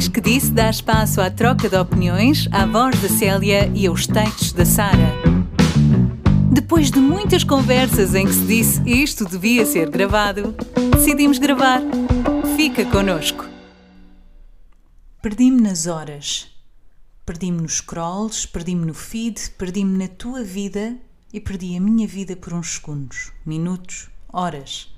Diz 0.00 0.08
que 0.08 0.20
disse 0.22 0.50
dá 0.50 0.70
espaço 0.70 1.20
à 1.20 1.30
troca 1.30 1.68
de 1.68 1.76
opiniões, 1.76 2.48
à 2.52 2.64
voz 2.64 2.98
da 3.02 3.08
Célia 3.10 3.70
e 3.74 3.86
aos 3.86 4.06
textos 4.06 4.50
da 4.50 4.64
Sara. 4.64 5.12
Depois 6.50 6.90
de 6.90 6.98
muitas 6.98 7.44
conversas 7.44 8.14
em 8.14 8.24
que 8.24 8.32
se 8.32 8.46
disse 8.46 8.80
isto 8.86 9.26
devia 9.26 9.66
ser 9.66 9.90
gravado, 9.90 10.54
decidimos 10.90 11.36
gravar. 11.36 11.82
Fica 12.56 12.86
connosco. 12.86 13.46
Perdi-me 15.20 15.60
nas 15.60 15.86
horas. 15.86 16.50
Perdi-me 17.26 17.60
nos 17.60 17.74
scrolls, 17.74 18.48
perdi-me 18.48 18.86
no 18.86 18.94
feed, 18.94 19.50
perdi-me 19.58 19.98
na 19.98 20.08
tua 20.08 20.42
vida 20.42 20.96
e 21.30 21.38
perdi 21.38 21.76
a 21.76 21.80
minha 21.80 22.08
vida 22.08 22.34
por 22.34 22.54
uns 22.54 22.76
segundos, 22.76 23.32
minutos, 23.44 24.08
horas. 24.32 24.90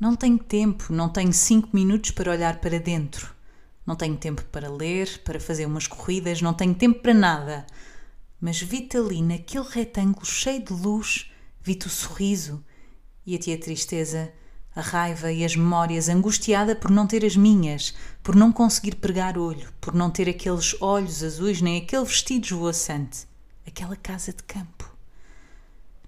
Não 0.00 0.16
tenho 0.16 0.38
tempo, 0.38 0.94
não 0.94 1.10
tenho 1.10 1.34
cinco 1.34 1.68
minutos 1.74 2.10
para 2.12 2.32
olhar 2.32 2.56
para 2.56 2.80
dentro. 2.80 3.41
Não 3.86 3.96
tenho 3.96 4.16
tempo 4.16 4.44
para 4.44 4.70
ler, 4.70 5.22
para 5.24 5.40
fazer 5.40 5.66
umas 5.66 5.86
corridas, 5.86 6.40
não 6.40 6.54
tenho 6.54 6.74
tempo 6.74 7.00
para 7.00 7.14
nada. 7.14 7.66
Mas 8.40 8.60
vi-te 8.60 8.96
ali 8.96 9.20
naquele 9.22 9.66
retângulo 9.68 10.24
cheio 10.24 10.64
de 10.64 10.72
luz, 10.72 11.30
vi-te 11.60 11.86
o 11.86 11.90
sorriso 11.90 12.64
e 13.26 13.34
a 13.34 13.38
ti 13.38 13.52
a 13.52 13.58
tristeza, 13.58 14.32
a 14.74 14.80
raiva 14.80 15.32
e 15.32 15.44
as 15.44 15.54
memórias, 15.56 16.08
angustiada 16.08 16.74
por 16.74 16.90
não 16.90 17.06
ter 17.06 17.24
as 17.24 17.36
minhas, 17.36 17.94
por 18.22 18.34
não 18.34 18.52
conseguir 18.52 18.96
pregar 18.96 19.36
olho, 19.36 19.72
por 19.80 19.94
não 19.94 20.10
ter 20.10 20.28
aqueles 20.28 20.80
olhos 20.80 21.22
azuis 21.22 21.60
nem 21.60 21.82
aquele 21.82 22.04
vestido 22.04 22.46
esvoaçante, 22.46 23.26
aquela 23.66 23.96
casa 23.96 24.32
de 24.32 24.42
campo. 24.42 24.90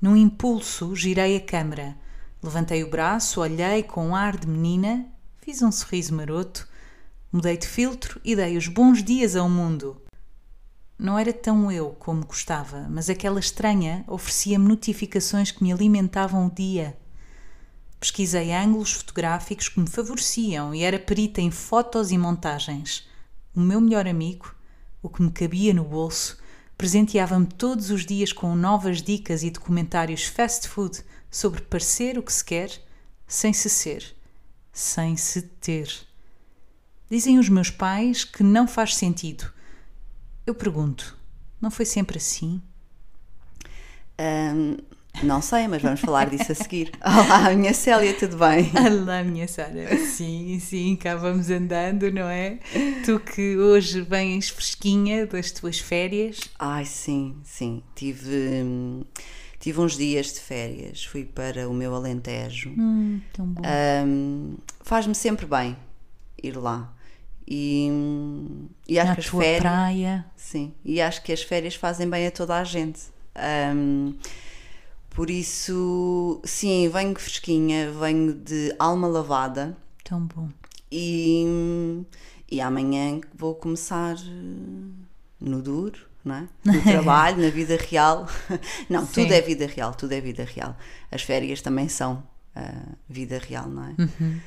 Num 0.00 0.16
impulso, 0.16 0.94
girei 0.94 1.36
a 1.36 1.40
câmara 1.40 1.96
Levantei 2.44 2.84
o 2.84 2.90
braço, 2.90 3.40
olhei 3.40 3.82
com 3.82 4.08
um 4.08 4.14
ar 4.14 4.36
de 4.36 4.46
menina, 4.46 5.06
fiz 5.40 5.62
um 5.62 5.72
sorriso 5.72 6.14
maroto, 6.14 6.68
mudei 7.34 7.56
de 7.56 7.66
filtro 7.66 8.20
e 8.24 8.36
dei 8.36 8.56
os 8.56 8.68
bons 8.68 9.02
dias 9.02 9.34
ao 9.34 9.50
mundo. 9.50 10.00
Não 10.96 11.18
era 11.18 11.32
tão 11.32 11.70
eu 11.72 11.90
como 11.98 12.24
gostava, 12.24 12.86
mas 12.88 13.10
aquela 13.10 13.40
estranha 13.40 14.04
oferecia-me 14.06 14.68
notificações 14.68 15.50
que 15.50 15.60
me 15.60 15.72
alimentavam 15.72 16.46
o 16.46 16.50
dia. 16.54 16.96
Pesquisei 17.98 18.52
ângulos 18.52 18.92
fotográficos 18.92 19.68
que 19.68 19.80
me 19.80 19.90
favoreciam 19.90 20.72
e 20.72 20.84
era 20.84 20.96
perita 20.96 21.40
em 21.40 21.50
fotos 21.50 22.12
e 22.12 22.16
montagens. 22.16 23.04
O 23.52 23.60
meu 23.60 23.80
melhor 23.80 24.06
amigo, 24.06 24.54
o 25.02 25.08
que 25.08 25.20
me 25.20 25.32
cabia 25.32 25.74
no 25.74 25.82
bolso, 25.82 26.38
presenteava-me 26.78 27.46
todos 27.46 27.90
os 27.90 28.06
dias 28.06 28.32
com 28.32 28.54
novas 28.54 29.02
dicas 29.02 29.42
e 29.42 29.50
documentários 29.50 30.22
fast 30.22 30.68
food 30.68 31.02
sobre 31.28 31.62
parecer 31.62 32.16
o 32.16 32.22
que 32.22 32.32
se 32.32 32.44
quer 32.44 32.70
sem 33.26 33.52
se 33.52 33.68
ser, 33.68 34.14
sem 34.72 35.16
se 35.16 35.42
ter. 35.42 36.13
Dizem 37.10 37.38
os 37.38 37.48
meus 37.48 37.70
pais 37.70 38.24
que 38.24 38.42
não 38.42 38.66
faz 38.66 38.96
sentido. 38.96 39.52
Eu 40.46 40.54
pergunto, 40.54 41.16
não 41.60 41.70
foi 41.70 41.84
sempre 41.84 42.16
assim? 42.16 42.62
Um, 44.18 44.76
não 45.22 45.42
sei, 45.42 45.68
mas 45.68 45.82
vamos 45.82 46.00
falar 46.00 46.30
disso 46.30 46.50
a 46.50 46.54
seguir. 46.54 46.90
Olá, 47.04 47.50
minha 47.54 47.74
Célia, 47.74 48.14
tudo 48.14 48.38
bem? 48.38 48.70
Olá, 48.74 49.22
minha 49.22 49.46
Sara. 49.46 49.96
Sim, 49.98 50.58
sim, 50.58 50.96
cá 50.96 51.14
vamos 51.14 51.50
andando, 51.50 52.10
não 52.10 52.26
é? 52.26 52.58
Tu 53.04 53.20
que 53.20 53.58
hoje 53.58 54.00
vens 54.00 54.48
fresquinha 54.48 55.26
das 55.26 55.50
tuas 55.50 55.78
férias. 55.78 56.40
Ai, 56.58 56.86
sim, 56.86 57.36
sim. 57.44 57.82
Tive. 57.94 59.04
Tive 59.60 59.80
uns 59.80 59.96
dias 59.96 60.32
de 60.32 60.40
férias, 60.40 61.04
fui 61.04 61.24
para 61.24 61.68
o 61.68 61.72
meu 61.72 61.94
Alentejo. 61.94 62.70
Hum, 62.70 63.20
tão 63.32 63.46
bom. 63.46 63.62
Um, 64.06 64.56
Faz-me 64.82 65.14
sempre 65.14 65.46
bem 65.46 65.76
ir 66.42 66.56
lá. 66.56 66.93
E, 67.46 67.88
e 68.88 68.98
acho 68.98 69.08
Na 69.10 69.14
que 69.14 69.20
as 69.20 69.26
férias. 69.26 69.60
praia. 69.60 70.26
Sim, 70.36 70.72
e 70.84 71.00
acho 71.00 71.22
que 71.22 71.32
as 71.32 71.42
férias 71.42 71.74
fazem 71.74 72.08
bem 72.08 72.26
a 72.26 72.30
toda 72.30 72.56
a 72.56 72.64
gente. 72.64 73.00
Um, 73.76 74.14
por 75.10 75.28
isso, 75.30 76.40
sim, 76.44 76.88
venho 76.88 77.14
fresquinha, 77.14 77.90
venho 77.92 78.32
de 78.34 78.74
alma 78.78 79.06
lavada 79.06 79.76
Tão 80.02 80.20
bom. 80.22 80.48
e, 80.90 82.02
e 82.50 82.60
amanhã 82.60 83.20
vou 83.34 83.54
começar 83.54 84.16
eh, 84.16 84.20
no 85.40 85.62
duro, 85.62 86.00
não 86.24 86.34
é? 86.36 86.48
No 86.64 86.82
trabalho, 86.82 87.42
na 87.42 87.50
vida 87.50 87.76
real. 87.76 88.26
Não, 88.88 89.04
Sim. 89.06 89.12
tudo 89.22 89.32
é 89.34 89.40
vida 89.40 89.66
real, 89.66 89.94
tudo 89.94 90.12
é 90.12 90.20
vida 90.20 90.44
real. 90.44 90.76
As 91.12 91.22
férias 91.22 91.60
também 91.60 91.88
são 91.88 92.22
ah, 92.56 92.72
vida 93.08 93.38
real, 93.38 93.68
não 93.68 93.84
é? 93.84 93.94
Uhum. 93.98 94.40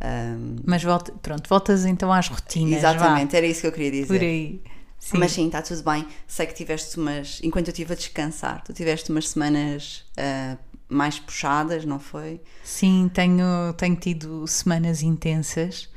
Um, 0.00 0.56
Mas 0.64 0.82
volta, 0.82 1.12
pronto, 1.20 1.48
voltas 1.48 1.84
então 1.84 2.12
às 2.12 2.28
rotinas. 2.28 2.78
exatamente, 2.78 3.32
vá, 3.32 3.38
era 3.38 3.46
isso 3.46 3.62
que 3.62 3.66
eu 3.66 3.72
queria 3.72 3.90
dizer. 3.90 4.06
por 4.06 4.20
aí. 4.20 4.62
Sim. 4.98 5.18
Mas 5.18 5.32
sim, 5.32 5.46
está 5.46 5.62
tudo 5.62 5.82
bem. 5.82 6.06
Sei 6.26 6.46
que 6.46 6.54
tiveste 6.54 6.98
umas. 6.98 7.40
Enquanto 7.42 7.68
eu 7.68 7.72
estive 7.72 7.92
a 7.92 7.96
descansar, 7.96 8.62
tu 8.64 8.72
tiveste 8.72 9.10
umas 9.10 9.28
semanas 9.28 10.04
ah, 10.16 10.56
mais 10.88 11.18
puxadas, 11.18 11.84
não 11.84 12.00
foi? 12.00 12.40
Sim, 12.64 13.10
tenho, 13.12 13.72
tenho 13.76 13.96
tido 13.96 14.46
semanas 14.46 15.02
intensas, 15.02 15.88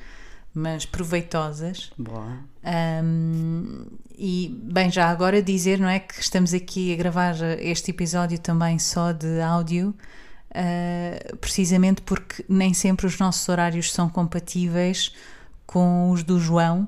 mas 0.53 0.85
proveitosas. 0.85 1.91
Boa. 1.97 2.37
Um, 3.03 3.85
e 4.15 4.55
bem, 4.63 4.91
já 4.91 5.09
agora 5.09 5.41
dizer, 5.41 5.79
não 5.79 5.87
é 5.89 5.99
que 5.99 6.19
estamos 6.21 6.53
aqui 6.53 6.93
a 6.93 6.95
gravar 6.95 7.35
este 7.59 7.91
episódio 7.91 8.37
também 8.37 8.77
só 8.77 9.11
de 9.11 9.41
áudio, 9.41 9.95
uh, 10.51 11.37
precisamente 11.37 12.01
porque 12.01 12.45
nem 12.47 12.73
sempre 12.73 13.05
os 13.05 13.17
nossos 13.17 13.47
horários 13.49 13.91
são 13.91 14.09
compatíveis 14.09 15.13
com 15.65 16.11
os 16.11 16.23
do 16.23 16.39
João. 16.39 16.87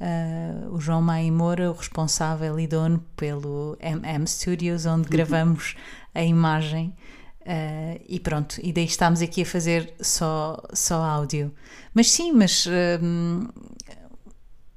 Uh, 0.00 0.74
o 0.74 0.80
João 0.80 1.00
Maia 1.00 1.30
Moura, 1.30 1.70
o 1.70 1.74
responsável 1.74 2.58
e 2.58 2.66
dono 2.66 3.02
pelo 3.16 3.78
MM 3.80 4.26
Studios, 4.26 4.86
onde 4.86 5.08
gravamos 5.08 5.76
a 6.14 6.22
imagem. 6.22 6.94
Uh, 7.42 8.00
e 8.08 8.18
pronto, 8.18 8.58
e 8.62 8.72
daí 8.72 8.86
estamos 8.86 9.20
aqui 9.20 9.42
a 9.42 9.46
fazer 9.46 9.94
só, 10.00 10.62
só 10.72 11.02
áudio. 11.02 11.52
Mas 11.92 12.10
sim, 12.10 12.32
mas 12.32 12.66
um, 13.02 13.46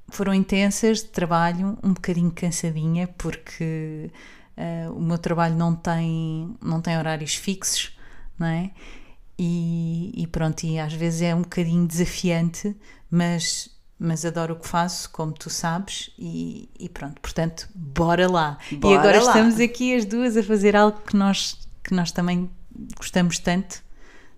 foram 0.08 0.32
intensas 0.32 0.98
de 0.98 1.08
trabalho, 1.08 1.78
um 1.82 1.92
bocadinho 1.92 2.30
cansadinha, 2.30 3.08
porque 3.18 4.10
uh, 4.56 4.92
o 4.92 5.00
meu 5.00 5.18
trabalho 5.18 5.54
não 5.54 5.74
tem, 5.74 6.54
não 6.62 6.80
tem 6.80 6.96
horários 6.98 7.34
fixos, 7.34 7.97
não 8.38 8.46
é? 8.46 8.70
E, 9.38 10.12
e 10.16 10.26
pronto, 10.26 10.64
e 10.64 10.78
às 10.78 10.92
vezes 10.92 11.22
é 11.22 11.34
um 11.34 11.42
bocadinho 11.42 11.86
desafiante, 11.86 12.74
mas, 13.08 13.70
mas 13.98 14.24
adoro 14.24 14.54
o 14.54 14.58
que 14.58 14.66
faço, 14.66 15.08
como 15.10 15.32
tu 15.32 15.48
sabes, 15.48 16.10
e, 16.18 16.68
e 16.78 16.88
pronto, 16.88 17.20
portanto, 17.20 17.68
bora 17.74 18.28
lá. 18.28 18.58
Bora 18.72 18.94
e 18.94 18.98
agora 18.98 19.22
lá. 19.22 19.30
estamos 19.30 19.60
aqui 19.60 19.94
as 19.94 20.04
duas 20.04 20.36
a 20.36 20.42
fazer 20.42 20.74
algo 20.74 21.00
que 21.06 21.16
nós, 21.16 21.56
que 21.84 21.94
nós 21.94 22.10
também 22.10 22.50
gostamos 22.96 23.38
tanto, 23.38 23.82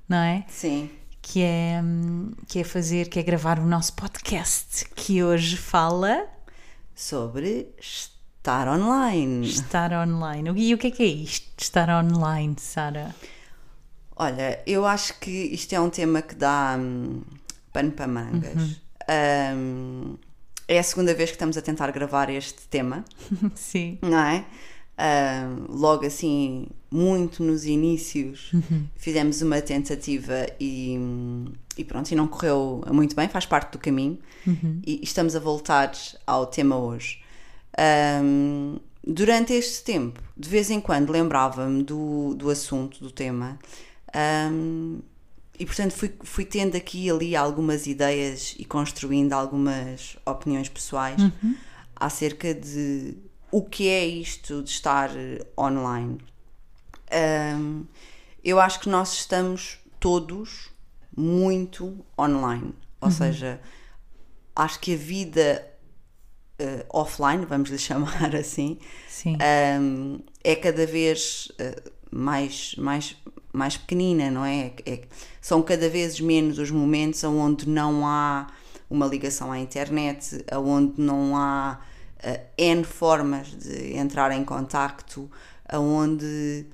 não 0.06 0.18
é? 0.18 0.44
Sim. 0.48 0.90
que 1.22 1.42
é, 1.42 1.80
que 2.46 2.58
é 2.58 2.64
fazer, 2.64 3.08
que 3.08 3.18
é 3.18 3.22
gravar 3.22 3.58
o 3.58 3.66
nosso 3.66 3.94
podcast, 3.94 4.84
que 4.94 5.22
hoje 5.22 5.56
fala 5.56 6.26
Sobre 6.94 7.74
estar 7.80 8.68
online. 8.68 9.46
estar 9.48 9.92
online. 9.92 10.50
E 10.54 10.74
o 10.74 10.78
que 10.78 10.88
é 10.88 10.90
que 10.90 11.02
é 11.02 11.06
isto, 11.06 11.48
estar 11.58 11.88
online, 11.88 12.56
Sara? 12.58 13.14
Olha, 14.20 14.60
eu 14.66 14.84
acho 14.84 15.18
que 15.18 15.30
isto 15.30 15.72
é 15.72 15.80
um 15.80 15.88
tema 15.88 16.20
que 16.20 16.34
dá 16.34 16.76
hum, 16.78 17.22
pano 17.72 17.90
para 17.90 18.06
mangas. 18.06 18.78
Hum, 19.56 20.18
é 20.68 20.78
a 20.78 20.82
segunda 20.82 21.14
vez 21.14 21.30
que 21.30 21.36
estamos 21.36 21.56
a 21.56 21.62
tentar 21.62 21.90
gravar 21.90 22.28
este 22.28 22.68
tema, 22.68 23.02
Sim. 23.56 23.96
não 24.02 24.18
é? 24.18 24.44
Hum, 24.98 25.64
logo 25.70 26.04
assim, 26.04 26.66
muito 26.90 27.42
nos 27.42 27.64
inícios, 27.64 28.52
fizemos 28.94 29.40
uma 29.40 29.62
tentativa 29.62 30.46
e, 30.60 30.98
hum, 30.98 31.46
e 31.78 31.82
pronto, 31.82 32.12
e 32.12 32.14
não 32.14 32.28
correu 32.28 32.84
muito 32.92 33.16
bem, 33.16 33.26
faz 33.26 33.46
parte 33.46 33.72
do 33.72 33.78
caminho. 33.78 34.18
E 34.86 35.00
estamos 35.02 35.34
a 35.34 35.40
voltar 35.40 35.92
ao 36.26 36.44
tema 36.44 36.76
hoje. 36.76 37.22
Hum, 38.22 38.78
durante 39.02 39.54
este 39.54 39.82
tempo, 39.82 40.20
de 40.36 40.46
vez 40.46 40.70
em 40.70 40.78
quando 40.78 41.08
lembrava-me 41.08 41.82
do, 41.82 42.34
do 42.34 42.50
assunto, 42.50 43.02
do 43.02 43.10
tema, 43.10 43.58
hum, 44.14 45.00
e 45.58 45.66
portanto 45.66 45.92
fui, 45.92 46.14
fui 46.22 46.44
tendo 46.44 46.76
aqui 46.76 47.06
e 47.06 47.10
ali 47.10 47.36
algumas 47.36 47.86
ideias 47.86 48.54
e 48.58 48.64
construindo 48.64 49.32
algumas 49.32 50.16
opiniões 50.24 50.68
pessoais 50.68 51.20
acerca 51.96 52.54
de 52.54 53.16
o 53.50 53.62
que 53.62 53.88
é 53.88 54.06
isto 54.06 54.62
de 54.62 54.70
estar 54.70 55.10
eh, 55.14 55.44
online. 55.58 56.18
Hum, 57.58 57.84
eu 58.42 58.58
acho 58.60 58.80
que 58.80 58.88
nós 58.88 59.12
estamos 59.12 59.78
todos 59.98 60.70
muito 61.14 62.02
online, 62.18 62.72
ou 63.00 63.10
seja, 63.10 63.60
acho 64.54 64.80
que 64.80 64.94
a 64.94 64.96
vida 64.96 65.70
eh, 66.60 66.84
offline, 66.90 67.46
vamos 67.46 67.70
lhe 67.70 67.78
chamar 67.78 68.36
assim, 68.36 68.78
Sim. 69.08 69.38
um, 69.80 70.20
é 70.44 70.54
cada 70.54 70.86
vez 70.86 71.50
uh, 71.52 71.90
mais, 72.10 72.74
mais, 72.76 73.16
mais 73.52 73.76
pequenina, 73.76 74.30
não 74.30 74.44
é? 74.44 74.72
É- 74.86 75.02
São 75.40 75.62
cada 75.62 75.88
vez 75.88 76.20
menos 76.20 76.58
os 76.58 76.70
momentos 76.70 77.22
onde 77.24 77.68
não 77.68 78.06
há 78.06 78.46
uma 78.88 79.06
ligação 79.06 79.50
à 79.52 79.58
internet, 79.58 80.44
onde 80.56 81.00
não 81.00 81.36
há 81.36 81.80
uh, 82.24 82.40
N 82.58 82.84
formas 82.84 83.48
de 83.48 83.96
entrar 83.96 84.32
em 84.32 84.44
contacto, 84.44 85.30
onde 85.72 86.66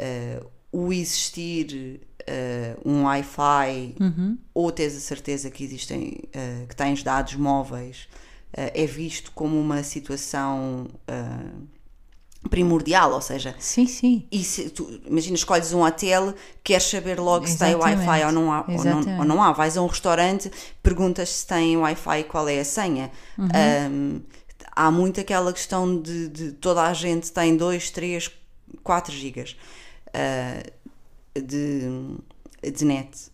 uh, 0.00 0.46
o 0.72 0.92
existir 0.92 2.00
uh, 2.22 2.88
um 2.88 3.04
Wi-Fi 3.04 3.96
Uhum. 4.00 4.38
ou 4.52 4.70
tens 4.72 4.96
a 4.96 5.00
certeza 5.00 5.50
que 5.50 5.64
existem, 5.64 6.22
que 6.68 6.76
tens 6.76 7.02
dados 7.02 7.34
móveis, 7.36 8.08
é 8.52 8.84
visto 8.86 9.30
como 9.32 9.60
uma 9.60 9.82
situação 9.84 10.88
primordial, 12.48 13.12
ou 13.12 13.20
seja, 13.20 13.54
Sim, 13.58 13.86
sim. 13.86 14.26
e 14.32 14.42
se 14.42 14.70
tu, 14.70 15.00
imagina, 15.04 15.36
escolhes 15.36 15.72
um 15.72 15.82
hotel, 15.82 16.34
queres 16.64 16.84
saber 16.84 17.20
logo 17.20 17.46
se 17.46 17.58
tem 17.58 17.72
Exatamente. 17.72 18.06
Wi-Fi 18.08 18.26
ou 18.26 18.32
não, 18.32 18.52
há, 18.52 18.60
ou, 18.60 18.66
não, 18.66 18.74
Exatamente. 18.74 19.18
ou 19.18 19.24
não 19.24 19.42
há. 19.42 19.52
Vais 19.52 19.76
a 19.76 19.82
um 19.82 19.86
restaurante, 19.86 20.50
perguntas 20.82 21.28
se 21.28 21.46
tem 21.46 21.76
Wi-Fi 21.76 22.20
e 22.20 22.24
qual 22.24 22.48
é 22.48 22.60
a 22.60 22.64
senha. 22.64 23.10
Uhum. 23.36 23.48
Um, 23.92 24.20
há 24.74 24.90
muito 24.90 25.20
aquela 25.20 25.52
questão 25.52 26.00
de, 26.00 26.28
de 26.28 26.52
toda 26.52 26.82
a 26.82 26.94
gente 26.94 27.30
tem 27.30 27.56
2, 27.56 27.90
3, 27.90 28.30
4 28.82 29.12
gigas 29.12 29.54
uh, 30.08 31.40
de, 31.40 32.70
de 32.70 32.84
net. 32.84 33.30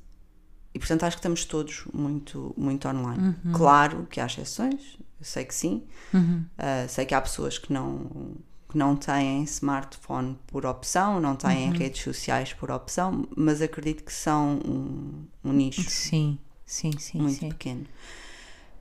E 0.74 0.78
portanto 0.78 1.04
acho 1.04 1.16
que 1.16 1.20
estamos 1.20 1.44
todos 1.44 1.84
muito, 1.94 2.52
muito 2.56 2.88
online. 2.88 3.36
Uhum. 3.44 3.52
Claro 3.52 4.06
que 4.10 4.20
há 4.20 4.26
exceções, 4.26 4.98
eu 5.18 5.24
sei 5.24 5.44
que 5.44 5.54
sim. 5.54 5.84
Uh, 6.12 6.88
sei 6.88 7.06
que 7.06 7.14
há 7.14 7.20
pessoas 7.20 7.56
que 7.56 7.72
não, 7.72 8.34
que 8.68 8.76
não 8.76 8.96
têm 8.96 9.42
smartphone 9.44 10.38
por 10.46 10.66
opção, 10.66 11.20
não 11.20 11.36
têm 11.36 11.68
Uhum. 11.70 11.76
redes 11.76 12.02
sociais 12.02 12.52
por 12.52 12.70
opção, 12.70 13.26
mas 13.36 13.62
acredito 13.62 14.02
que 14.04 14.12
são 14.12 14.60
um, 14.64 15.24
um 15.44 15.52
nicho 15.52 15.88
Sim, 15.90 16.38
sim, 16.64 16.90
sim, 16.98 17.20
muito 17.20 17.38
sim. 17.40 17.48
pequeno. 17.48 17.86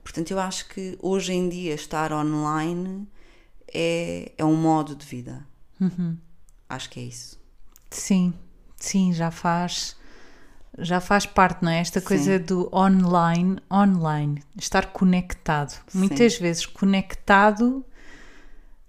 Portanto, 0.02 0.30
eu 0.30 0.38
acho 0.40 0.68
que 0.68 0.98
hoje 1.02 1.32
em 1.32 1.48
dia 1.48 1.74
estar 1.74 2.12
online 2.12 3.06
é, 3.72 4.32
é 4.36 4.44
um 4.44 4.54
modo 4.56 4.94
de 4.94 5.04
vida. 5.04 5.46
Uhum. 5.80 6.16
Acho 6.68 6.90
que 6.90 7.00
é 7.00 7.04
isso. 7.04 7.38
Sim, 7.90 8.34
sim, 8.76 9.12
já 9.12 9.30
faz 9.30 9.96
já 10.78 11.00
faz 11.00 11.24
parte, 11.24 11.62
não 11.64 11.70
é? 11.70 11.78
Esta 11.80 12.00
Sim. 12.00 12.06
coisa 12.06 12.38
do 12.38 12.68
online, 12.74 13.58
online, 13.72 14.42
estar 14.58 14.86
conectado. 14.92 15.74
Muitas 15.94 16.36
vezes 16.38 16.66
conectado, 16.66 17.82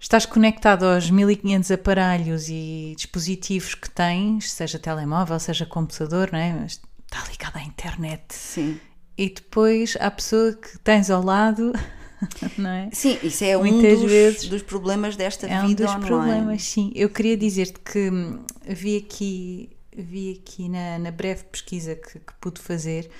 estás 0.00 0.26
conectado 0.26 0.84
aos 0.84 1.10
1500 1.10 1.70
aparelhos 1.70 2.48
e 2.48 2.94
dispositivos 2.96 3.74
que 3.74 3.90
tens, 3.90 4.50
seja 4.50 4.78
telemóvel, 4.78 5.38
seja 5.40 5.66
computador, 5.66 6.30
não 6.32 6.38
é? 6.38 6.52
Mas 6.52 6.80
Está 7.10 7.24
ligado 7.30 7.56
à 7.56 7.62
internet. 7.62 8.34
Sim. 8.34 8.78
E 9.16 9.30
depois 9.30 9.96
há 9.98 10.06
a 10.06 10.10
pessoa 10.10 10.52
que 10.52 10.78
tens 10.80 11.10
ao 11.10 11.22
lado, 11.22 11.72
não 12.58 12.70
é? 12.70 12.90
Sim, 12.92 13.18
isso 13.22 13.42
é 13.44 13.56
um 13.56 13.62
Muitas 13.62 14.00
dos, 14.00 14.10
vezes 14.10 14.48
dos 14.48 14.62
problemas 14.62 15.16
desta 15.16 15.46
É 15.46 15.62
um 15.62 15.68
vida 15.68 15.84
dos 15.84 15.94
online. 15.94 16.06
problemas, 16.06 16.62
sim. 16.62 16.92
Eu 16.94 17.08
queria 17.08 17.36
dizer-te 17.36 17.80
que 17.80 18.10
hum, 18.10 18.44
vi 18.66 18.98
aqui, 18.98 19.70
vi 19.96 20.38
aqui 20.38 20.68
na, 20.68 20.98
na 20.98 21.10
breve 21.10 21.44
pesquisa 21.44 21.96
que, 21.96 22.18
que 22.20 22.32
pude 22.40 22.60
fazer, 22.60 23.10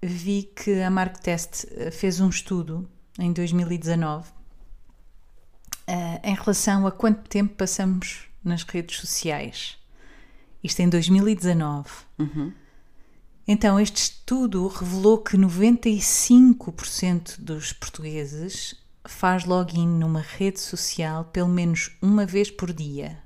vi 0.00 0.44
que 0.54 0.80
a 0.80 0.90
Mark 0.90 1.18
Test 1.18 1.66
eh, 1.72 1.90
fez 1.90 2.20
um 2.20 2.28
estudo 2.28 2.88
em 3.18 3.32
2019 3.32 4.35
eh, 5.86 6.20
em 6.24 6.34
relação 6.34 6.86
a 6.86 6.92
quanto 6.92 7.28
tempo 7.28 7.54
passamos 7.54 8.28
nas 8.42 8.62
redes 8.62 8.98
sociais. 8.98 9.76
Isto 10.62 10.80
em 10.80 10.88
2019. 10.88 11.90
Uhum. 12.18 12.52
Então, 13.48 13.78
este 13.78 13.98
estudo 13.98 14.66
revelou 14.66 15.18
que 15.18 15.36
95% 15.36 17.40
dos 17.40 17.72
portugueses 17.72 18.74
faz 19.06 19.44
login 19.44 19.86
numa 19.86 20.20
rede 20.20 20.58
social 20.58 21.26
pelo 21.26 21.48
menos 21.48 21.96
uma 22.02 22.26
vez 22.26 22.50
por 22.50 22.72
dia 22.72 23.24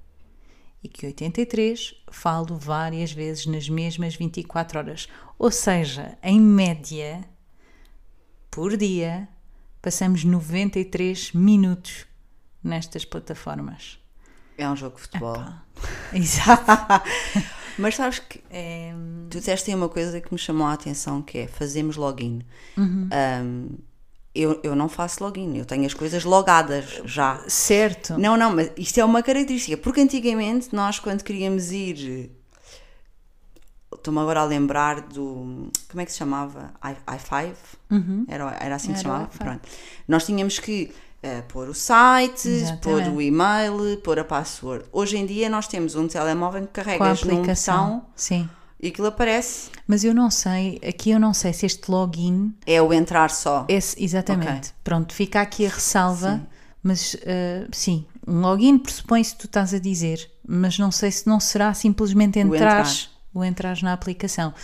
e 0.83 0.89
que 0.89 1.07
83 1.07 1.95
falo 2.11 2.57
várias 2.57 3.13
vezes 3.13 3.47
nas 3.47 3.69
mesmas 3.69 4.17
24 4.17 4.79
horas. 4.79 5.09
Ou 5.39 5.51
seja, 5.51 6.17
em 6.23 6.41
média, 6.41 7.25
por 8.51 8.77
dia, 8.77 9.29
passamos 9.81 10.25
93 10.25 11.33
minutos 11.33 12.07
nestas 12.63 13.05
plataformas. 13.05 13.99
É 14.59 14.69
um 14.69 14.77
jogo 14.77 14.97
de 14.97 15.03
futebol. 15.03 15.43
Exato. 16.13 16.65
Mas 17.79 17.97
sabes 17.97 18.19
que 18.19 18.43
É, 18.51 18.93
tu 19.31 19.39
disseste 19.39 19.75
uma 19.75 19.89
coisa 19.89 20.21
que 20.21 20.33
me 20.33 20.39
chamou 20.39 20.67
a 20.67 20.73
atenção 20.75 21.23
que 21.23 21.39
é 21.39 21.47
fazemos 21.47 21.97
login. 21.97 22.43
Uhum. 22.77 23.09
Um, 23.43 23.69
eu, 24.35 24.61
eu 24.63 24.77
não 24.77 24.89
faço 24.89 25.25
login, 25.25 25.57
eu 25.57 25.65
tenho 25.65 25.87
as 25.87 25.95
coisas 25.95 26.25
logadas 26.25 27.01
já. 27.05 27.43
certo. 27.49 28.19
Não, 28.19 28.37
não, 28.37 28.55
mas 28.55 28.71
isto 28.77 28.99
é 29.01 29.05
uma 29.05 29.23
característica, 29.23 29.77
porque 29.79 30.01
antigamente 30.01 30.75
nós 30.75 30.99
quando 30.99 31.23
queríamos 31.25 31.73
ir 31.73 32.31
estou-me 33.93 34.21
agora 34.21 34.41
a 34.41 34.45
lembrar 34.45 35.01
do 35.03 35.71
como 35.89 36.01
é 36.01 36.05
que 36.05 36.13
se 36.13 36.19
chamava? 36.19 36.73
i, 36.85 36.95
i5? 37.17 37.55
Era, 38.29 38.57
era 38.61 38.75
assim 38.77 38.93
que 38.93 38.99
se 38.99 39.05
Uhum. 39.05 39.11
Era 39.11 39.25
o 39.25 39.29
chamava? 39.29 39.29
i5. 39.31 39.39
Pronto. 39.39 39.69
Nós 40.07 40.25
tínhamos 40.25 40.59
que 40.59 40.93
eh, 41.23 41.43
pôr 41.43 41.69
o 41.69 41.75
site, 41.75 42.49
Exatamente. 42.49 42.81
pôr 42.81 43.03
o 43.15 43.21
e-mail, 43.21 43.99
pôr 44.03 44.19
a 44.19 44.25
password. 44.25 44.85
Hoje 44.93 45.17
em 45.19 45.27
dia 45.27 45.49
nós 45.49 45.67
temos 45.69 45.95
um 45.95 46.09
telemóvel 46.09 46.63
que 46.67 46.69
Com 46.69 46.81
a 46.81 46.85
carregas 46.85 47.23
aplicação. 47.23 48.07
Sim. 48.17 48.49
e 48.83 48.89
aquilo 48.89 49.09
aparece. 49.09 49.71
Mas 49.87 50.03
eu 50.05 50.15
não 50.15 50.31
sei, 50.31 50.81
aqui 50.87 51.11
eu 51.11 51.21
não 51.21 51.35
sei 51.35 51.53
se 51.53 51.67
este 51.67 51.91
login 51.91 52.55
É 52.67 52.81
o 52.81 52.93
entrar 52.93 53.31
só. 53.31 53.67
Esse, 53.69 54.03
exatamente. 54.03 54.69
Ok. 54.69 54.73
Pronto, 54.83 55.15
fica 55.15 55.41
aqui 55.41 55.67
a 55.67 55.69
ressalva, 55.71 56.41
mas 56.83 57.15
uh, 57.15 57.69
sim, 57.73 58.07
um 58.27 58.41
login 58.41 58.79
pressupõe-se 58.79 59.35
que 59.35 59.41
tu 59.41 59.47
estás 59.47 59.75
a 59.75 59.79
dizer, 59.79 60.31
mas 60.49 60.79
não 60.79 60.91
sei 60.91 61.11
se 61.11 61.27
não 61.27 61.39
será 61.39 61.75
simplesmente 61.75 62.39
entrares, 62.39 63.11
o 63.35 63.45
entrares 63.45 63.83
na 63.83 63.93
aplicação. 63.93 64.55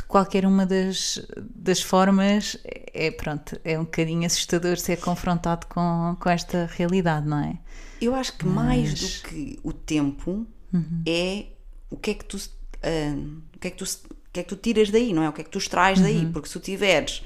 De 0.00 0.06
qualquer 0.06 0.46
uma 0.46 0.64
das, 0.64 1.20
das 1.54 1.80
formas, 1.82 2.56
é 2.64 3.10
pronto, 3.10 3.60
é 3.62 3.78
um 3.78 3.84
bocadinho 3.84 4.24
assustador 4.26 4.76
ser 4.78 4.96
confrontado 4.98 5.66
com, 5.66 6.16
com 6.18 6.28
esta 6.30 6.66
realidade, 6.76 7.28
não 7.28 7.38
é? 7.38 7.58
Eu 8.00 8.14
acho 8.14 8.32
que 8.38 8.46
mais 8.46 8.90
Mas- 8.90 9.20
do 9.20 9.28
que 9.28 9.60
o 9.62 9.72
tempo 9.72 10.46
Uhum. 10.72 11.02
é 11.06 11.46
o 11.90 11.96
que 11.96 12.12
é 12.12 12.14
que 12.14 12.24
tu 12.24 12.38
ah, 12.82 13.14
o 13.54 13.58
que 13.58 13.68
é 13.68 13.70
que 13.70 13.76
tu 13.76 13.84
o 13.84 14.32
que 14.32 14.40
é 14.40 14.42
que 14.44 14.48
tu 14.48 14.56
tiras 14.56 14.90
daí, 14.90 15.12
não 15.12 15.22
é? 15.22 15.28
O 15.28 15.32
que 15.32 15.40
é 15.42 15.44
que 15.44 15.50
tu 15.50 15.58
extrais 15.58 16.00
daí? 16.00 16.24
Uhum. 16.24 16.32
Porque 16.32 16.48
se 16.48 16.54
tu 16.54 16.60
tiveres 16.60 17.22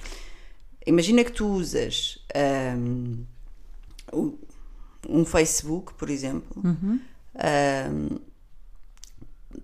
imagina 0.86 1.22
que 1.22 1.30
tu 1.32 1.46
usas 1.46 2.18
ahm, 2.34 3.22
o- 4.12 4.36
um 5.08 5.24
Facebook, 5.24 5.94
por 5.94 6.10
exemplo, 6.10 6.60
Uhum. 6.64 6.98
ahm, 7.36 8.18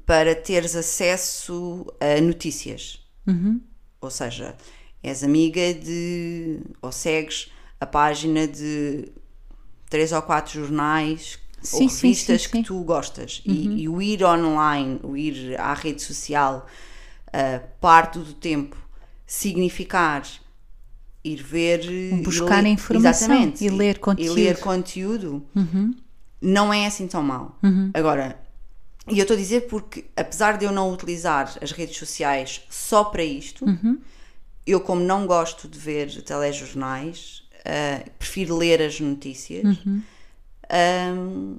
para 0.07 0.35
teres 0.35 0.77
acesso 0.77 1.93
a 2.01 2.21
notícias. 2.21 3.00
Uhum. 3.31 3.61
Ou 4.01 4.11
seja, 4.11 4.55
és 5.03 5.23
amiga 5.25 5.75
de. 5.75 6.59
ou 6.83 6.91
segues 6.93 7.51
a 7.81 7.87
página 7.87 8.47
de 8.47 9.09
três 9.89 10.13
ou 10.13 10.23
quatro 10.23 10.61
jornais 10.61 11.39
Sim, 11.63 11.77
ou 11.85 11.89
revistas 11.89 12.43
sim, 12.43 12.49
que 12.49 12.57
sim. 12.59 12.63
tu 12.63 12.83
gostas. 12.83 13.43
E, 13.45 13.83
e 13.83 13.89
o 13.89 14.01
ir 14.01 14.25
online, 14.25 14.99
o 15.03 15.17
ir 15.17 15.59
à 15.61 15.75
rede 15.75 16.01
social, 16.03 16.67
ah, 17.33 17.61
parte 17.81 18.19
do 18.19 18.33
tempo 18.35 18.77
significar 19.27 20.23
ir 21.25 21.43
ver. 21.43 21.85
ir 21.85 22.23
buscar 22.23 22.63
ler- 22.63 22.71
informação 22.71 23.11
Exatamente. 23.11 23.65
e 23.65 23.69
ler 23.71 23.97
E 23.97 23.99
conteúdo. 23.99 24.35
ler 24.35 24.59
conteúdo 24.59 25.47
não 26.41 26.73
é 26.73 26.87
assim 26.87 27.07
tão 27.07 27.23
mal. 27.23 27.59
Uhum. 27.63 27.91
Agora, 27.93 28.39
e 29.11 29.19
eu 29.19 29.23
estou 29.23 29.35
a 29.37 29.41
dizer 29.41 29.63
porque, 29.69 30.05
apesar 30.17 30.57
de 30.57 30.65
eu 30.65 30.73
não 30.73 30.93
utilizar 30.93 31.57
as 31.61 31.73
redes 31.73 31.97
sociais 31.97 32.63
só 32.71 33.05
para 33.05 33.25
isto, 33.25 33.65
Uhum. 33.65 33.99
eu, 34.67 34.81
como 34.81 35.03
não 35.03 35.27
gosto 35.27 35.67
de 35.69 35.79
ver 35.79 36.23
telejornais, 36.23 37.43
ah, 37.65 38.03
prefiro 38.19 38.57
ler 38.57 38.81
as 38.83 39.01
notícias. 39.01 39.65
Uhum. 39.85 40.03
Ahm, 40.71 41.57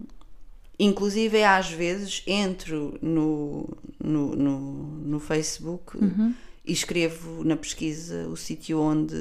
inclusive, 0.80 1.44
às 1.44 1.70
vezes, 1.70 2.24
entro 2.26 2.98
no, 3.02 3.68
no, 4.04 4.36
no, 4.36 4.60
no 5.06 5.20
Facebook 5.20 5.98
Uhum. 5.98 6.34
e 6.66 6.72
escrevo 6.72 7.44
na 7.44 7.56
pesquisa 7.56 8.28
o 8.30 8.38
sítio 8.38 8.80
onde, 8.80 9.16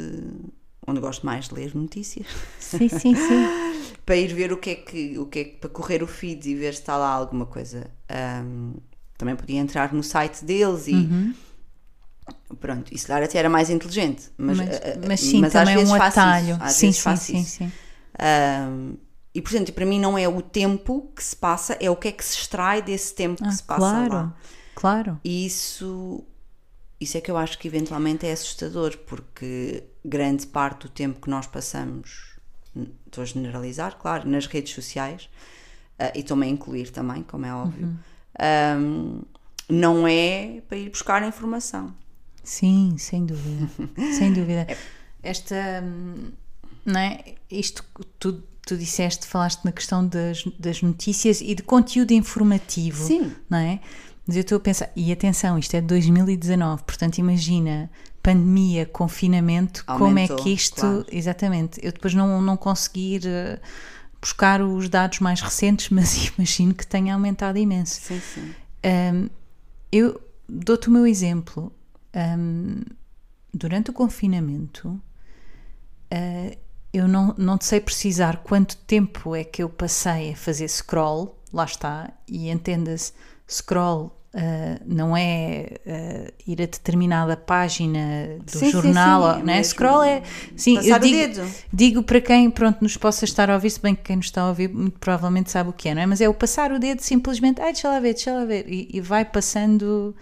onde 0.86 1.00
gosto 1.00 1.26
mais 1.26 1.48
de 1.48 1.54
ler 1.54 1.74
notícias 1.74 2.26
Sim, 2.58 2.88
sim, 2.88 3.14
sim. 3.14 3.44
para 4.06 4.16
ir 4.16 4.34
ver 4.34 4.52
o 4.52 4.56
que 4.58 4.70
é 4.70 4.74
que, 4.76 5.18
o 5.18 5.26
que, 5.26 5.38
é 5.40 5.44
que 5.44 5.56
para 5.58 5.70
correr 5.70 6.02
o 6.02 6.06
feed 6.06 6.48
e 6.50 6.54
ver 6.54 6.74
se 6.74 6.80
está 6.80 6.96
lá 6.96 7.08
alguma 7.10 7.46
coisa. 7.46 7.90
Ahm, 8.08 8.74
também 9.18 9.36
podia 9.36 9.60
entrar 9.60 9.92
no 9.92 10.02
site 10.02 10.44
deles 10.44 10.86
e 10.88 11.14
Uhum. 11.14 11.34
pronto, 12.60 12.92
isso 12.94 13.10
lá 13.10 13.18
até 13.22 13.38
era 13.38 13.48
mais 13.48 13.70
inteligente, 13.70 14.30
mas, 14.36 14.58
Mas, 14.58 14.80
ah, 14.82 14.98
ah, 15.04 15.06
mas 15.06 15.20
sim, 15.20 15.44
mas 15.44 15.54
também 15.54 15.56
às 15.56 15.70
vezes 15.72 15.92
um 15.92 15.94
faço 15.94 16.28
atalho. 16.28 16.56
Isso, 16.56 16.56
às 16.58 16.78
sim, 16.78 16.92
vezes 17.00 17.00
sim, 17.00 17.16
sim, 17.16 17.44
sim. 17.44 17.72
Ahm, 18.18 18.96
e 19.34 19.42
portanto, 19.42 19.72
para 19.72 19.86
mim 19.86 20.00
não 20.00 20.18
é 20.18 20.28
o 20.28 20.42
tempo 20.42 21.12
que 21.16 21.22
se 21.24 21.36
passa, 21.36 21.74
é 21.80 21.90
o 21.90 21.96
que 21.96 22.08
é 22.08 22.12
que 22.12 22.24
se 22.24 22.36
extrai 22.38 22.82
desse 22.82 23.14
tempo 23.14 23.44
que 23.46 23.52
Ah, 23.52 23.56
se 23.56 23.62
passa 23.62 24.02
claro, 24.02 24.04
lá. 24.04 24.34
claro. 24.74 25.20
E 25.24 25.46
isso 25.46 26.24
isso 27.00 27.18
é 27.18 27.20
que 27.22 27.30
eu 27.30 27.36
acho 27.38 27.58
que 27.58 27.68
eventualmente 27.68 28.26
é 28.26 28.32
assustador, 28.32 28.96
porque 29.06 29.84
grande 30.04 30.46
parte 30.46 30.82
do 30.82 30.90
tempo 30.90 31.20
que 31.20 31.30
nós 31.30 31.46
passamos, 31.46 32.29
estou 33.06 33.22
a 33.22 33.24
generalizar, 33.24 33.96
claro, 33.96 34.28
nas 34.28 34.46
redes 34.46 34.72
sociais, 34.74 35.28
uh, 35.98 36.10
e 36.14 36.20
estou-me 36.20 36.46
a 36.46 36.48
incluir 36.48 36.90
também, 36.90 37.22
como 37.22 37.46
é 37.46 37.54
óbvio, 37.54 37.86
uhum. 37.86 38.82
um, 38.82 39.22
não 39.68 40.06
é 40.06 40.62
para 40.68 40.78
ir 40.78 40.90
buscar 40.90 41.26
informação. 41.26 41.94
Sim, 42.42 42.96
sem 42.98 43.24
dúvida. 43.24 43.70
sem 44.18 44.32
dúvida. 44.32 44.66
Esta. 45.22 45.84
Não 46.84 46.98
é? 46.98 47.34
Isto 47.50 47.84
tu, 48.18 48.42
tu 48.66 48.76
disseste, 48.76 49.26
falaste 49.26 49.64
na 49.64 49.72
questão 49.72 50.06
das, 50.06 50.44
das 50.58 50.82
notícias 50.82 51.40
e 51.40 51.54
de 51.54 51.62
conteúdo 51.62 52.12
informativo. 52.12 53.04
Sim. 53.04 53.32
Não 53.48 53.58
é? 53.58 53.80
Mas 54.26 54.36
eu 54.36 54.42
estou 54.42 54.56
a 54.56 54.60
pensar, 54.60 54.90
e 54.94 55.10
atenção, 55.12 55.58
isto 55.58 55.74
é 55.74 55.80
de 55.80 55.88
2019, 55.88 56.84
portanto 56.84 57.18
imagina, 57.18 57.90
pandemia, 58.32 58.86
confinamento, 58.86 59.84
Aumentou, 59.86 60.06
como 60.06 60.18
é 60.18 60.28
que 60.28 60.50
isto. 60.52 60.80
Claro. 60.80 61.06
Exatamente. 61.10 61.80
Eu 61.82 61.92
depois 61.92 62.14
não, 62.14 62.40
não 62.40 62.56
conseguir 62.56 63.22
uh, 63.24 63.60
buscar 64.20 64.62
os 64.62 64.88
dados 64.88 65.18
mais 65.20 65.40
recentes, 65.40 65.88
mas 65.90 66.26
imagino 66.26 66.74
que 66.74 66.86
tenha 66.86 67.14
aumentado 67.14 67.58
imenso. 67.58 68.00
Sim, 68.00 68.20
sim. 68.20 68.54
Um, 68.84 69.28
eu 69.92 70.20
dou-te 70.48 70.88
o 70.88 70.90
meu 70.90 71.06
exemplo. 71.06 71.72
Um, 72.14 72.82
durante 73.52 73.90
o 73.90 73.92
confinamento, 73.92 74.88
uh, 74.88 76.56
eu 76.92 77.06
não, 77.06 77.34
não 77.38 77.58
sei 77.60 77.80
precisar 77.80 78.38
quanto 78.38 78.76
tempo 78.76 79.34
é 79.34 79.44
que 79.44 79.62
eu 79.62 79.68
passei 79.68 80.32
a 80.32 80.36
fazer 80.36 80.68
scroll, 80.68 81.38
lá 81.52 81.64
está, 81.64 82.12
e 82.26 82.48
entenda-se, 82.48 83.12
scroll 83.48 84.19
Uh, 84.32 84.78
não 84.86 85.16
é 85.16 85.66
uh, 85.84 86.32
ir 86.46 86.62
a 86.62 86.66
determinada 86.66 87.36
página 87.36 88.38
do 88.44 88.58
sim, 88.58 88.70
jornal, 88.70 89.34
sim, 89.34 89.40
sim, 89.40 89.44
né? 89.44 89.62
Scroll 89.64 90.02
é. 90.04 90.22
Sim, 90.54 90.78
eu 90.86 90.98
digo, 91.00 91.42
digo, 91.72 92.02
para 92.04 92.20
quem 92.20 92.48
pronto, 92.48 92.80
nos 92.80 92.96
possa 92.96 93.24
estar 93.24 93.50
a 93.50 93.54
ouvir, 93.54 93.70
se 93.70 93.80
bem 93.80 93.92
que 93.92 94.02
quem 94.02 94.14
nos 94.14 94.26
está 94.26 94.42
a 94.42 94.48
ouvir 94.48 94.68
muito 94.68 95.00
provavelmente 95.00 95.50
sabe 95.50 95.70
o 95.70 95.72
que 95.72 95.88
é, 95.88 95.96
não 95.96 96.02
é? 96.02 96.06
Mas 96.06 96.20
é 96.20 96.28
o 96.28 96.34
passar 96.34 96.70
o 96.70 96.78
dedo 96.78 97.00
simplesmente, 97.00 97.60
ai, 97.60 97.72
deixa 97.72 97.88
lá 97.88 97.98
ver, 97.98 98.14
deixa 98.14 98.32
lá 98.32 98.44
ver, 98.44 98.66
e, 98.68 98.88
e 98.92 99.00
vai 99.00 99.24
passando. 99.24 100.14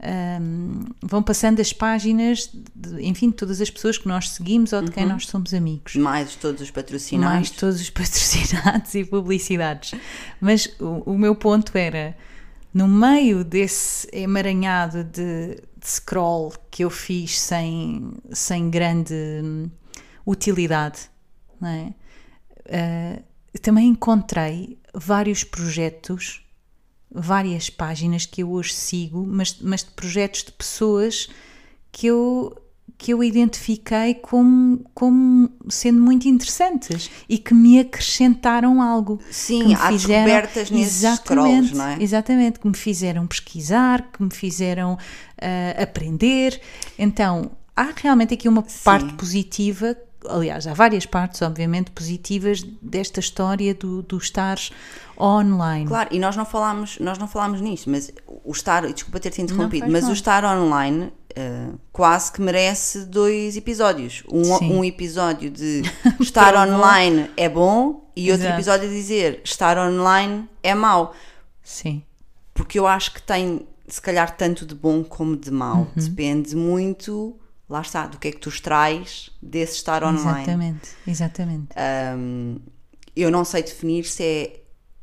Um, 0.00 0.84
vão 1.02 1.22
passando 1.22 1.58
as 1.58 1.72
páginas, 1.72 2.50
de, 2.52 3.02
enfim, 3.02 3.30
de 3.30 3.36
todas 3.36 3.62
as 3.62 3.68
pessoas 3.70 3.96
que 3.98 4.06
nós 4.06 4.28
seguimos 4.28 4.72
ou 4.72 4.82
de 4.82 4.92
quem 4.92 5.04
uhum. 5.04 5.12
nós 5.12 5.26
somos 5.26 5.54
amigos. 5.54 5.96
Mais 5.96 6.36
todos 6.36 6.60
os 6.60 6.70
patrocinados. 6.70 7.34
Mais 7.34 7.50
todos 7.50 7.80
os 7.80 7.88
patrocinados 7.90 8.94
e 8.94 9.04
publicidades. 9.06 9.98
Mas 10.38 10.66
o, 10.78 11.12
o 11.12 11.18
meu 11.18 11.34
ponto 11.34 11.76
era 11.76 12.14
no 12.72 12.86
meio 12.86 13.44
desse 13.44 14.08
emaranhado 14.12 15.04
de, 15.04 15.56
de 15.76 15.86
scroll 15.86 16.52
que 16.70 16.84
eu 16.84 16.90
fiz 16.90 17.38
sem, 17.38 18.12
sem 18.30 18.70
grande 18.70 19.14
hum, 19.42 19.70
utilidade, 20.26 21.10
uh, 21.60 23.22
também 23.62 23.88
encontrei 23.88 24.78
vários 24.94 25.42
projetos, 25.42 26.44
várias 27.10 27.70
páginas 27.70 28.26
que 28.26 28.42
eu 28.42 28.50
hoje 28.52 28.74
sigo, 28.74 29.26
mas, 29.26 29.58
mas 29.60 29.82
de 29.82 29.90
projetos 29.90 30.44
de 30.44 30.52
pessoas 30.52 31.28
que 31.90 32.06
eu 32.06 32.56
que 32.98 33.12
eu 33.12 33.22
identifiquei 33.22 34.14
como, 34.14 34.84
como 34.92 35.48
sendo 35.68 36.00
muito 36.00 36.26
interessantes 36.26 37.08
e 37.28 37.38
que 37.38 37.54
me 37.54 37.78
acrescentaram 37.78 38.82
algo. 38.82 39.20
Sim, 39.30 39.72
há 39.74 39.88
fizeram, 39.88 40.24
descobertas 40.24 40.70
nesses 40.70 41.18
scrolls, 41.18 41.74
não 41.76 41.86
é? 41.86 41.96
Exatamente, 42.02 42.58
que 42.58 42.66
me 42.66 42.76
fizeram 42.76 43.24
pesquisar, 43.28 44.10
que 44.12 44.20
me 44.20 44.34
fizeram 44.34 44.94
uh, 44.94 45.82
aprender. 45.82 46.60
Então, 46.98 47.52
há 47.76 47.92
realmente 47.94 48.34
aqui 48.34 48.48
uma 48.48 48.64
Sim. 48.66 48.80
parte 48.82 49.14
positiva 49.14 49.96
aliás, 50.28 50.66
há 50.66 50.74
várias 50.74 51.06
partes, 51.06 51.40
obviamente, 51.42 51.92
positivas 51.92 52.62
desta 52.82 53.20
história 53.20 53.72
do, 53.72 54.02
do 54.02 54.18
estar 54.18 54.58
online. 55.18 55.86
Claro, 55.86 56.08
e 56.12 56.18
nós 56.18 56.36
não 56.36 56.44
falámos, 56.44 56.98
nós 56.98 57.18
não 57.18 57.28
falámos 57.28 57.60
nisso, 57.60 57.88
mas 57.88 58.12
o 58.44 58.50
estar, 58.50 58.82
desculpa 58.92 59.20
ter-te 59.20 59.42
interrompido, 59.42 59.86
mas 59.88 60.02
mal. 60.02 60.10
o 60.10 60.14
estar 60.14 60.44
online 60.44 61.12
uh, 61.38 61.78
quase 61.92 62.32
que 62.32 62.40
merece 62.40 63.04
dois 63.04 63.56
episódios. 63.56 64.22
Um, 64.30 64.78
um 64.78 64.84
episódio 64.84 65.50
de 65.50 65.82
estar 66.20 66.54
online 66.56 67.30
é 67.36 67.48
bom 67.48 68.10
e 68.16 68.30
outro 68.30 68.46
Exato. 68.46 68.56
episódio 68.56 68.88
de 68.88 68.94
dizer 68.94 69.40
estar 69.44 69.78
online 69.78 70.48
é 70.62 70.74
mau. 70.74 71.14
Sim. 71.62 72.02
Porque 72.52 72.78
eu 72.78 72.86
acho 72.86 73.14
que 73.14 73.22
tem, 73.22 73.66
se 73.86 74.00
calhar, 74.00 74.36
tanto 74.36 74.66
de 74.66 74.74
bom 74.74 75.04
como 75.04 75.36
de 75.36 75.50
mau. 75.50 75.80
Uhum. 75.96 76.04
Depende 76.04 76.56
muito 76.56 77.38
lá 77.68 77.82
está, 77.82 78.06
do 78.06 78.18
que 78.18 78.28
é 78.28 78.32
que 78.32 78.38
tu 78.38 78.48
extrais 78.48 79.30
desse 79.42 79.74
estar 79.74 80.02
online. 80.02 80.42
Exatamente, 80.42 80.90
exatamente. 81.06 81.68
Um, 82.16 82.56
eu 83.14 83.30
não 83.30 83.44
sei 83.44 83.62
definir 83.62 84.04
se 84.04 84.24
é, 84.24 84.60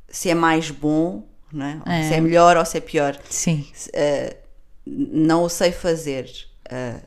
se 0.09 0.29
é 0.29 0.35
mais 0.35 0.71
bom, 0.71 1.27
não 1.51 1.65
é? 1.65 1.81
é. 1.85 2.07
se 2.07 2.13
é 2.15 2.21
melhor 2.21 2.57
ou 2.57 2.65
se 2.65 2.77
é 2.77 2.81
pior. 2.81 3.19
Sim. 3.29 3.67
Uh, 3.89 4.44
não 4.85 5.43
o 5.43 5.49
sei 5.49 5.71
fazer. 5.71 6.29
Uh, 6.67 7.01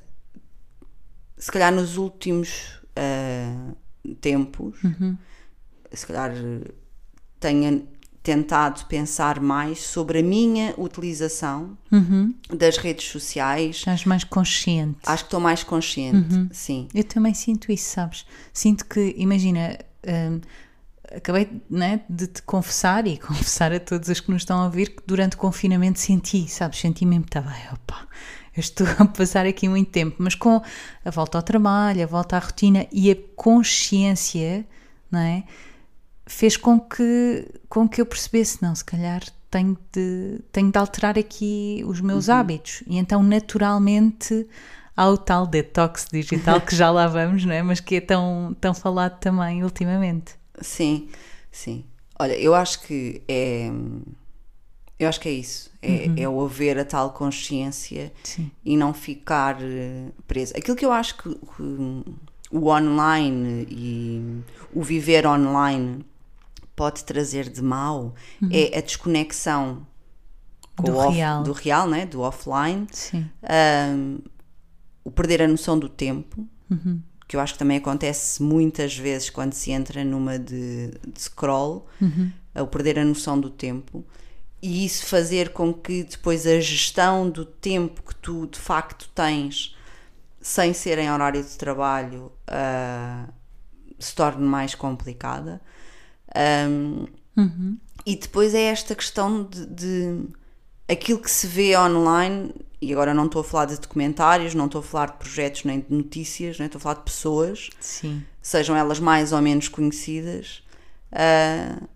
se 1.37 1.53
calhar 1.53 1.73
nos 1.73 1.97
últimos 1.97 2.81
uh, 2.97 3.77
tempos, 4.21 4.83
uhum. 4.83 5.17
se 5.93 6.07
calhar 6.07 6.33
tenha 7.39 7.83
tentado 8.23 8.85
pensar 8.87 9.41
mais 9.41 9.81
sobre 9.81 10.19
a 10.19 10.23
minha 10.23 10.75
utilização 10.77 11.79
uhum. 11.91 12.35
das 12.51 12.77
redes 12.77 13.09
sociais. 13.09 13.77
Estás 13.77 14.05
mais 14.05 14.25
consciente. 14.25 14.99
Acho 15.07 15.25
que 15.25 15.29
estou 15.29 15.41
mais 15.41 15.63
consciente, 15.63 16.35
uhum. 16.35 16.49
sim. 16.53 16.89
Eu 16.95 17.05
também 17.05 17.33
sinto 17.33 17.73
isso, 17.73 17.91
sabes? 17.91 18.27
Sinto 18.53 18.85
que, 18.85 19.15
imagina, 19.17 19.79
hum, 20.07 20.41
acabei 21.15 21.63
né, 21.71 22.01
de 22.09 22.27
te 22.27 22.43
confessar 22.43 23.07
e 23.07 23.17
confessar 23.19 23.73
a 23.73 23.81
todos 23.81 24.09
os 24.09 24.21
que 24.21 24.31
nos 24.31 24.43
estão 24.43 24.61
a 24.61 24.65
ouvir 24.65 24.91
que 24.91 25.03
durante 25.07 25.37
o 25.37 25.39
confinamento 25.39 25.99
senti, 25.99 26.49
sabes? 26.49 26.81
Senti 26.81 27.05
mesmo 27.07 27.25
que 27.25 27.31
estava, 27.31 27.53
opa, 27.73 28.07
eu 28.57 28.61
estou 28.61 28.87
a 28.99 29.05
passar 29.07 29.47
aqui 29.47 29.69
muito 29.69 29.91
tempo, 29.91 30.17
mas 30.19 30.35
com 30.35 30.63
a 31.05 31.11
volta 31.11 31.39
ao 31.39 31.43
trabalho, 31.43 32.03
a 32.03 32.07
volta 32.07 32.37
à 32.37 32.39
rotina 32.39 32.87
e 32.93 33.11
a 33.11 33.17
consciência, 33.37 34.67
não 35.11 35.21
é? 35.21 35.45
fez 36.29 36.57
com 36.57 36.79
que, 36.79 37.49
com 37.69 37.89
que 37.89 38.01
eu 38.01 38.07
percebesse, 38.07 38.63
não, 38.63 38.75
se 38.75 38.85
calhar 38.85 39.23
tenho 39.51 39.77
de, 39.93 40.41
tenho 40.53 40.71
de 40.71 40.79
alterar 40.79 41.19
aqui 41.19 41.83
os 41.87 42.01
meus 42.01 42.29
uhum. 42.29 42.35
hábitos. 42.35 42.83
E 42.87 42.99
então, 42.99 43.23
naturalmente, 43.23 44.47
há 44.95 45.09
o 45.09 45.17
tal 45.17 45.47
detox 45.47 46.07
digital 46.13 46.61
que 46.61 46.77
já 46.77 46.91
lá 46.91 47.07
vamos, 47.07 47.45
não 47.45 47.53
é? 47.53 47.63
mas 47.63 47.81
que 47.81 47.97
é 47.97 48.01
tão, 48.01 48.55
tão 48.61 48.75
falado 48.75 49.19
também 49.19 49.65
ultimamente. 49.65 50.38
Sim, 50.61 51.09
sim. 51.51 51.85
Olha, 52.19 52.37
eu 52.39 52.55
acho 52.55 52.83
que 52.83 53.23
é. 53.29 53.71
Eu 54.99 55.09
acho 55.09 55.21
que 55.21 55.29
é 55.29 55.33
isso. 55.33 55.71
É, 55.81 56.07
uhum. 56.09 56.15
é 56.19 56.29
o 56.29 56.45
haver 56.45 56.77
a 56.79 56.85
tal 56.85 57.13
consciência 57.13 58.13
sim. 58.25 58.51
e 58.65 58.77
não 58.77 58.93
ficar 58.93 59.59
eh, 59.63 60.09
preso. 60.27 60.53
Aquilo 60.57 60.77
que 60.77 60.85
eu 60.85 60.91
acho 60.91 61.17
que, 61.17 61.35
que 61.35 62.05
o 62.51 62.69
online 62.69 63.65
e 63.71 64.43
o 64.75 64.83
viver 64.83 65.25
online 65.25 66.05
pode 66.75 67.05
trazer 67.05 67.49
de 67.49 67.63
mal 67.63 68.15
uhum. 68.43 68.49
é 68.51 68.77
a 68.77 68.81
desconexão 68.81 69.87
do, 70.83 70.97
off, 70.97 71.17
real. 71.17 71.43
do 71.43 71.53
real, 71.53 71.89
né? 71.89 72.07
do 72.07 72.21
offline. 72.21 72.87
Um, 73.15 74.19
o 75.05 75.11
perder 75.11 75.43
a 75.43 75.49
noção 75.49 75.79
do 75.79 75.89
tempo, 75.89 76.47
uhum. 76.71 77.01
Que 77.29 77.37
eu 77.37 77.41
acho 77.41 77.53
que 77.53 77.59
também 77.59 77.77
acontece 77.77 78.43
muitas 78.43 78.97
vezes 78.97 79.29
quando 79.29 79.53
se 79.53 79.71
entra 79.71 80.03
numa 80.03 80.39
de, 80.39 80.89
de 81.07 81.21
scroll, 81.21 81.87
uhum. 82.01 82.33
o 82.57 82.67
perder 82.67 82.99
a 82.99 83.05
noção 83.05 83.39
do 83.39 83.51
tempo. 83.51 84.03
E 84.63 84.85
isso 84.85 85.07
fazer 85.07 85.51
com 85.51 85.73
que 85.73 86.03
depois 86.03 86.47
a 86.47 86.59
gestão 86.59 87.29
do 87.29 87.45
tempo 87.45 88.03
que 88.03 88.15
tu 88.15 88.47
de 88.47 88.59
facto 88.59 89.09
tens, 89.15 89.77
sem 90.41 90.73
ser 90.73 90.99
em 90.99 91.13
horário 91.13 91.45
de 91.45 91.51
trabalho, 91.51 92.33
uh, 92.49 93.33
se 93.99 94.15
torne 94.15 94.45
mais 94.45 94.75
complicada. 94.75 95.61
Um, 96.69 97.07
uhum. 97.37 97.79
E 98.07 98.17
depois 98.17 98.55
é 98.55 98.63
esta 98.63 98.95
questão 98.95 99.45
de, 99.45 99.67
de, 99.67 100.25
aquilo 100.89 101.19
que 101.19 101.31
se 101.31 101.47
vê 101.47 101.77
online, 101.77 102.53
e 102.81 102.93
agora 102.93 103.13
não 103.13 103.27
estou 103.27 103.41
a 103.41 103.45
falar 103.45 103.67
de 103.67 103.79
documentários, 103.79 104.55
não 104.55 104.67
estou 104.67 104.81
a 104.81 104.85
falar 104.85 105.07
de 105.07 105.19
projetos 105.19 105.65
nem 105.65 105.81
de 105.81 105.95
notícias, 105.95 106.59
nem 106.59 106.67
estou 106.67 106.79
a 106.79 106.83
falar 106.83 106.95
de 106.95 107.03
pessoas, 107.03 107.71
Sim. 107.81 108.23
sejam 108.41 108.77
elas 108.77 108.99
mais 108.99 109.33
ou 109.33 109.43
menos 109.43 109.69
conhecidas. 109.69 110.63
Uh, 111.13 111.89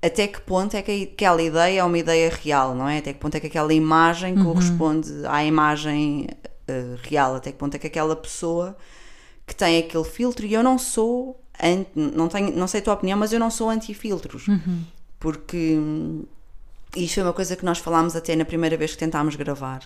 até 0.00 0.26
que 0.26 0.40
ponto 0.40 0.76
é 0.76 0.82
que 0.82 1.10
aquela 1.14 1.42
ideia 1.42 1.80
é 1.80 1.84
uma 1.84 1.98
ideia 1.98 2.30
real, 2.30 2.74
não 2.74 2.88
é? 2.88 2.98
Até 2.98 3.12
que 3.12 3.18
ponto 3.18 3.34
é 3.34 3.40
que 3.40 3.46
aquela 3.46 3.72
imagem 3.72 4.36
uhum. 4.36 4.44
corresponde 4.44 5.10
à 5.26 5.44
imagem 5.44 6.28
uh, 6.68 6.98
real? 7.02 7.36
Até 7.36 7.52
que 7.52 7.58
ponto 7.58 7.74
é 7.74 7.78
que 7.78 7.86
aquela 7.86 8.14
pessoa 8.14 8.76
que 9.46 9.54
tem 9.54 9.78
aquele 9.78 10.04
filtro, 10.04 10.46
e 10.46 10.52
eu 10.52 10.62
não 10.62 10.78
sou 10.78 11.40
não, 11.94 12.28
tenho, 12.28 12.56
não 12.56 12.66
sei 12.66 12.80
a 12.80 12.82
tua 12.82 12.94
opinião, 12.94 13.18
mas 13.18 13.32
eu 13.32 13.38
não 13.38 13.50
sou 13.50 13.70
anti-filtros. 13.70 14.48
Uhum. 14.48 14.82
Porque 15.18 15.78
isto 16.96 17.14
foi 17.14 17.22
uma 17.22 17.32
coisa 17.32 17.56
que 17.56 17.64
nós 17.64 17.78
falámos 17.78 18.16
até 18.16 18.34
na 18.36 18.44
primeira 18.44 18.76
vez 18.76 18.92
que 18.92 18.98
tentámos 18.98 19.36
gravar. 19.36 19.82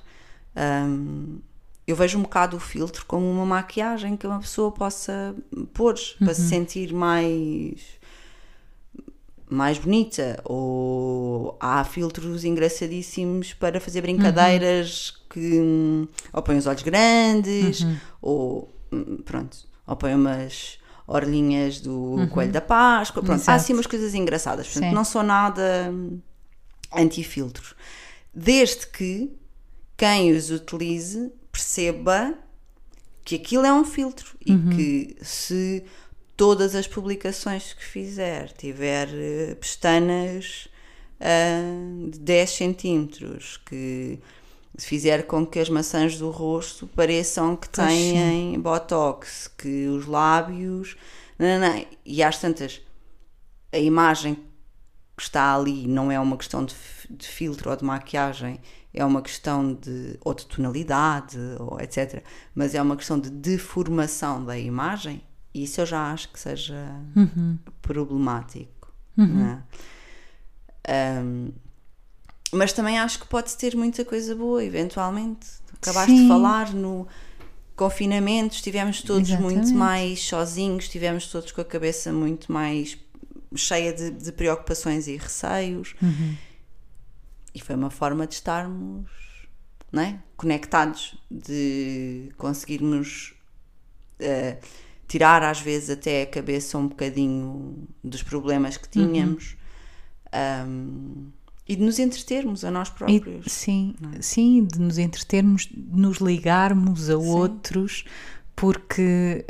Um, 0.57 1.39
eu 1.87 1.97
vejo 1.97 2.19
um 2.19 2.23
bocado 2.23 2.57
o 2.57 2.61
filtro 2.61 3.05
como 3.07 3.31
uma 3.31 3.47
maquiagem 3.47 4.17
que 4.17 4.27
uma 4.27 4.41
pessoa 4.41 4.71
possa 4.71 5.35
pôr 5.73 5.95
para 6.19 6.35
se 6.35 6.43
sentir 6.49 6.93
mais 6.93 7.81
mais 9.49 9.79
bonita. 9.79 10.39
Ou 10.45 11.57
há 11.59 11.83
filtros 11.85 12.45
engraçadíssimos 12.45 13.55
para 13.55 13.81
fazer 13.81 14.03
brincadeiras 14.03 15.15
que 15.31 15.61
hum, 15.61 16.07
ou 16.33 16.43
põe 16.43 16.57
os 16.59 16.67
olhos 16.67 16.83
grandes 16.83 17.83
ou 18.21 18.69
hum, 18.93 19.19
pronto, 19.25 19.57
ou 19.87 19.97
põe 19.97 20.15
umas 20.15 20.79
orlinhas 21.07 21.81
do 21.81 22.17
coelho 22.31 22.53
da 22.53 22.61
Páscoa, 22.61 23.23
pronto, 23.23 23.41
há 23.49 23.55
assim 23.55 23.73
umas 23.73 23.87
coisas 23.87 24.15
engraçadas, 24.15 24.67
portanto 24.67 24.83
não 24.95 25.05
sou 25.05 25.23
nada 25.23 25.89
hum, 25.91 26.19
anti-filtros, 26.93 27.75
desde 28.35 28.87
que 28.87 29.31
quem 29.97 30.33
os 30.33 30.51
utilize 30.51 31.33
perceba 31.51 32.35
que 33.25 33.35
aquilo 33.35 33.67
é 33.67 33.73
um 33.73 33.85
filtro 33.85 34.37
e 34.41 34.57
que 34.75 35.17
se 35.21 35.85
todas 36.37 36.75
as 36.75 36.87
publicações 36.87 37.73
que 37.75 37.85
fizer 37.85 38.53
tiver 38.53 39.09
eh, 39.13 39.55
pestanas 39.57 40.69
ah, 41.21 42.09
de 42.11 42.19
10 42.21 42.51
centímetros, 42.51 43.57
que 43.67 44.21
fizer 44.79 45.27
com 45.27 45.45
que 45.45 45.59
as 45.59 45.69
maçãs 45.69 46.17
do 46.17 46.31
rosto 46.31 46.87
pareçam 46.87 47.57
que 47.57 47.69
têm 47.69 48.59
botox, 48.61 49.51
que 49.59 49.89
os 49.89 50.07
lábios. 50.07 50.97
Não, 51.39 51.59
não, 51.59 51.69
não. 51.69 51.87
E 52.05 52.23
às 52.23 52.39
tantas, 52.39 52.81
a 53.73 53.79
imagem 53.79 54.39
que 55.19 55.25
está 55.25 55.53
ali 55.53 55.89
não 55.89 56.11
é 56.13 56.19
uma 56.19 56.37
questão 56.37 56.65
de, 56.65 56.75
de 57.11 57.27
filtro 57.27 57.71
ou 57.71 57.77
de 57.77 57.85
maquiagem, 57.85 58.61
é 58.95 59.05
uma 59.05 59.21
questão 59.21 59.75
de 59.75 60.17
ou 60.25 60.33
de 60.33 60.47
tonalidade, 60.47 61.37
ou 61.59 61.79
etc. 61.81 62.23
Mas 62.55 62.73
é 62.75 62.81
uma 62.81 62.97
questão 62.97 63.19
de 63.19 63.29
deformação 63.29 64.45
da 64.45 64.57
imagem, 64.57 65.21
e 65.53 65.65
isso 65.65 65.81
eu 65.81 65.87
já 65.87 66.13
acho 66.13 66.29
que 66.29 66.39
seja 66.39 66.89
problemático. 67.83 68.93
não 69.27 69.47
é? 70.87 71.23
Um, 71.23 71.51
mas 72.53 72.73
também 72.73 72.99
acho 72.99 73.19
que 73.19 73.27
pode 73.27 73.55
ter 73.57 73.77
muita 73.77 74.05
coisa 74.05 74.35
boa, 74.35 74.65
eventualmente. 74.65 75.47
Acabaste 75.83 76.13
de 76.13 76.21
Sim. 76.21 76.29
falar 76.29 76.73
no 76.73 77.07
confinamento, 77.77 78.55
estivemos 78.55 79.03
todos 79.03 79.31
muito 79.31 79.59
Exatamente. 79.59 79.75
mais 79.75 80.23
sozinhos, 80.25 80.85
estivemos 80.85 81.27
todos 81.27 81.53
com 81.53 81.61
a 81.61 81.65
cabeça 81.65 82.13
muito 82.13 82.51
mais 82.51 82.97
cheia 83.55 83.93
de, 83.93 84.11
de 84.11 84.33
preocupações 84.33 85.07
e 85.09 85.17
receios. 85.17 85.95
E 87.55 87.61
foi 87.61 87.75
uma 87.75 87.91
forma 87.91 88.27
de 88.27 88.35
estarmos 88.35 89.11
é? 89.93 90.19
conectados, 90.37 91.17
de 91.31 92.31
conseguirmos 92.37 93.35
eh, 94.21 94.59
tirar 95.07 95.43
às 95.43 95.61
vezes 95.61 95.89
até 95.91 96.23
a 96.23 96.27
cabeça 96.27 96.77
um 96.77 96.89
bocadinho 96.89 97.89
dos 98.05 98.23
problemas 98.23 98.77
que 98.77 98.89
tínhamos 98.89 99.57
um, 100.67 101.31
e 101.67 101.75
de 101.77 101.83
nos 101.83 101.99
entretermos 101.99 102.65
a 102.65 102.71
nós 102.71 102.89
E- 102.89 102.93
próprios. 102.93 103.51
sim, 103.51 103.95
sim, 104.21 104.65
de 104.65 104.79
nos 104.79 104.99
entretermos, 104.99 105.67
de 105.67 105.99
nos 106.01 106.19
ligarmos 106.19 107.09
a 107.09 107.17
outros, 107.17 108.05
porque 108.55 109.45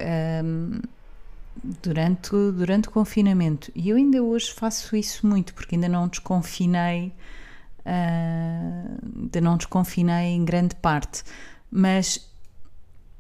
durante, 1.83 2.31
durante 2.31 2.89
o 2.89 2.91
confinamento, 2.91 3.71
e 3.75 3.89
eu 3.89 3.97
ainda 3.97 4.23
hoje 4.23 4.53
faço 4.53 4.97
isso 4.97 5.27
muito, 5.27 5.55
porque 5.55 5.75
ainda 5.75 5.89
não 5.89 6.09
desconfinei, 6.09 7.13
ah, 7.85 8.85
ainda 9.17 9.41
não 9.41 9.57
desconfinei 9.57 10.35
em 10.35 10.45
grande 10.45 10.75
parte, 10.77 11.23
mas 11.71 12.31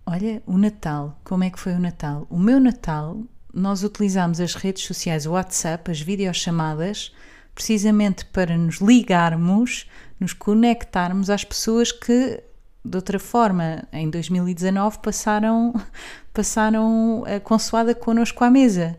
olha, 0.06 0.42
o 0.46 0.56
Natal, 0.56 1.20
como 1.22 1.44
é 1.44 1.50
que 1.50 1.58
foi 1.58 1.74
o 1.74 1.78
Natal? 1.78 2.26
O 2.30 2.38
meu 2.38 2.58
Natal, 2.58 3.22
nós 3.52 3.82
utilizámos 3.82 4.40
as 4.40 4.54
redes 4.54 4.84
sociais, 4.84 5.26
o 5.26 5.32
WhatsApp, 5.32 5.90
as 5.90 6.00
videochamadas, 6.00 7.12
precisamente 7.54 8.24
para 8.24 8.56
nos 8.56 8.76
ligarmos, 8.76 9.86
nos 10.18 10.32
conectarmos 10.32 11.28
às 11.28 11.44
pessoas 11.44 11.92
que, 11.92 12.42
de 12.84 12.96
outra 12.96 13.18
forma, 13.18 13.84
em 13.92 14.08
2019 14.08 14.98
passaram, 14.98 15.74
passaram 16.32 17.24
a 17.26 17.40
consoada 17.40 17.94
connosco 17.94 18.42
à 18.44 18.50
mesa, 18.50 18.98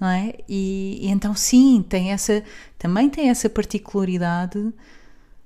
não 0.00 0.08
é? 0.08 0.34
E, 0.48 0.98
e 1.02 1.08
então 1.08 1.34
sim, 1.34 1.84
tem 1.88 2.10
essa, 2.10 2.42
também 2.78 3.08
tem 3.08 3.30
essa 3.30 3.48
particularidade, 3.48 4.72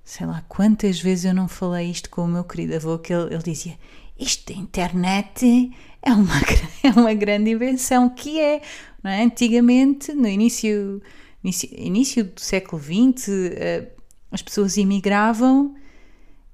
sei 0.03 0.27
lá, 0.27 0.42
quantas 0.49 1.01
vezes 1.01 1.27
eu 1.27 1.35
não 1.35 1.47
falei 1.47 1.90
isto 1.90 2.11
com 2.11 2.23
o 2.25 2.29
meu 2.29 2.44
querido 2.44 2.75
avô, 2.75 2.99
que 2.99 3.12
ele, 3.12 3.35
ele 3.35 3.42
dizia, 3.42 3.79
isto 4.18 4.53
da 4.53 4.59
internet 4.59 5.70
é 6.03 6.12
uma, 6.12 6.35
é 6.83 6.90
uma 6.99 7.14
grande 7.14 7.51
invenção, 7.51 8.09
que 8.09 8.40
é, 8.40 8.62
não 9.03 9.11
é? 9.11 9.23
Antigamente, 9.23 10.12
no 10.12 10.27
início, 10.27 11.03
início, 11.42 11.68
início 11.73 12.25
do 12.25 12.40
século 12.40 12.83
XX, 12.83 13.29
eh, 13.29 13.88
as 14.33 14.42
pessoas 14.42 14.77
imigravam 14.77 15.75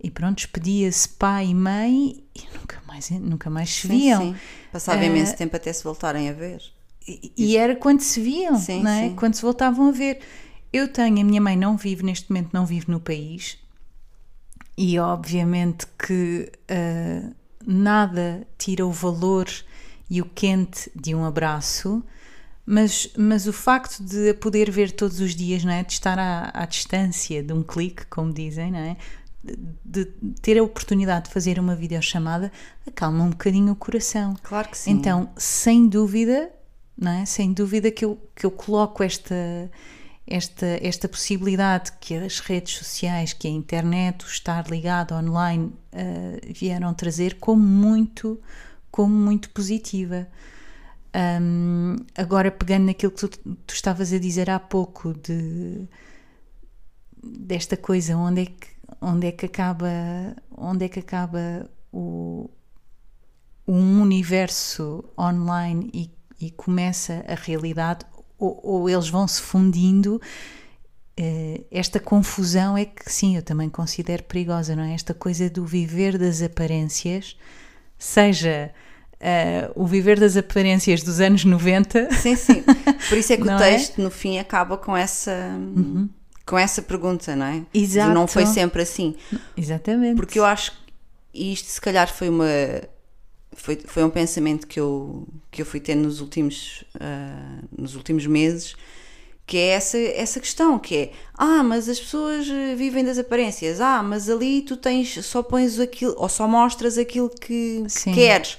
e 0.02 0.10
pronto, 0.10 0.36
despedia-se 0.36 1.08
pai 1.08 1.48
e 1.48 1.54
mãe 1.54 2.24
e 2.34 2.42
nunca 2.58 2.80
mais, 2.86 3.10
nunca 3.10 3.50
mais 3.50 3.70
se 3.70 3.88
Sim, 3.88 3.88
viam. 3.88 4.22
sim. 4.22 4.36
Passava 4.72 5.02
Eh, 5.02 5.06
imenso 5.06 5.36
tempo 5.36 5.56
até 5.56 5.72
se 5.72 5.84
voltarem 5.84 6.28
a 6.28 6.32
ver. 6.32 6.62
E, 7.06 7.32
e 7.36 7.56
era 7.56 7.74
quando 7.76 8.00
se 8.00 8.20
viam, 8.20 8.56
Sim, 8.56 8.82
não 8.82 8.90
é? 8.90 9.08
sim. 9.08 9.14
quando 9.16 9.34
se 9.34 9.42
voltavam 9.42 9.88
a 9.88 9.92
ver. 9.92 10.20
Eu 10.72 10.86
tenho, 10.88 11.20
a 11.20 11.24
minha 11.24 11.40
mãe 11.40 11.56
não 11.56 11.76
vive 11.76 12.04
neste 12.04 12.30
momento, 12.30 12.50
não 12.52 12.64
vive 12.64 12.90
no 12.90 13.00
país, 13.00 13.58
e 14.76 14.98
obviamente 14.98 15.86
que 15.98 16.50
ah, 16.68 17.30
nada 17.66 18.46
tira 18.56 18.86
o 18.86 18.92
valor 18.92 19.46
e 20.08 20.20
o 20.22 20.24
quente 20.24 20.90
de 20.94 21.14
um 21.14 21.24
abraço, 21.24 22.02
mas, 22.64 23.10
mas 23.16 23.46
o 23.46 23.52
facto 23.52 24.02
de 24.02 24.30
a 24.30 24.34
poder 24.34 24.70
ver 24.70 24.92
todos 24.92 25.20
os 25.20 25.34
dias, 25.34 25.64
não 25.64 25.72
é? 25.72 25.82
de 25.82 25.92
estar 25.92 26.18
à, 26.18 26.50
à 26.54 26.66
distância 26.66 27.42
de 27.42 27.52
um 27.52 27.62
clique, 27.62 28.06
como 28.06 28.32
dizem, 28.32 28.70
não 28.70 28.78
é? 28.78 28.96
De 29.84 30.04
ter 30.40 30.58
a 30.58 30.62
oportunidade 30.62 31.26
de 31.26 31.32
fazer 31.32 31.58
uma 31.58 31.74
videochamada, 31.74 32.52
acalma 32.86 33.24
um 33.24 33.30
bocadinho 33.30 33.72
o 33.72 33.76
coração. 33.76 34.36
Claro 34.42 34.68
que 34.68 34.78
sim. 34.78 34.92
Então, 34.92 35.30
sem 35.36 35.88
dúvida, 35.88 36.50
não 36.96 37.12
é? 37.12 37.24
Sem 37.24 37.52
dúvida 37.52 37.90
que 37.90 38.04
eu, 38.04 38.18
que 38.34 38.46
eu 38.46 38.50
coloco 38.50 39.02
esta, 39.02 39.70
esta, 40.26 40.66
esta 40.82 41.08
possibilidade 41.08 41.92
que 42.00 42.14
as 42.14 42.40
redes 42.40 42.74
sociais, 42.74 43.32
que 43.32 43.48
a 43.48 43.50
internet, 43.50 44.24
o 44.24 44.28
estar 44.28 44.68
ligado 44.68 45.14
online 45.14 45.72
eh, 45.92 46.40
vieram 46.54 46.92
trazer 46.94 47.36
como 47.40 47.62
muito, 47.62 48.40
como 48.90 49.14
muito 49.14 49.50
positiva. 49.50 50.28
Hum, 51.42 51.96
agora, 52.16 52.50
pegando 52.50 52.86
naquilo 52.86 53.10
que 53.10 53.26
tu, 53.26 53.28
tu 53.66 53.74
estavas 53.74 54.12
a 54.12 54.18
dizer 54.18 54.48
há 54.48 54.60
pouco 54.60 55.12
de 55.14 55.88
desta 57.22 57.76
coisa, 57.76 58.16
onde 58.16 58.42
é 58.42 58.46
que, 58.46 58.68
onde 59.00 59.26
é 59.28 59.32
que 59.32 59.46
acaba, 59.46 59.88
onde 60.56 60.84
é 60.84 60.88
que 60.88 60.98
acaba 61.00 61.68
o, 61.92 62.50
um 63.66 64.00
universo 64.02 65.04
online 65.18 65.90
e, 65.92 66.10
e 66.40 66.50
começa 66.50 67.24
a 67.28 67.34
realidade, 67.34 68.04
ou, 68.38 68.60
ou 68.62 68.90
eles 68.90 69.08
vão 69.08 69.26
se 69.28 69.40
fundindo. 69.40 70.20
eh, 71.16 71.62
Esta 71.70 72.00
confusão 72.00 72.76
é 72.76 72.84
que 72.84 73.10
sim, 73.12 73.36
eu 73.36 73.42
também 73.42 73.68
considero 73.68 74.22
perigosa, 74.24 74.74
não 74.76 74.82
é? 74.84 74.94
Esta 74.94 75.14
coisa 75.14 75.48
do 75.50 75.64
viver 75.64 76.18
das 76.18 76.42
aparências, 76.42 77.36
seja 77.98 78.72
eh, 79.20 79.70
o 79.74 79.86
viver 79.86 80.18
das 80.18 80.36
aparências 80.36 81.02
dos 81.02 81.20
anos 81.20 81.44
90, 81.44 82.10
Sim, 82.12 82.36
sim. 82.36 82.62
Por 83.08 83.18
isso 83.18 83.32
é 83.32 83.36
que 83.36 83.42
o 83.46 83.50
é? 83.50 83.52
Uhum. 83.54 83.58
texto, 83.58 84.00
no 84.02 84.10
fim, 84.10 84.38
acaba 84.38 84.76
com 84.78 84.96
essa, 84.96 85.32
com 86.50 86.58
essa 86.58 86.82
pergunta, 86.82 87.36
não 87.36 87.46
é? 87.46 87.62
Exato. 87.72 88.10
E 88.10 88.14
não 88.14 88.26
foi 88.26 88.44
sempre 88.44 88.82
assim. 88.82 89.14
exatamente. 89.56 90.16
Porque 90.16 90.36
eu 90.36 90.44
acho 90.44 90.72
que 90.72 91.52
isto, 91.52 91.68
se 91.68 91.80
calhar, 91.80 92.12
foi 92.12 92.28
uma. 92.28 92.44
Foi, 93.52 93.76
foi 93.84 94.02
um 94.02 94.10
pensamento 94.10 94.66
que 94.66 94.80
eu, 94.80 95.28
que 95.48 95.62
eu 95.62 95.66
fui 95.66 95.78
tendo 95.78 96.02
nos 96.02 96.20
últimos, 96.20 96.82
ah, 96.98 97.60
nos 97.76 97.94
últimos 97.94 98.26
meses, 98.26 98.74
que 99.46 99.56
é 99.56 99.68
essa, 99.68 99.96
essa 99.96 100.40
questão, 100.40 100.76
que 100.76 100.96
é 100.96 101.12
ah, 101.34 101.62
mas 101.62 101.88
as 101.88 102.00
pessoas 102.00 102.48
eh, 102.48 102.74
vivem 102.74 103.04
das 103.04 103.18
aparências, 103.18 103.80
ah, 103.80 104.02
mas 104.02 104.28
ali 104.28 104.62
tu 104.62 104.76
tens, 104.76 105.24
só 105.24 105.44
pões 105.44 105.78
aquilo, 105.78 106.14
ou 106.16 106.28
só 106.28 106.48
mostras 106.48 106.98
aquilo 106.98 107.28
que, 107.28 107.84
que 108.04 108.12
queres. 108.12 108.58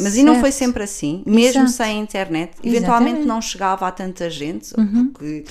Mas 0.00 0.16
e 0.16 0.22
não 0.22 0.40
foi 0.40 0.52
Certo. 0.52 0.64
sempre 0.64 0.82
assim, 0.84 1.22
mesmo 1.26 1.62
Exato. 1.64 1.72
sem 1.72 2.00
internet. 2.00 2.52
Eventualmente 2.62 2.84
Exatamente. 2.84 3.20
Uhum. 3.20 3.26
não 3.26 3.42
chegava 3.42 3.86
a 3.86 3.90
tanta 3.90 4.28
gente, 4.30 4.72
porque 5.12 5.44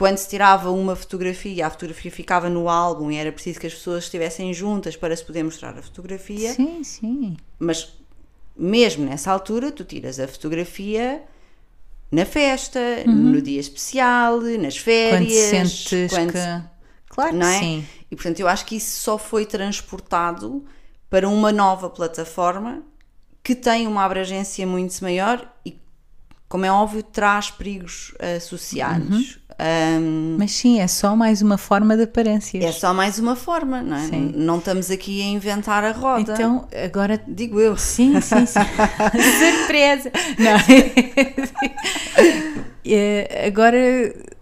quando 0.00 0.16
se 0.16 0.30
tirava 0.30 0.70
uma 0.70 0.96
fotografia, 0.96 1.66
a 1.66 1.70
fotografia 1.70 2.10
ficava 2.10 2.48
no 2.48 2.70
álbum 2.70 3.10
e 3.10 3.16
era 3.16 3.30
preciso 3.30 3.60
que 3.60 3.66
as 3.66 3.74
pessoas 3.74 4.04
estivessem 4.04 4.52
juntas 4.54 4.96
para 4.96 5.14
se 5.14 5.22
poder 5.22 5.42
mostrar 5.42 5.76
a 5.78 5.82
fotografia. 5.82 6.54
Sim, 6.54 6.82
sim. 6.82 7.36
Mas 7.58 7.92
mesmo 8.56 9.04
nessa 9.04 9.30
altura, 9.30 9.70
tu 9.70 9.84
tiras 9.84 10.18
a 10.18 10.26
fotografia 10.26 11.22
na 12.10 12.24
festa, 12.24 12.80
no 13.06 13.42
dia 13.42 13.60
especial, 13.60 14.40
nas 14.40 14.74
Quando 14.78 14.84
férias. 14.84 15.70
sentes 15.78 16.10
quando- 16.10 16.32
que. 16.32 16.62
Claro 17.10 17.36
não 17.36 17.40
que 17.46 17.54
é? 17.54 17.58
sim. 17.58 17.84
E 18.10 18.16
portanto, 18.16 18.40
eu 18.40 18.48
acho 18.48 18.64
que 18.64 18.76
isso 18.76 19.02
só 19.02 19.18
foi 19.18 19.44
transportado 19.44 20.64
para 21.10 21.28
uma 21.28 21.52
nova 21.52 21.90
plataforma 21.90 22.82
que 23.42 23.54
tem 23.54 23.86
uma 23.86 24.02
abrangência 24.04 24.66
muito 24.66 24.98
maior 25.02 25.46
e, 25.66 25.78
como 26.48 26.64
é 26.64 26.72
óbvio, 26.72 27.02
traz 27.02 27.50
perigos 27.50 28.14
associados. 28.36 29.38
Um, 29.62 30.36
Mas 30.38 30.52
sim, 30.52 30.80
é 30.80 30.86
só 30.86 31.14
mais 31.14 31.42
uma 31.42 31.58
forma 31.58 31.94
de 31.96 32.04
aparências. 32.04 32.64
é 32.64 32.72
só 32.72 32.94
mais 32.94 33.18
uma 33.18 33.36
forma, 33.36 33.82
não 33.82 33.96
é? 33.96 34.08
Sim. 34.08 34.32
Não 34.34 34.58
estamos 34.58 34.90
aqui 34.90 35.20
a 35.20 35.26
inventar 35.26 35.84
a 35.84 35.92
roda. 35.92 36.32
Então, 36.32 36.66
agora 36.84 37.22
digo 37.28 37.60
eu. 37.60 37.76
Sim, 37.76 38.18
sim, 38.22 38.46
sim. 38.46 38.60
Surpresa! 39.60 40.10
Não. 40.38 40.56
Eh, 42.84 43.46
Agora, 43.46 43.76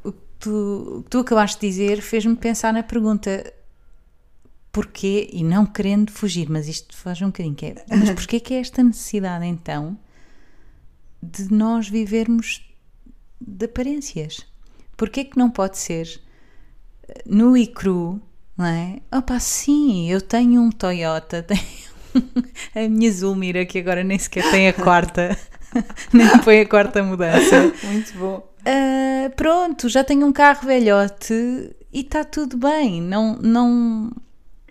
o 0.04 0.12
que 0.12 0.18
tu, 0.38 0.98
o 0.98 1.02
que 1.02 1.10
tu 1.10 1.18
acabaste 1.18 1.60
de 1.60 1.68
dizer 1.68 2.00
fez-me 2.00 2.36
pensar 2.36 2.72
na 2.72 2.82
pergunta 2.82 3.52
porquê, 4.72 5.28
e 5.32 5.42
não 5.42 5.66
querendo 5.66 6.12
fugir, 6.12 6.48
mas 6.48 6.68
isto 6.68 6.96
faz 6.96 7.20
um 7.20 7.26
bocadinho 7.26 7.54
que 7.56 7.66
é, 7.66 7.74
mas 7.90 8.10
porquê 8.10 8.38
que 8.38 8.54
é 8.54 8.60
esta 8.60 8.82
necessidade 8.82 9.44
então 9.44 9.98
de 11.20 11.52
nós 11.52 11.88
vivermos 11.88 12.62
de 13.40 13.64
aparências? 13.66 14.46
Porquê 14.98 15.24
que 15.24 15.38
não 15.38 15.48
pode 15.48 15.78
ser 15.78 16.20
eh, 17.08 17.22
nu 17.24 17.56
e 17.56 17.68
cru, 17.68 18.20
não 18.56 18.66
é? 18.66 18.98
Opa, 19.12 19.38
sim, 19.38 20.10
eu 20.10 20.20
tenho 20.20 20.60
um 20.60 20.70
Toyota, 20.70 21.40
tenho 21.46 22.34
a 22.74 22.88
minha 22.88 23.12
Zulmira, 23.12 23.64
que 23.64 23.78
agora 23.78 24.02
nem 24.02 24.18
sequer 24.18 24.50
tem 24.50 24.66
a 24.66 24.72
quarta, 24.72 25.38
nem 26.12 26.26
foi 26.42 26.62
a 26.62 26.68
quarta 26.68 27.00
mudança. 27.00 27.72
Muito 27.84 28.18
bom. 28.18 28.44
Ah, 28.66 29.30
pronto, 29.36 29.88
já 29.88 30.02
tenho 30.02 30.26
um 30.26 30.32
carro 30.32 30.66
velhote 30.66 31.32
e 31.92 32.00
está 32.00 32.24
tudo 32.24 32.56
bem. 32.58 33.00
Não, 33.00 33.36
não, 33.40 34.10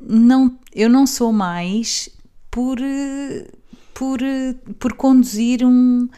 não, 0.01 0.59
eu 0.75 0.89
não 0.89 1.07
sou 1.07 1.31
mais 1.31 2.09
por, 2.51 2.77
eh, 2.81 3.47
por, 3.93 4.19
por 4.77 4.91
conduzir 4.91 5.65
um, 5.65 6.09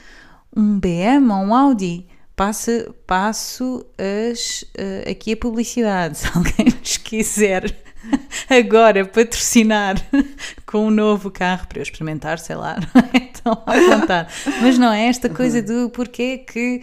um 0.58 0.80
BM 0.80 1.32
ou 1.32 1.38
um 1.46 1.54
Audi. 1.54 2.09
Passo, 2.40 2.96
passo 3.06 3.86
as, 3.98 4.64
eh, 4.78 5.12
aqui 5.12 5.34
a 5.34 5.36
publicidade. 5.36 6.20
Se 6.20 6.28
alguém 6.34 6.74
nos 6.80 6.96
quiser 6.96 7.76
agora 8.50 9.04
patrocinar 9.04 9.96
com 10.66 10.88
um 10.88 10.90
novo 10.90 11.30
carro 11.30 11.68
para 11.68 11.80
eu 11.80 11.84
experimentar, 11.84 12.40
sei 12.40 12.56
lá, 12.56 12.78
não 12.96 13.02
é? 13.14 13.26
Estão 13.26 13.62
à 13.66 13.78
vontade. 13.78 14.34
Mas 14.62 14.78
não 14.78 14.90
é 14.94 15.08
esta 15.08 15.28
coisa 15.28 15.62
do 15.62 15.90
porquê 15.90 16.38
que 16.38 16.82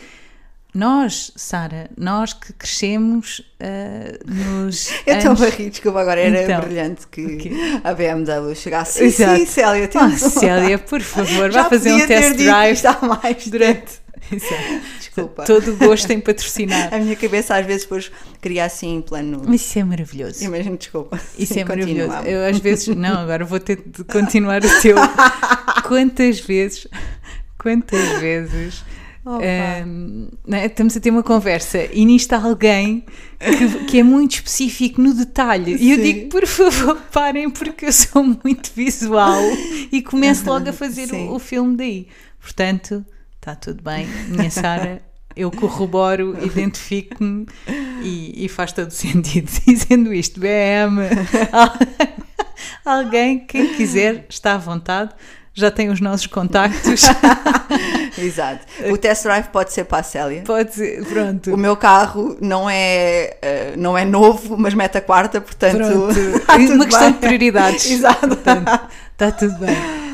nós, 0.75 1.33
Sara, 1.37 1.89
nós 1.97 2.35
que 2.35 2.53
crescemos 2.53 3.41
ah, 3.59 4.13
nos. 4.27 4.91
Eu 5.07 5.17
estou 5.17 5.47
a 5.47 5.49
rir, 5.49 5.71
desculpa, 5.71 6.03
agora 6.03 6.21
era 6.21 6.43
Então, 6.43 6.61
brilhante 6.61 7.07
que 7.07 7.25
o 7.25 7.39
quê? 7.39 7.51
a 7.83 7.95
BMW 7.95 8.55
chegasse. 8.55 8.99
Sim, 8.99 9.05
Exato. 9.07 9.39
sim, 9.39 9.47
Célia, 9.47 9.89
temos 9.89 10.23
um- 10.23 10.29
Célia, 10.29 10.79
por 10.79 11.01
favor, 11.01 11.51
vá 11.51 11.65
fazer 11.65 11.95
um 11.95 12.07
test 12.07 12.37
drive 12.37 12.75
isto 12.75 12.89
há 12.89 12.99
mais 13.01 13.49
durante. 13.49 14.05
Desculpa. 14.99 15.45
Todo 15.45 15.73
o 15.73 15.77
gosto 15.77 16.11
em 16.11 16.21
patrocinar. 16.21 16.93
A 16.95 16.99
minha 16.99 17.17
cabeça 17.17 17.57
às 17.57 17.67
vezes 17.67 17.83
depois 17.83 18.11
cria 18.41 18.65
assim 18.65 18.97
em 18.97 19.03
plano. 19.03 19.43
Mas 19.47 19.61
isso 19.61 19.79
é 19.79 19.85
maravilhoso. 19.85 20.45
Imagino, 20.45 20.77
desculpa. 20.77 21.21
Isso 21.39 21.55
Sim, 21.55 21.61
é 21.61 21.65
maravilhoso. 21.67 22.13
Eu 22.25 22.47
às 22.47 22.59
vezes, 22.59 22.89
não, 22.97 23.19
agora 23.19 23.45
vou 23.45 23.61
ter 23.61 23.83
de 23.85 24.05
continuar 24.05 24.63
o 24.65 24.81
teu. 24.81 24.97
Quantas 25.87 26.41
vezes, 26.41 26.87
quantas 27.59 28.21
vezes 28.21 28.85
não 30.47 30.57
é? 30.57 30.67
estamos 30.67 30.97
a 30.97 31.01
ter 31.01 31.11
uma 31.11 31.23
conversa 31.23 31.85
e 31.93 32.05
nisto 32.05 32.33
há 32.33 32.41
alguém 32.41 33.05
que, 33.41 33.85
que 33.87 33.99
é 33.99 34.03
muito 34.03 34.37
específico 34.37 35.01
no 35.01 35.13
detalhe. 35.13 35.77
E 35.81 35.91
eu 35.91 35.97
Sim. 35.97 36.03
digo, 36.03 36.29
por 36.29 36.47
favor, 36.47 36.97
parem, 37.13 37.51
porque 37.51 37.87
eu 37.87 37.93
sou 37.93 38.23
muito 38.23 38.71
visual 38.75 39.43
e 39.91 40.01
começo 40.01 40.49
logo 40.49 40.69
a 40.69 40.73
fazer 40.73 41.09
Sim. 41.09 41.29
o, 41.29 41.35
o 41.35 41.39
filme 41.41 41.77
daí. 41.77 42.07
Portanto, 42.41 43.05
está 43.47 43.55
tudo 43.55 43.81
bem, 43.81 44.07
minha 44.27 44.51
Sara. 44.51 45.01
Eu 45.37 45.53
corroboro, 45.53 46.37
identifico-me 46.45 47.47
e, 48.03 48.45
e 48.45 48.49
faz 48.49 48.73
todo 48.73 48.91
sentido. 48.91 49.49
Dizendo 49.65 50.13
isto, 50.13 50.41
BM, 50.41 51.03
alguém, 52.85 53.47
quem 53.47 53.75
quiser, 53.75 54.27
está 54.29 54.55
à 54.55 54.59
vontade, 54.59 55.11
já 55.55 55.71
tem 55.71 55.91
os 55.91 56.01
nossos 56.01 56.27
contactos. 56.27 57.03
Exato. 58.19 58.67
O 58.91 58.97
test 58.97 59.23
drive 59.23 59.47
pode 59.49 59.73
ser 59.73 59.85
para 59.85 59.99
a 59.99 60.03
Célia. 60.03 60.43
Pode 60.45 60.75
ser, 60.75 61.05
pronto. 61.05 61.55
O 61.55 61.57
meu 61.57 61.77
carro 61.77 62.37
não 62.41 62.69
é, 62.69 63.37
eh, 63.43 63.75
não 63.77 63.97
é 63.97 64.05
novo, 64.05 64.57
mas 64.59 64.75
mete 64.75 64.99
a 64.99 65.01
quarta, 65.01 65.41
portanto. 65.41 65.77
Pronto. 65.77 66.41
tá 66.47 66.57
Uma 66.57 66.87
questão 66.87 67.13
bem. 67.13 67.13
de 67.13 67.19
prioridades. 67.19 67.91
Exato. 67.91 68.27
Portanto, 68.27 68.89
está 69.13 69.31
tudo 69.31 69.57
bem. 69.59 70.06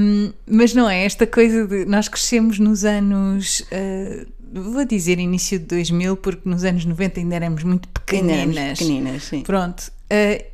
Um, 0.00 0.32
mas 0.46 0.74
não 0.74 0.88
é 0.88 1.04
esta 1.04 1.26
coisa 1.26 1.66
de. 1.66 1.84
Nós 1.84 2.08
crescemos 2.08 2.58
nos 2.58 2.84
anos. 2.84 3.60
uh, 3.60 4.26
vou 4.52 4.84
dizer 4.84 5.18
início 5.18 5.58
de 5.58 5.66
2000, 5.66 6.16
porque 6.16 6.48
nos 6.48 6.64
anos 6.64 6.84
90 6.84 7.20
ainda 7.20 7.36
éramos 7.36 7.62
muito 7.64 7.88
Ainda 8.10 8.32
éramos 8.32 8.54
pequeninas. 8.56 8.78
pequeninas, 8.78 9.22
sim. 9.24 9.42
Pronto. 9.42 9.90
uh, 10.10 10.44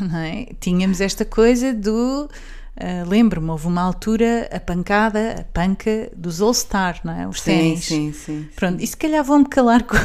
não 0.00 0.18
é? 0.18 0.46
Tínhamos 0.60 1.00
esta 1.00 1.24
coisa 1.24 1.74
do. 1.74 2.24
uh, 2.30 3.08
Lembro-me, 3.08 3.50
houve 3.50 3.66
uma 3.66 3.82
altura 3.82 4.48
a 4.52 4.58
pancada, 4.60 5.36
a 5.40 5.44
panca 5.44 6.10
dos 6.16 6.40
All-Star, 6.40 7.00
não 7.04 7.12
é? 7.20 7.28
Os 7.28 7.40
Sim, 7.42 7.50
ténis. 7.50 7.84
sim, 7.84 8.12
sim. 8.12 8.48
Pronto, 8.56 8.82
e 8.82 8.86
se 8.86 8.96
calhar 8.96 9.22
vou-me 9.24 9.44
calar 9.46 9.82
com, 9.84 9.96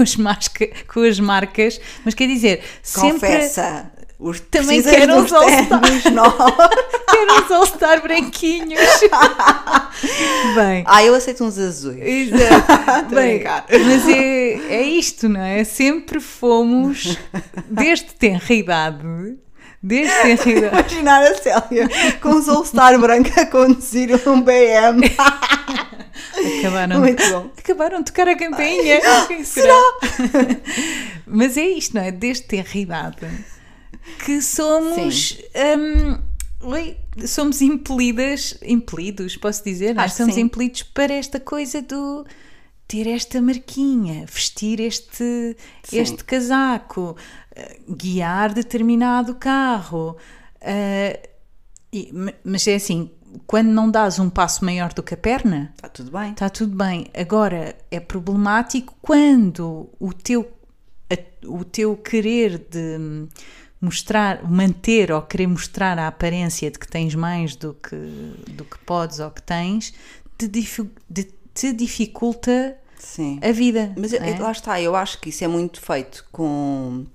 os 0.00 0.16
masca, 0.16 0.68
com 0.92 1.00
as 1.00 1.18
marcas, 1.18 1.80
mas 2.04 2.14
quer 2.14 2.28
dizer, 2.28 2.62
sempre 2.82 3.12
Confessa. 3.14 3.90
Os 4.18 4.40
Também 4.40 4.82
quero 4.82 5.14
uns 5.18 5.30
All-Star. 5.32 5.80
ténis 5.80 6.04
novos. 6.06 6.54
quero 7.10 7.44
os 7.44 7.50
All-Star 7.50 8.02
branquinhos. 8.02 8.80
Bem, 10.56 10.84
Ah, 10.86 11.04
eu 11.04 11.14
aceito 11.14 11.44
uns 11.44 11.58
azuis. 11.58 11.98
exato. 12.32 13.08
Bem, 13.14 13.44
mas 13.44 14.08
é, 14.08 14.52
é 14.74 14.82
isto, 14.82 15.28
não 15.28 15.40
é? 15.42 15.64
Sempre 15.64 16.18
fomos, 16.20 17.18
desde 17.68 18.06
tenra 18.14 18.54
idade, 18.54 19.36
desde 19.82 20.14
tenra 20.22 20.50
idade, 20.50 20.76
Imaginar 20.94 21.22
a 21.22 21.34
Célia 21.34 21.88
com 22.22 22.30
os 22.30 22.48
All-Star 22.48 22.98
branco 22.98 23.28
a 23.38 23.44
conduzir 23.46 24.10
um 24.26 24.40
BM. 24.40 25.14
acabaram, 26.58 27.00
Muito 27.00 27.30
bom. 27.30 27.50
acabaram 27.58 27.98
de 27.98 28.04
tocar 28.06 28.28
a 28.28 28.36
campainha. 28.36 29.00
Quem 29.28 29.44
será? 29.44 29.78
Mas 31.26 31.56
é 31.58 31.66
isto, 31.66 31.94
não 31.94 32.02
é? 32.02 32.10
Desde 32.10 32.44
tenra 32.44 32.78
idade 32.78 33.16
que 34.24 34.40
somos. 34.42 35.38
oi, 36.62 36.96
somos 37.26 37.60
impelidas, 37.62 38.58
impelidos, 38.62 39.36
posso 39.36 39.62
dizer? 39.64 39.94
Nós 39.94 40.06
Acho 40.06 40.14
que 40.14 40.18
somos 40.18 40.34
sim. 40.34 40.40
impelidos 40.42 40.82
para 40.82 41.14
esta 41.14 41.38
coisa 41.40 41.82
do 41.82 42.24
ter 42.88 43.06
esta 43.08 43.42
marquinha, 43.42 44.24
vestir 44.26 44.80
este, 44.80 45.56
Sim. 45.82 45.98
este 45.98 46.22
casaco, 46.24 47.16
eh, 47.54 47.80
guiar 47.88 48.52
determinado 48.54 49.34
carro. 49.34 50.16
eh, 50.60 51.30
e- 51.92 52.10
ma- 52.12 52.32
mas 52.44 52.66
é 52.66 52.74
assim, 52.76 53.10
quando 53.46 53.68
não 53.68 53.90
dás 53.90 54.18
um 54.18 54.28
passo 54.30 54.64
maior 54.64 54.92
do 54.92 55.02
que 55.02 55.14
a 55.14 55.16
perna, 55.16 55.72
Está 55.76 55.88
tudo 55.88 56.10
bem. 56.10 56.30
Está 56.30 56.48
tudo 56.48 56.76
bem. 56.76 57.06
Agora 57.14 57.76
é 57.90 58.00
problemático 58.00 58.94
quando 59.02 59.88
o 60.00 60.12
teu, 60.12 60.48
a- 61.10 61.46
o 61.48 61.64
teu 61.64 61.96
querer 61.96 62.58
de 62.70 63.28
mostrar, 63.86 64.42
manter 64.50 65.10
ou 65.10 65.22
querer 65.22 65.46
mostrar 65.46 65.98
a 65.98 66.06
aparência 66.08 66.70
de 66.70 66.78
que 66.78 66.86
tens 66.86 67.14
mais 67.14 67.56
do 67.56 67.72
que, 67.74 67.96
do 68.52 68.64
que 68.64 68.78
podes 68.80 69.18
ou 69.20 69.30
que 69.30 69.40
tens, 69.42 69.94
te, 70.36 70.46
de- 70.48 71.32
te 71.54 71.72
dificulta 71.72 72.76
Sim. 72.98 73.40
a 73.42 73.50
vida. 73.52 73.92
Mas 73.96 74.12
é? 74.12 74.38
lá 74.38 74.52
está, 74.52 74.80
eu 74.80 74.94
acho 74.94 75.18
que 75.20 75.30
isso 75.30 75.42
é 75.44 75.48
muito 75.48 75.80
feito 75.80 76.26
com. 76.30 77.06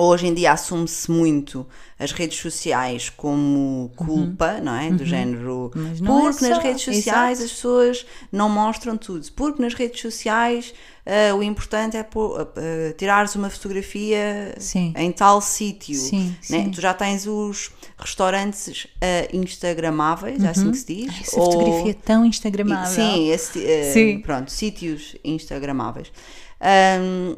Hoje 0.00 0.28
em 0.28 0.34
dia 0.34 0.52
assume-se 0.52 1.10
muito 1.10 1.66
as 1.98 2.12
redes 2.12 2.38
sociais 2.38 3.10
como 3.10 3.90
culpa, 3.96 4.60
não 4.60 4.74
é? 4.74 4.90
Do 4.90 5.04
género. 5.04 5.72
Uhum. 5.74 5.88
Mas 5.88 6.00
não 6.00 6.28
é 6.28 6.30
porque 6.30 6.48
nas 6.48 6.58
redes 6.62 6.82
sociais 6.82 7.38
exato. 7.40 7.44
as 7.44 7.50
pessoas 7.50 8.06
não 8.30 8.48
mostram 8.48 8.96
tudo. 8.96 9.26
Porque 9.32 9.60
nas 9.60 9.74
redes 9.74 10.00
sociais 10.00 10.72
ah, 11.04 11.34
o 11.34 11.42
importante 11.42 11.96
é 11.96 12.02
pôr- 12.04 12.40
ah, 12.40 12.94
tirares 12.96 13.34
uma 13.34 13.50
fotografia 13.50 14.54
Sim. 14.58 14.92
em 14.96 15.10
tal 15.10 15.40
sítio. 15.40 15.96
Sim, 15.96 16.28
né? 16.28 16.64
sim. 16.64 16.70
Tu 16.70 16.80
já 16.80 16.94
tens 16.94 17.26
os 17.26 17.70
restaurantes 17.98 18.86
ah, 19.00 19.28
instagramáveis, 19.32 20.44
é 20.44 20.48
assim 20.50 20.70
que 20.70 20.76
se 20.76 20.86
diz? 20.94 21.08
Ai, 21.12 21.20
essa 21.22 21.40
Ou- 21.40 21.50
fotografia 21.52 21.90
é 21.90 21.94
tão 21.94 22.24
instagramável. 22.24 22.94
Sim, 22.94 23.30
esse, 23.30 23.92
Sim. 23.92 24.20
pronto, 24.20 24.52
sítios 24.52 25.16
instagramáveis. 25.24 26.12
Ahm, 26.60 27.36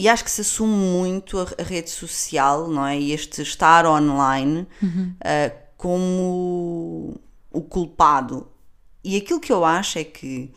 e 0.00 0.08
acho 0.08 0.24
que 0.24 0.30
se 0.30 0.40
assume 0.40 0.72
muito 0.74 1.38
a, 1.38 1.62
rede 1.62 1.90
social, 1.90 2.68
não 2.68 2.86
é? 2.86 2.98
E 2.98 3.12
este 3.12 3.42
estar 3.42 3.84
online 3.86 4.66
Uhum. 4.82 5.14
ah, 5.22 5.52
como 5.76 7.14
o 7.50 7.60
culpado. 7.62 8.46
E 9.02 9.16
aquilo 9.16 9.40
que 9.40 9.52
eu 9.52 9.64
acho 9.64 9.98
é 9.98 10.04
que 10.04 10.50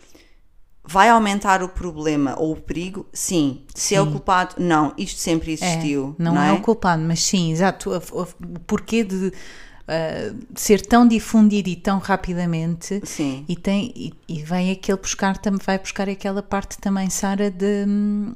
vai 0.85 1.07
aumentar 1.09 1.63
o 1.63 1.69
problema 1.69 2.35
ou 2.37 2.51
o 2.53 2.57
perigo? 2.61 3.05
Sim. 3.13 3.61
Se 3.73 3.95
é 3.95 4.01
o 4.01 4.11
culpado? 4.11 4.55
Não. 4.57 4.93
Isto 4.97 5.19
sempre 5.19 5.51
É, 5.51 5.53
existiu. 5.53 6.15
não, 6.19 6.35
não, 6.35 6.41
é? 6.41 6.51
o 6.51 6.61
culpado, 6.61 7.01
mas 7.03 7.23
sim, 7.23 7.51
exato. 7.51 7.91
O 8.11 8.25
porquê 8.67 9.03
de. 9.03 9.27
uh, 9.27 10.37
ser 10.55 10.81
tão 10.85 11.07
difundido 11.07 11.69
e 11.69 11.75
tão 11.75 11.99
rapidamente 11.99 13.01
Sim. 13.05 13.43
e 13.49 13.55
tem 13.55 13.91
e, 13.95 14.13
e 14.27 14.43
vai 14.43 14.71
aquele 14.71 14.97
buscar 14.97 15.37
tam- 15.37 15.57
vai 15.63 15.77
buscar 15.79 16.07
aquela 16.09 16.41
parte 16.41 16.77
também 16.79 17.09
Sara 17.09 17.49
de, 17.51 17.85
hum, 17.87 18.33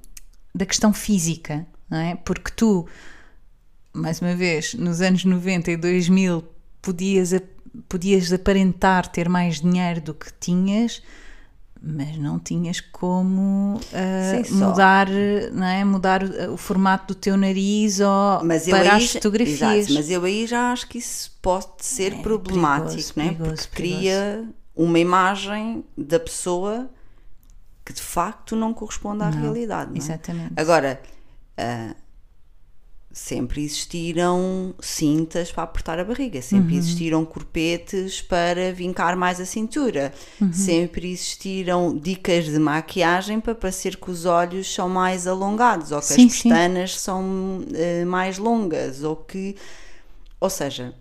da 0.57 0.65
questão 0.65 0.91
física 0.91 1.65
não 1.89 1.97
é 1.99 2.15
porque 2.15 2.51
tu 2.55 2.85
mais 3.93 4.19
uma 4.21 4.35
vez 4.35 4.73
nos 4.73 5.01
anos 5.01 5.23
90 5.23 5.71
e 5.71 5.77
2000 5.77 6.43
podias 6.81 7.31
podias 7.87 8.33
aparentar 8.33 9.07
ter 9.07 9.29
mais 9.29 9.61
dinheiro 9.61 10.01
do 10.01 10.13
que 10.13 10.31
tinhas 10.39 11.01
mas 11.79 12.17
não 12.17 12.39
tinhas 12.39 12.79
como 12.81 13.79
ah, 13.93 14.43
Sim, 14.43 14.55
mudar, 14.55 15.07
não 15.53 15.65
é? 15.67 15.85
mudar 15.85 16.23
o, 16.23 16.53
o 16.53 16.57
formato 16.57 17.13
do 17.13 17.19
teu 17.19 17.37
nariz 17.37 17.99
ou 17.99 18.43
Mas 18.43 18.67
eu 18.67 18.75
para 18.75 18.95
aí, 18.95 19.03
as 19.03 19.11
fotografias. 19.13 19.61
Exato, 19.61 19.93
mas 19.93 20.09
eu 20.09 20.23
aí 20.23 20.47
já 20.47 20.71
acho 20.71 20.87
que 20.87 20.97
isso 20.97 21.37
pode 21.39 21.67
ser 21.85 22.13
É, 22.13 22.21
problemático, 22.21 23.13
perigoso, 23.13 23.13
não 23.15 23.23
é? 23.25 23.27
perigoso, 23.27 23.55
Porque 23.69 23.75
cria 23.75 24.49
uma 24.75 24.97
imagem 24.99 25.83
da 25.95 26.19
pessoa 26.19 26.89
que 27.87 27.93
de 27.93 28.01
facto 28.01 28.53
não 28.53 28.73
corresponde 28.73 29.23
à 29.23 29.31
Não, 29.31 29.39
realidade. 29.41 29.91
Não 29.91 29.95
é? 29.95 29.99
Exatamente. 29.99 30.53
Agora, 30.57 31.01
ah, 31.57 31.95
sempre 33.11 33.63
existiram 33.63 34.75
cintas 34.79 35.51
para 35.51 35.63
apertar 35.63 35.97
a 35.97 36.03
barriga, 36.03 36.41
sempre 36.41 36.73
Uhum. 36.73 36.79
existiram 36.79 37.25
corpetes 37.25 38.21
para 38.21 38.73
vincar 38.73 39.15
mais 39.15 39.39
a 39.39 39.45
cintura, 39.45 40.13
Uhum. 40.39 40.51
sempre 40.51 41.11
existiram 41.11 41.97
dicas 41.97 42.45
de 42.45 42.59
maquiagem 42.59 43.39
para 43.39 43.55
parecer 43.55 43.95
que 43.95 44.11
os 44.11 44.25
olhos 44.25 44.71
são 44.71 44.89
mais 44.89 45.25
alongados 45.25 45.91
ou 45.93 46.03
que 46.03 46.05
Sim, 46.05 46.27
as 46.27 46.33
sim. 46.33 46.49
pestanas 46.49 46.99
são 46.99 47.61
ah, 47.73 48.05
mais 48.05 48.37
longas 48.37 49.01
ou 49.01 49.15
que. 49.15 49.55
Ou 50.39 50.49
seja. 50.49 50.93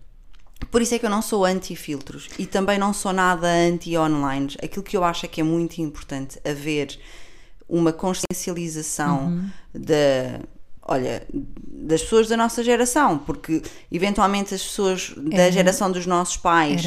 Por 0.71 0.81
isso 0.83 0.95
é 0.95 0.99
que 0.99 1.07
eu 1.07 1.11
não 1.11 1.23
sou 1.23 1.45
anti-filtros 1.45 2.29
e 2.39 2.47
também 2.47 2.79
não 2.79 2.93
sou 2.93 3.13
nada 3.13 3.47
anti-online. 3.47 4.55
Aquilo 4.63 4.83
que 4.83 4.97
eu 4.97 5.05
acho 5.05 5.27
é 5.27 5.29
que 5.29 5.41
é 5.41 5.45
muito 5.45 5.79
importante 5.81 6.39
haver 6.45 6.99
uma 7.69 7.93
consciencialização 7.93 9.27
Uhum. 9.27 9.51
da, 9.75 10.41
olha, 10.83 11.27
das 11.33 12.03
pessoas 12.03 12.29
da 12.29 12.37
nossa 12.37 12.63
geração, 12.65 13.19
porque 13.19 13.63
eventualmente 13.91 14.55
as 14.55 14.63
pessoas 14.63 15.13
da 15.17 15.43
Era- 15.43 15.53
geração 15.53 15.91
dos 15.91 16.07
nossos 16.07 16.37
pais 16.37 16.83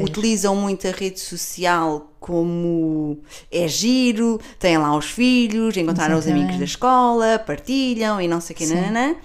utilizam 0.00 0.54
muito 0.56 0.86
a 0.86 0.90
rede 0.90 1.20
social 1.20 2.12
como 2.20 3.20
é 3.50 3.66
giro, 3.66 4.40
têm 4.58 4.78
lá 4.78 4.96
os 4.96 5.06
filhos, 5.06 5.76
encontraram 5.76 6.16
os 6.18 6.26
amigos 6.26 6.56
da 6.58 6.64
escola, 6.64 7.38
partilham 7.38 8.20
e 8.20 8.28
não 8.28 8.40
sei 8.40 8.54
o 8.54 8.56
que, 8.58 8.66
nananã. 8.66 9.16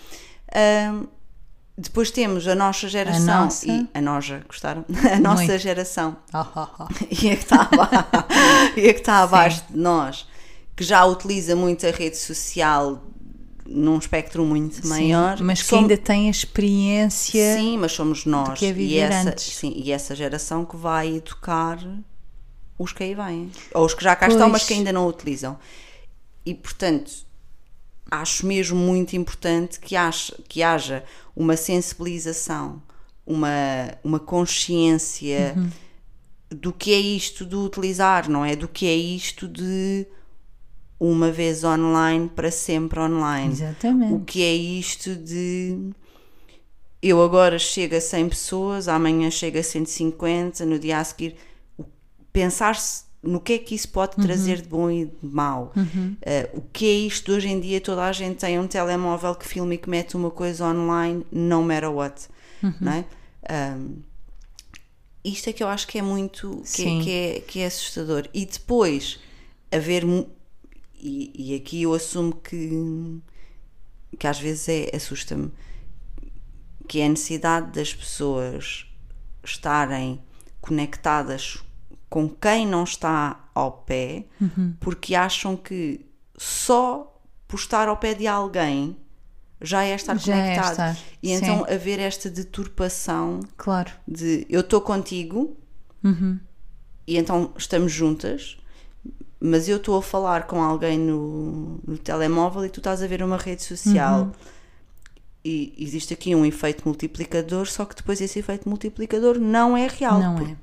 Ahm, 0.53 1.07
depois 1.77 2.09
temos 2.09 2.47
a 2.47 2.55
nossa 2.55 2.89
geração 2.89 3.43
nossa. 3.45 3.69
e 3.69 3.87
a 3.93 4.01
nossa, 4.01 4.41
gostaram? 4.47 4.83
A 5.13 5.19
nossa 5.19 5.43
Muito. 5.43 5.59
geração 5.59 6.17
Ah, 6.33 6.47
ah, 6.55 6.69
ah. 6.79 6.87
e 7.11 7.29
a 7.29 7.35
que 7.35 7.43
está 7.43 7.61
abaixo, 7.61 8.05
e 8.75 8.89
a 8.89 8.93
que 8.93 8.99
está 8.99 9.23
abaixo 9.23 9.63
de 9.69 9.77
nós, 9.77 10.27
que 10.75 10.83
já 10.83 11.05
utiliza 11.05 11.55
muito 11.55 11.85
a 11.85 11.91
rede 11.91 12.17
social 12.17 13.03
num 13.63 13.97
espectro 13.97 14.43
muito 14.45 14.81
Sim, 14.81 14.87
maior, 14.87 15.39
mas 15.41 15.61
que 15.61 15.75
ainda 15.75 15.97
tem 15.97 16.27
a 16.27 16.31
experiência. 16.31 17.55
Sim, 17.57 17.77
mas 17.77 17.91
somos 17.91 18.25
nós 18.25 18.61
é 18.63 18.71
e, 18.71 18.97
essa, 18.97 19.35
sim, 19.37 19.73
e 19.75 19.91
essa 19.91 20.15
geração 20.15 20.65
que 20.65 20.77
vai 20.77 21.17
educar 21.17 21.77
os 22.79 22.93
que 22.93 23.03
aí 23.03 23.13
vêm, 23.13 23.51
ou 23.73 23.85
os 23.85 23.93
que 23.93 24.03
já 24.03 24.15
cá 24.15 24.27
estão, 24.27 24.49
mas 24.49 24.61
Pois. 24.61 24.67
que 24.67 24.73
ainda 24.73 24.91
não 24.91 25.07
utilizam. 25.07 25.59
E 26.45 26.53
portanto, 26.55 27.26
acho 28.09 28.45
mesmo 28.45 28.77
muito 28.77 29.15
importante 29.15 29.79
que, 29.79 29.95
haja, 29.95 30.35
que 30.47 30.63
haja 30.63 31.03
uma 31.35 31.55
sensibilização, 31.57 32.81
uma, 33.25 33.49
uma 34.03 34.19
consciência 34.19 35.53
Uhum. 35.57 35.69
do 36.49 36.71
que 36.73 36.93
é 36.93 36.99
isto 36.99 37.45
de 37.45 37.55
utilizar, 37.55 38.29
não 38.29 38.43
é? 38.45 38.55
Do 38.55 38.67
que 38.67 38.85
é 38.87 38.95
isto 38.95 39.47
de 39.47 40.05
uma 40.99 41.31
vez 41.31 41.63
online 41.63 42.29
para 42.29 42.49
sempre 42.49 42.99
online. 42.99 43.49
O 43.49 43.53
Exatamente. 43.53 44.23
que 44.25 44.41
é 44.41 44.53
isto 44.55 45.15
de 45.15 45.91
eu 47.01 47.21
agora 47.21 47.59
chego 47.59 47.95
a 47.95 48.01
100 48.01 48.29
pessoas, 48.29 48.87
amanhã 48.87 49.29
chego 49.29 49.59
a 49.59 49.63
150, 49.63 50.65
no 50.65 50.79
dia 50.79 50.97
a 50.99 51.03
seguir. 51.03 51.35
o- 51.77 51.83
Pensar-se 52.33 53.03
no 53.21 53.39
que 53.39 53.53
é 53.53 53.57
que 53.57 53.75
isso 53.75 53.89
pode 53.89 54.15
trazer 54.15 54.61
de 54.61 54.69
bom 54.69 54.89
e 54.89 55.05
de 55.05 55.27
mau. 55.27 55.73
Eh, 56.21 56.49
o 56.53 56.61
que 56.61 56.85
é 56.85 56.93
isto 56.93 57.31
hoje 57.31 57.49
em 57.49 57.59
dia? 57.59 57.81
Toda 57.81 58.03
a 58.03 58.11
gente 58.11 58.37
tem 58.37 58.59
um 58.59 58.67
telemóvel 58.67 59.35
que 59.35 59.47
filma 59.47 59.73
e 59.73 59.77
que 59.77 59.89
mete 59.89 60.15
uma 60.15 60.31
coisa 60.31 60.65
online, 60.65 61.25
no 61.31 61.63
matter 61.63 61.91
what. 61.91 62.27
Não 62.79 62.91
é? 62.91 63.05
Ahm, 63.49 64.03
isto 65.23 65.49
é 65.49 65.53
que 65.53 65.63
eu 65.63 65.67
acho 65.67 65.87
que 65.87 65.97
é 65.97 66.01
muito 66.01 66.61
que, 66.61 66.67
Sim. 66.67 67.01
que 67.01 67.11
é, 67.11 67.39
que 67.41 67.59
é 67.59 67.65
assustador. 67.65 68.27
E 68.33 68.45
depois 68.45 69.19
haver 69.71 70.03
e, 70.99 71.31
e 71.35 71.55
aqui 71.55 71.83
eu 71.83 71.93
assumo 71.93 72.33
que 72.35 73.21
que 74.17 74.25
às 74.25 74.39
vezes 74.39 74.67
é, 74.69 74.95
assusta-me 74.95 75.51
que 76.87 77.01
é 77.01 77.05
a 77.05 77.09
necessidade 77.09 77.71
das 77.71 77.93
pessoas 77.93 78.85
estarem 79.43 80.19
conectadas 80.61 81.59
com 82.09 82.29
quem 82.29 82.65
não 82.65 82.83
está 82.83 83.45
ao 83.53 83.71
pé 83.71 84.25
porque 84.79 85.13
acham 85.15 85.55
que 85.57 86.05
só 86.37 87.19
por 87.47 87.57
estar 87.57 87.87
ao 87.87 87.97
pé 87.97 88.13
de 88.13 88.27
alguém 88.27 88.95
já 89.61 89.83
é 89.83 89.95
estar 89.95 90.17
Já 90.19 90.35
é 90.35 90.41
conectado 90.55 90.71
estar, 90.71 90.97
e 91.23 91.27
sim. 91.29 91.33
então 91.35 91.65
haver 91.69 91.99
esta 91.99 92.29
deturpação 92.29 93.39
Claro. 93.57 93.91
de 94.07 94.45
eu 94.49 94.61
estou 94.61 94.79
contigo 94.81 95.57
e 97.07 97.17
então 97.17 97.51
estamos 97.57 97.91
juntas, 97.91 98.57
mas 99.39 99.67
eu 99.67 99.77
estou 99.77 99.97
a 99.97 100.01
falar 100.01 100.45
com 100.47 100.61
alguém 100.61 100.97
no, 100.97 101.79
no 101.85 101.97
telemóvel 101.97 102.65
e 102.65 102.69
tu 102.69 102.79
estás 102.79 103.01
a 103.01 103.07
ver 103.07 103.21
uma 103.23 103.37
rede 103.37 103.63
social. 103.63 104.31
E 105.43 105.73
existe 105.77 106.13
aqui 106.13 106.35
um 106.35 106.45
efeito 106.45 106.83
multiplicador, 106.85 107.67
só 107.67 107.85
que 107.85 107.95
depois 107.95 108.19
esse 108.19 108.39
efeito 108.39 108.67
multiplicador 108.67 109.39
não 109.39 109.77
é 109.77 109.87
real. 109.87 110.19
Não 110.19 110.37
é. 110.39 110.57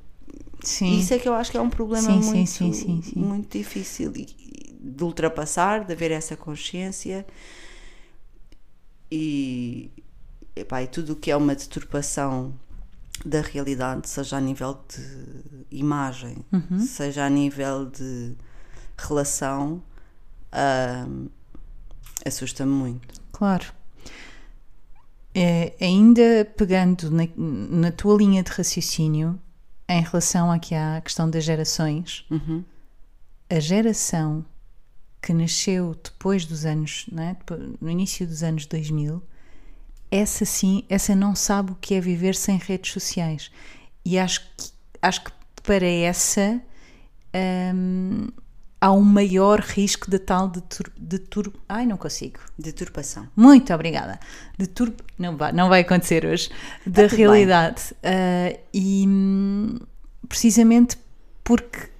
Sim. 0.62 0.98
Isso 0.98 1.12
é 1.14 1.18
que 1.18 1.28
eu 1.28 1.34
acho 1.34 1.50
que 1.50 1.56
é 1.56 1.60
um 1.60 1.70
problema 1.70 2.08
Sim, 2.08 2.20
muito, 2.20 2.46
sim, 2.46 3.02
muito 3.16 3.58
difícil 3.58 4.10
de 4.12 5.04
ultrapassar, 5.04 5.84
de 5.84 5.92
haver 5.92 6.10
essa 6.10 6.36
consciência 6.36 7.26
e, 9.10 9.90
epá, 10.56 10.82
e 10.82 10.86
tudo 10.86 11.12
o 11.12 11.16
que 11.16 11.30
é 11.30 11.36
uma 11.36 11.54
deturpação 11.54 12.54
da 13.24 13.40
realidade, 13.40 14.08
seja 14.08 14.36
a 14.36 14.40
nível 14.40 14.78
de 14.88 15.66
imagem, 15.70 16.38
Uhum. 16.52 16.80
seja 16.80 17.24
a 17.24 17.30
nível 17.30 17.86
de 17.86 18.34
relação, 18.98 19.82
ahm, 20.52 21.26
assusta-me 22.26 22.72
muito. 22.72 23.20
Claro. 23.32 23.66
É, 25.34 25.74
ainda 25.80 26.44
pegando 26.56 27.10
na, 27.10 27.26
na 27.36 27.90
tua 27.90 28.16
linha 28.16 28.42
de 28.42 28.50
raciocínio 28.52 29.38
em 29.88 30.02
relação 30.02 30.50
aqui 30.50 30.74
à 30.74 31.00
questão 31.00 31.28
das 31.28 31.44
gerações, 31.44 32.24
a 33.50 33.60
geração 33.60 34.44
que 35.22 35.32
nasceu 35.32 35.94
depois 36.02 36.44
dos 36.44 36.64
anos, 36.66 37.06
é? 37.16 37.34
Depo- 37.34 37.76
no 37.80 37.90
início 37.90 38.26
dos 38.26 38.42
anos 38.42 38.66
2000, 38.66 39.22
essa 40.10 40.44
sim, 40.44 40.84
essa 40.88 41.14
não 41.14 41.34
sabe 41.34 41.72
o 41.72 41.74
que 41.76 41.94
é 41.94 42.00
viver 42.00 42.34
sem 42.34 42.56
redes 42.58 42.92
sociais. 42.92 43.50
E 44.04 44.18
acho 44.18 44.40
que, 44.56 44.70
acho 45.02 45.24
que 45.24 45.32
para 45.62 45.86
essa 45.86 46.60
hum, 47.74 48.28
há 48.84 48.92
um 48.92 49.00
maior 49.02 49.60
risco 49.60 50.10
de 50.10 50.18
tal 50.18 50.48
de, 50.48 50.60
tur, 50.60 50.92
de 50.96 51.18
tur, 51.18 51.52
ai 51.68 51.86
não 51.86 51.96
consigo 51.96 52.38
Deturpação. 52.58 53.26
muito 53.34 53.72
obrigada. 53.72 54.20
De 54.58 54.66
tur... 54.66 54.92
não, 55.18 55.36
vai, 55.36 55.52
não 55.52 55.68
vai 55.70 55.80
acontecer 55.80 56.26
hoje. 56.26 56.50
Da 56.86 57.08
tudo 57.08 57.16
realidade. 57.16 57.94
Ah, 58.02 58.54
e 58.74 59.06
precisamente 60.28 60.98
porque 61.42 61.90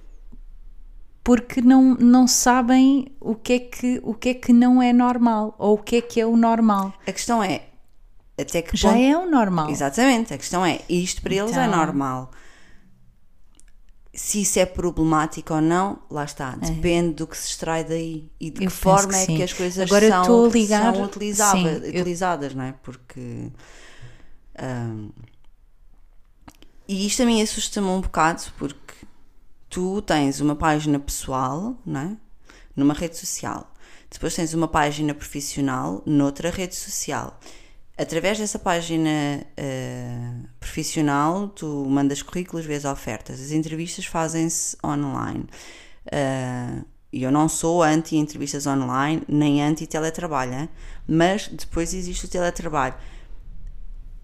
porque 1.23 1.59
não, 1.59 1.95
não 1.95 2.27
sabem 2.27 3.07
o 3.19 3.33
que, 3.33 3.53
é 3.53 3.59
que, 3.59 3.99
o 4.03 4.13
que 4.13 4.29
é 4.29 4.33
que 4.35 4.53
não 4.53 4.79
é 4.79 4.93
normal 4.93 5.55
ou 5.57 5.73
o 5.73 5.77
que 5.79 5.95
é 5.95 6.01
que 6.01 6.21
é 6.21 6.25
o 6.25 6.37
normal. 6.37 6.93
A 7.07 7.11
questão 7.11 7.41
é 7.43 7.63
até 8.39 8.61
que 8.61 8.77
Já 8.77 8.89
ponto- 8.89 9.01
é 9.01 9.17
o 9.17 9.25
normal. 9.29 9.69
Exatamente, 9.71 10.33
a 10.35 10.37
questão 10.37 10.63
é, 10.63 10.81
isto 10.87 11.23
para 11.23 11.33
eles 11.33 11.57
é 11.57 11.65
Então- 11.65 11.77
normal. 11.77 12.29
Se 14.17 14.41
isso 14.41 14.57
é 14.59 14.65
problemático 14.65 15.53
ou 15.53 15.59
não, 15.61 15.99
lá 16.09 16.23
está, 16.23 16.51
depende 16.55 17.15
do 17.15 17.27
que 17.27 17.37
se 17.37 17.49
extrai 17.49 17.83
daí 17.83 18.31
e 18.39 18.49
de 18.49 18.63
É. 18.63 18.65
Eu 18.65 18.69
que 18.69 18.75
forma 18.77 19.09
que 19.09 19.15
é 19.15 19.25
sim. 19.25 19.35
que 19.35 19.43
as 19.43 19.51
coisas 19.53 19.91
Agora 19.91 20.07
são, 20.07 20.47
ligar- 20.47 20.95
são 20.95 21.03
utilizáveis- 21.03 21.77
sim, 21.79 21.83
eu- 21.83 21.89
utilizadas, 22.01 22.55
não 22.55 22.63
é? 22.63 22.73
Porque. 22.81 23.51
ahm, 24.57 25.09
e 26.87 27.05
isto 27.05 27.23
a 27.23 27.25
mim 27.25 27.41
assusta-me 27.41 27.87
um 27.87 27.99
bocado 28.01 28.43
porque 28.57 28.93
tu 29.69 30.01
tens 30.01 30.39
uma 30.39 30.55
página 30.55 30.99
pessoal, 30.99 31.75
não 31.85 31.99
é? 31.99 32.17
Numa 32.75 32.93
rede 32.93 33.17
social. 33.17 33.71
Depois 34.09 34.35
tens 34.35 34.53
uma 34.53 34.67
página 34.67 35.13
profissional 35.13 36.01
noutra 36.05 36.49
rede 36.49 36.75
social. 36.75 37.37
Através 37.97 38.37
dessa 38.37 38.59
página 38.59 39.09
uh, 39.41 40.47
profissional, 40.59 41.47
tu 41.49 41.85
mandas 41.89 42.21
currículos, 42.21 42.65
vês 42.65 42.85
ofertas. 42.85 43.39
As 43.39 43.51
entrevistas 43.51 44.05
fazem-se 44.05 44.77
online. 44.83 45.45
Uh, 46.07 46.85
e 47.11 47.23
eu 47.23 47.31
não 47.31 47.47
sou 47.47 47.81
anti-entrevistas 47.81 48.67
online, 48.67 49.23
nem 49.27 49.63
anti-teletrabalho, 49.63 50.67
mas 51.07 51.47
depois 51.47 51.93
existe 51.93 52.25
o 52.25 52.27
teletrabalho. 52.27 52.95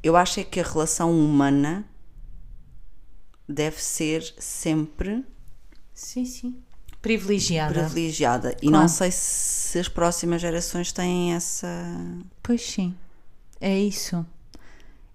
Eu 0.03 0.17
acho 0.17 0.41
é 0.41 0.43
que 0.43 0.59
a 0.59 0.63
relação 0.63 1.11
humana 1.17 1.85
deve 3.47 3.81
ser 3.81 4.21
sempre 4.37 5.23
sim, 5.93 6.25
sim. 6.25 6.61
privilegiada. 7.01 7.85
privilegiada. 7.85 8.57
E 8.61 8.67
claro. 8.67 8.81
não 8.81 8.87
sei 8.89 9.11
se 9.11 9.79
as 9.79 9.87
próximas 9.87 10.41
gerações 10.41 10.91
têm 10.91 11.33
essa. 11.33 11.67
Pois 12.43 12.61
sim, 12.61 12.93
é 13.61 13.79
isso. 13.79 14.25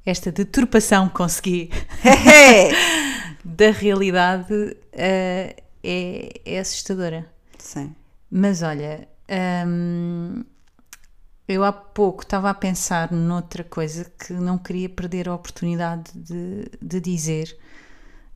Esta 0.05 0.31
deturpação 0.31 1.09
que 1.09 1.17
consegui 1.17 1.71
da 3.45 3.71
realidade 3.73 4.55
uh, 4.55 5.63
é, 5.83 6.41
é 6.45 6.59
assustadora. 6.61 7.27
Sim. 7.59 7.95
Mas 8.31 8.63
olha, 8.63 9.09
hum, 9.67 10.45
eu 11.49 11.65
há 11.65 11.73
pouco 11.73 12.23
estava 12.23 12.51
a 12.51 12.55
pensar 12.55 13.13
noutra 13.13 13.65
coisa 13.65 14.05
que 14.05 14.33
não 14.33 14.59
queria 14.59 14.89
perder 14.89 15.29
a 15.29 15.35
oportunidade 15.35 16.13
de, 16.15 16.71
de 16.81 17.01
dizer, 17.01 17.57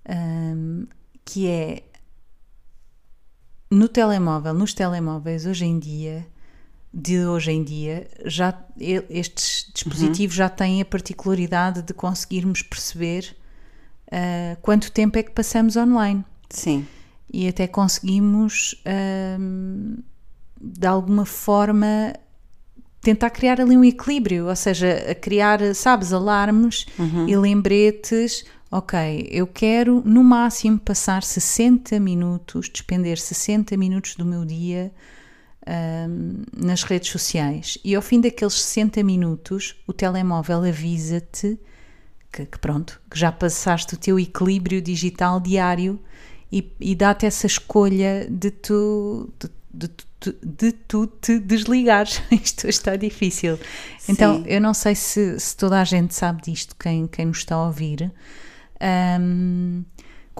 hum, 0.09 0.87
que 1.25 1.49
é 1.49 1.85
no 3.71 3.89
telemóvel, 3.89 4.53
nos 4.55 4.75
telemóveis 4.75 5.47
hoje 5.47 5.65
em 5.65 5.79
dia, 5.79 6.27
de 6.93 7.25
hoje 7.25 7.53
em 7.53 7.63
dia, 7.63 8.09
já 8.25 8.59
estes 9.09 9.71
dispositivos 9.73 10.37
uhum. 10.37 10.39
já 10.39 10.49
têm 10.49 10.83
a 10.83 10.85
particularidade 10.85 11.83
de 11.83 11.95
conseguirmos 11.95 12.63
perceber 12.63 13.37
uh, 14.09 14.61
quanto 14.61 14.91
tempo 14.91 15.19
é 15.19 15.23
que 15.23 15.31
passamos 15.31 15.77
online. 15.77 16.25
Sim 16.49 16.87
e 17.33 17.47
até 17.47 17.67
conseguimos 17.67 18.75
hum, 19.39 19.99
de 20.61 20.87
alguma 20.87 21.25
forma 21.25 22.13
tentar 23.01 23.31
criar 23.31 23.61
ali 23.61 23.77
um 23.77 23.85
equilíbrio, 23.85 24.49
ou 24.49 24.57
seja, 24.57 25.11
a 25.11 25.15
criar, 25.15 25.75
sabes, 25.75 26.13
alarmes 26.13 26.87
uhum. 26.99 27.29
e 27.29 27.37
lembretes. 27.37 28.45
Ok, 28.71 29.29
eu 29.31 29.47
quero 29.47 30.03
no 30.05 30.23
máximo 30.23 30.79
passar 30.79 31.23
60 31.23 31.99
minutos, 31.99 32.69
despender 32.69 33.19
60 33.19 33.77
minutos 33.77 34.15
do 34.17 34.25
meu 34.25 34.45
dia 34.45 34.93
um, 35.67 36.43
nas 36.57 36.83
redes 36.83 37.11
sociais. 37.11 37.79
E 37.85 37.95
ao 37.95 38.03
fim 38.03 38.21
daqueles 38.21 38.55
60 38.55 39.03
minutos, 39.03 39.77
o 39.87 39.93
telemóvel 39.93 40.65
avisa-te 40.65 41.59
que, 42.33 42.47
que, 42.47 42.59
pronto, 42.59 43.01
que 43.11 43.19
já 43.19 43.33
passaste 43.33 43.95
o 43.95 43.97
teu 43.97 44.19
equilíbrio 44.19 44.81
digital 44.81 45.41
diário 45.41 46.01
e, 46.53 46.73
e 46.81 46.95
dá-te 46.95 47.27
essa 47.27 47.47
escolha 47.47 48.27
de 48.31 48.51
tu, 48.51 49.33
de, 49.39 49.91
de, 50.21 50.37
de, 50.43 50.73
tu 50.73 51.07
te 51.07 51.39
desligares. 51.39 52.23
Isto 52.31 52.69
está 52.69 52.97
difícil. 52.97 53.59
Sim. 53.99 54.13
Então, 54.13 54.45
eu 54.47 54.61
não 54.61 54.75
sei 54.75 54.95
se, 54.95 55.39
se, 55.39 55.57
toda 55.57 55.81
a 55.81 55.85
gente 55.85 56.15
sabe 56.15 56.43
disto, 56.43 56.75
quem, 56.77 57.07
quem 57.07 57.27
nos 57.27 57.39
está 57.39 57.57
a 57.57 57.67
ouvir. 57.67 58.13
Um, 59.21 59.85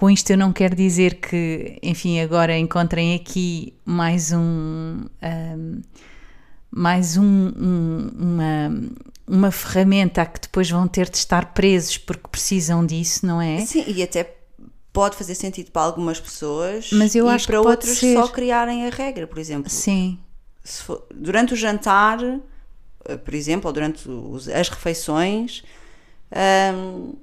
com 0.01 0.09
isto 0.09 0.31
eu 0.31 0.37
não 0.37 0.51
quero 0.51 0.75
dizer 0.75 1.19
que, 1.19 1.77
enfim, 1.83 2.19
agora 2.21 2.57
encontrem 2.57 3.13
aqui 3.13 3.71
mais 3.85 4.31
um, 4.31 5.05
um 5.21 5.81
mais 6.71 7.17
um, 7.17 7.23
um, 7.23 8.09
uma, 8.17 8.81
uma 9.27 9.51
ferramenta 9.51 10.23
a 10.23 10.25
que 10.25 10.41
depois 10.41 10.67
vão 10.67 10.87
ter 10.87 11.07
de 11.07 11.17
estar 11.17 11.53
presos 11.53 11.99
porque 11.99 12.27
precisam 12.31 12.83
disso, 12.83 13.27
não 13.27 13.39
é? 13.39 13.63
Sim, 13.63 13.83
e 13.85 14.01
até 14.01 14.37
pode 14.91 15.15
fazer 15.15 15.35
sentido 15.35 15.69
para 15.69 15.83
algumas 15.83 16.19
pessoas 16.19 16.89
mas 16.93 17.13
eu 17.13 17.29
acho 17.29 17.45
para 17.45 17.61
outros 17.61 17.99
ser. 17.99 18.15
só 18.15 18.27
criarem 18.27 18.87
a 18.87 18.89
regra, 18.89 19.27
por 19.27 19.37
exemplo. 19.37 19.69
Sim. 19.69 20.17
For, 20.63 21.05
durante 21.13 21.53
o 21.53 21.55
jantar, 21.55 22.17
eh, 23.05 23.17
por 23.17 23.35
exemplo, 23.35 23.67
ou 23.67 23.73
durante 23.73 24.09
os, 24.09 24.49
as 24.49 24.67
refeições, 24.67 25.63
um, 26.73 27.13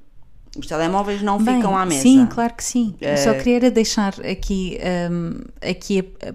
os 0.58 0.66
telemóveis 0.66 1.22
não 1.22 1.42
Bem, 1.42 1.56
ficam 1.56 1.76
à 1.76 1.86
mesa. 1.86 2.02
Sim, 2.02 2.26
claro 2.26 2.54
que 2.54 2.64
sim. 2.64 2.94
Uh, 3.00 3.22
só 3.22 3.34
queria 3.34 3.70
deixar 3.70 4.14
aqui, 4.20 4.78
um, 5.10 5.40
aqui 5.66 6.12
a, 6.22 6.28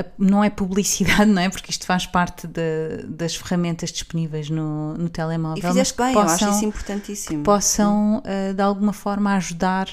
a 0.00 0.04
não 0.18 0.44
é 0.44 0.50
publicidade, 0.50 1.26
não 1.30 1.42
é? 1.42 1.48
Porque 1.48 1.70
isto 1.70 1.86
faz 1.86 2.06
parte 2.06 2.46
de, 2.46 3.04
das 3.08 3.34
ferramentas 3.34 3.90
disponíveis 3.90 4.50
no, 4.50 4.94
no 4.94 5.08
telemóvel. 5.08 5.62
E 5.62 5.66
fizeste 5.66 5.96
bem, 5.96 6.12
possam, 6.12 6.28
eu 6.28 6.34
acho 6.34 6.56
isso 6.58 6.64
importantíssimo. 6.66 7.42
Possam, 7.42 8.18
uh, 8.18 8.54
de 8.54 8.62
alguma 8.62 8.92
forma, 8.92 9.34
ajudar 9.34 9.88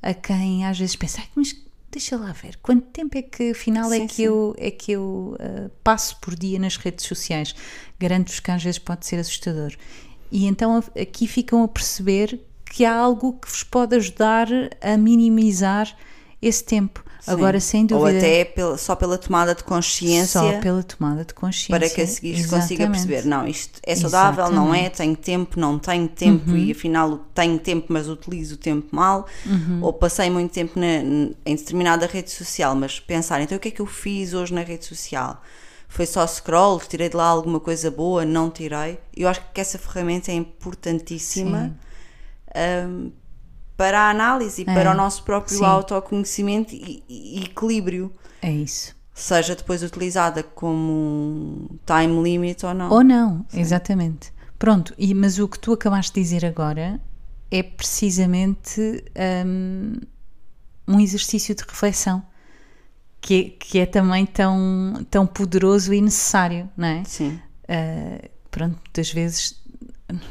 a 0.00 0.14
quem 0.14 0.66
às 0.66 0.78
vezes 0.78 0.96
pensa, 0.96 1.22
mas 1.34 1.54
deixa 1.92 2.16
lá 2.16 2.32
ver, 2.32 2.58
quanto 2.62 2.86
tempo 2.86 3.16
é 3.18 3.22
que 3.22 3.50
afinal 3.50 3.92
é 3.92 3.98
sim, 3.98 4.04
é, 4.04 4.06
que 4.06 4.14
sim. 4.14 4.22
eu, 4.22 4.54
é 4.58 4.70
que 4.70 4.92
eu 4.92 5.36
uh, 5.38 5.70
passo 5.84 6.16
por 6.20 6.34
dia 6.34 6.58
nas 6.58 6.76
redes 6.76 7.06
sociais? 7.06 7.54
Garanto-vos 8.00 8.40
que 8.40 8.50
às 8.50 8.62
vezes 8.64 8.78
pode 8.78 9.06
ser 9.06 9.16
assustador. 9.16 9.72
E 10.32 10.46
então 10.46 10.82
aqui 10.98 11.28
ficam 11.28 11.62
a 11.62 11.68
perceber 11.68 12.40
que 12.64 12.86
há 12.86 12.94
algo 12.94 13.34
que 13.34 13.46
vos 13.46 13.62
pode 13.62 13.94
ajudar 13.94 14.48
a 14.80 14.96
minimizar 14.96 15.94
esse 16.40 16.64
tempo. 16.64 17.04
Sim. 17.20 17.30
Agora, 17.30 17.60
sem 17.60 17.86
dúvida. 17.86 18.10
Ou 18.10 18.18
até 18.18 18.44
pela, 18.44 18.78
só 18.78 18.96
pela 18.96 19.18
tomada 19.18 19.54
de 19.54 19.62
consciência. 19.62 20.40
Só 20.40 20.58
pela 20.58 20.82
tomada 20.82 21.22
de 21.22 21.34
consciência. 21.34 21.78
Para 21.78 21.88
que 21.88 22.00
a 22.00 22.06
seguir 22.06 22.36
se 22.36 22.48
consiga 22.48 22.88
perceber: 22.88 23.26
não, 23.26 23.46
isto 23.46 23.78
é 23.84 23.94
saudável, 23.94 24.44
Exatamente. 24.46 24.66
não 24.66 24.74
é? 24.74 24.88
Tenho 24.88 25.16
tempo, 25.16 25.60
não 25.60 25.78
tenho 25.78 26.08
tempo 26.08 26.50
uhum. 26.50 26.56
e 26.56 26.72
afinal 26.72 27.20
tenho 27.34 27.58
tempo, 27.58 27.88
mas 27.90 28.08
utilizo 28.08 28.54
o 28.54 28.58
tempo 28.58 28.88
mal. 28.90 29.26
Uhum. 29.44 29.80
Ou 29.82 29.92
passei 29.92 30.30
muito 30.30 30.50
tempo 30.50 30.80
na, 30.80 30.86
em 31.46 31.54
determinada 31.54 32.06
rede 32.06 32.30
social, 32.30 32.74
mas 32.74 32.98
pensar, 32.98 33.40
então 33.42 33.56
o 33.56 33.60
que 33.60 33.68
é 33.68 33.70
que 33.70 33.82
eu 33.82 33.86
fiz 33.86 34.32
hoje 34.32 34.52
na 34.54 34.62
rede 34.62 34.86
social? 34.86 35.40
Foi 35.92 36.06
só 36.06 36.26
scroll, 36.26 36.80
tirei 36.80 37.10
de 37.10 37.16
lá 37.16 37.26
alguma 37.26 37.60
coisa 37.60 37.90
boa, 37.90 38.24
não 38.24 38.48
tirei. 38.48 38.98
Eu 39.14 39.28
acho 39.28 39.42
que 39.52 39.60
essa 39.60 39.78
ferramenta 39.78 40.30
é 40.30 40.34
importantíssima. 40.34 41.78
Um, 42.56 43.12
para 43.76 44.00
a 44.00 44.10
análise 44.10 44.62
e 44.62 44.70
é. 44.70 44.72
para 44.72 44.90
o 44.90 44.94
nosso 44.94 45.22
próprio 45.22 45.58
Sim. 45.58 45.64
autoconhecimento 45.66 46.74
e, 46.74 47.04
e, 47.06 47.44
equilíbrio. 47.44 48.10
É 48.40 48.50
isso. 48.50 48.96
Seja 49.12 49.54
depois 49.54 49.82
utilizada 49.82 50.42
como 50.42 51.78
time 51.84 52.22
limit 52.22 52.64
ou 52.64 52.72
não. 52.72 52.90
Ou 52.90 53.04
não, 53.04 53.44
Sim. 53.50 53.60
exatamente. 53.60 54.32
Pronto, 54.58 54.94
e, 54.96 55.12
mas 55.12 55.38
o 55.38 55.46
que 55.46 55.58
tu 55.58 55.74
acabaste 55.74 56.14
de 56.14 56.22
dizer 56.22 56.46
agora 56.46 56.98
é 57.50 57.62
precisamente 57.62 59.04
um, 59.44 60.00
um 60.88 60.98
exercício 60.98 61.54
de 61.54 61.62
reflexão 61.64 62.22
que, 63.22 63.34
é, 63.34 63.64
que 63.64 63.78
é 63.78 63.86
também 63.86 64.26
tão, 64.26 65.06
tão 65.08 65.26
poderoso 65.26 65.94
e 65.94 66.00
necessário, 66.02 66.68
não 66.76 66.88
é? 66.88 67.04
Sim. 67.04 67.38
Uh, 67.64 68.28
pronto, 68.50 68.76
muitas 68.84 69.10
vezes 69.10 69.62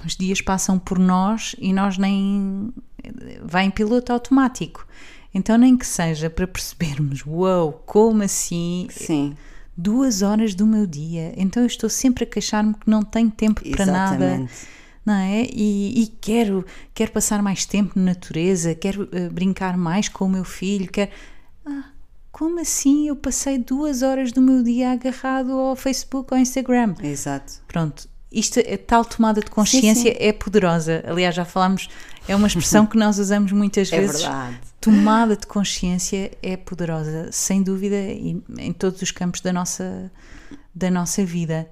os 0.05 0.15
dias 0.15 0.41
passam 0.41 0.77
por 0.77 0.99
nós 0.99 1.55
e 1.57 1.73
nós 1.73 1.97
nem 1.97 2.71
vai 3.43 3.65
em 3.65 3.71
piloto 3.71 4.11
automático. 4.11 4.85
Então, 5.33 5.57
nem 5.57 5.77
que 5.77 5.87
seja 5.87 6.29
para 6.29 6.45
percebermos, 6.45 7.25
uau, 7.25 7.67
wow, 7.67 7.73
como 7.85 8.21
assim? 8.23 8.87
Sim. 8.91 9.35
Duas 9.75 10.21
horas 10.21 10.53
do 10.53 10.67
meu 10.67 10.85
dia. 10.85 11.33
Então, 11.37 11.63
eu 11.63 11.67
estou 11.67 11.89
sempre 11.89 12.25
a 12.25 12.27
queixar-me 12.27 12.73
que 12.73 12.89
não 12.89 13.01
tenho 13.01 13.31
tempo 13.31 13.61
para 13.69 13.85
nada. 13.85 14.45
Não 15.05 15.15
é? 15.15 15.47
E, 15.51 16.03
e, 16.03 16.07
quero, 16.19 16.63
quero 16.93 17.11
passar 17.11 17.41
mais 17.41 17.65
tempo 17.65 17.93
na 17.95 18.05
natureza, 18.05 18.75
quero 18.75 19.03
uh, 19.03 19.31
brincar 19.31 19.75
mais 19.75 20.09
com 20.09 20.25
o 20.25 20.29
meu 20.29 20.43
filho, 20.43 20.91
quero. 20.91 21.09
Ah, 22.41 22.45
como 22.45 22.59
assim 22.59 23.07
eu 23.07 23.15
passei 23.15 23.59
duas 23.59 24.01
horas 24.01 24.31
do 24.31 24.41
meu 24.41 24.63
dia 24.63 24.91
agarrado 24.91 25.51
ao 25.51 25.75
Facebook 25.75 26.33
ou 26.33 26.37
ao 26.37 26.41
Instagram? 26.41 26.95
Exato. 27.03 27.53
Pronto, 27.67 28.09
isto, 28.31 28.59
tal 28.87 29.05
tomada 29.05 29.41
de 29.41 29.51
consciência 29.51 30.11
sim, 30.11 30.17
sim. 30.17 30.25
é 30.25 30.33
poderosa. 30.33 31.03
Aliás, 31.05 31.35
já 31.35 31.45
falámos, 31.45 31.87
é 32.27 32.35
uma 32.35 32.47
expressão 32.47 32.87
que 32.87 32.97
nós 32.97 33.19
usamos 33.19 33.51
muitas 33.51 33.91
é 33.93 33.99
vezes. 33.99 34.23
Verdade. 34.23 34.59
Tomada 34.81 35.37
de 35.37 35.45
consciência 35.45 36.31
é 36.41 36.57
poderosa, 36.57 37.29
sem 37.31 37.61
dúvida, 37.61 37.95
e 37.95 38.41
em 38.57 38.73
todos 38.73 38.99
os 39.03 39.11
campos 39.11 39.41
da 39.41 39.53
nossa, 39.53 40.11
da 40.73 40.89
nossa 40.89 41.23
vida. 41.23 41.69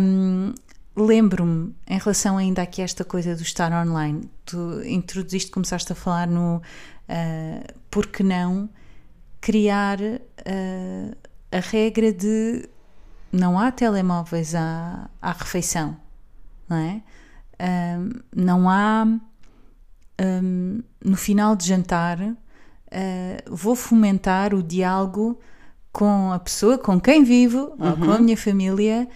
Um, 0.00 0.52
Lembro-me, 0.96 1.74
em 1.88 1.98
relação 1.98 2.38
ainda 2.38 2.62
aqui 2.62 2.80
a 2.80 2.84
esta 2.84 3.04
coisa 3.04 3.34
do 3.34 3.42
estar 3.42 3.72
online, 3.72 4.30
tu 4.44 4.80
introduziste, 4.84 5.50
começaste 5.50 5.90
a 5.90 5.94
falar 5.94 6.28
no 6.28 6.58
uh, 6.58 7.74
por 7.90 8.06
que 8.06 8.22
não 8.22 8.70
criar 9.44 10.00
uh, 10.00 11.16
a 11.52 11.60
regra 11.60 12.10
de 12.10 12.66
não 13.30 13.58
há 13.58 13.70
telemóveis 13.70 14.54
à, 14.54 15.10
à 15.20 15.32
refeição, 15.32 15.98
não 16.66 16.78
é? 16.78 17.02
Um, 17.60 18.10
não 18.34 18.70
há. 18.70 19.06
Um, 20.18 20.80
no 21.04 21.16
final 21.16 21.54
de 21.54 21.66
jantar, 21.66 22.20
uh, 22.22 22.36
vou 23.48 23.76
fomentar 23.76 24.54
o 24.54 24.62
diálogo 24.62 25.38
com 25.92 26.32
a 26.32 26.38
pessoa 26.38 26.78
com 26.78 26.98
quem 26.98 27.22
vivo 27.22 27.74
uhum. 27.78 27.90
ou 27.90 27.96
com 27.98 28.04
a 28.04 28.14
uhum. 28.14 28.22
minha 28.22 28.36
família 28.36 29.06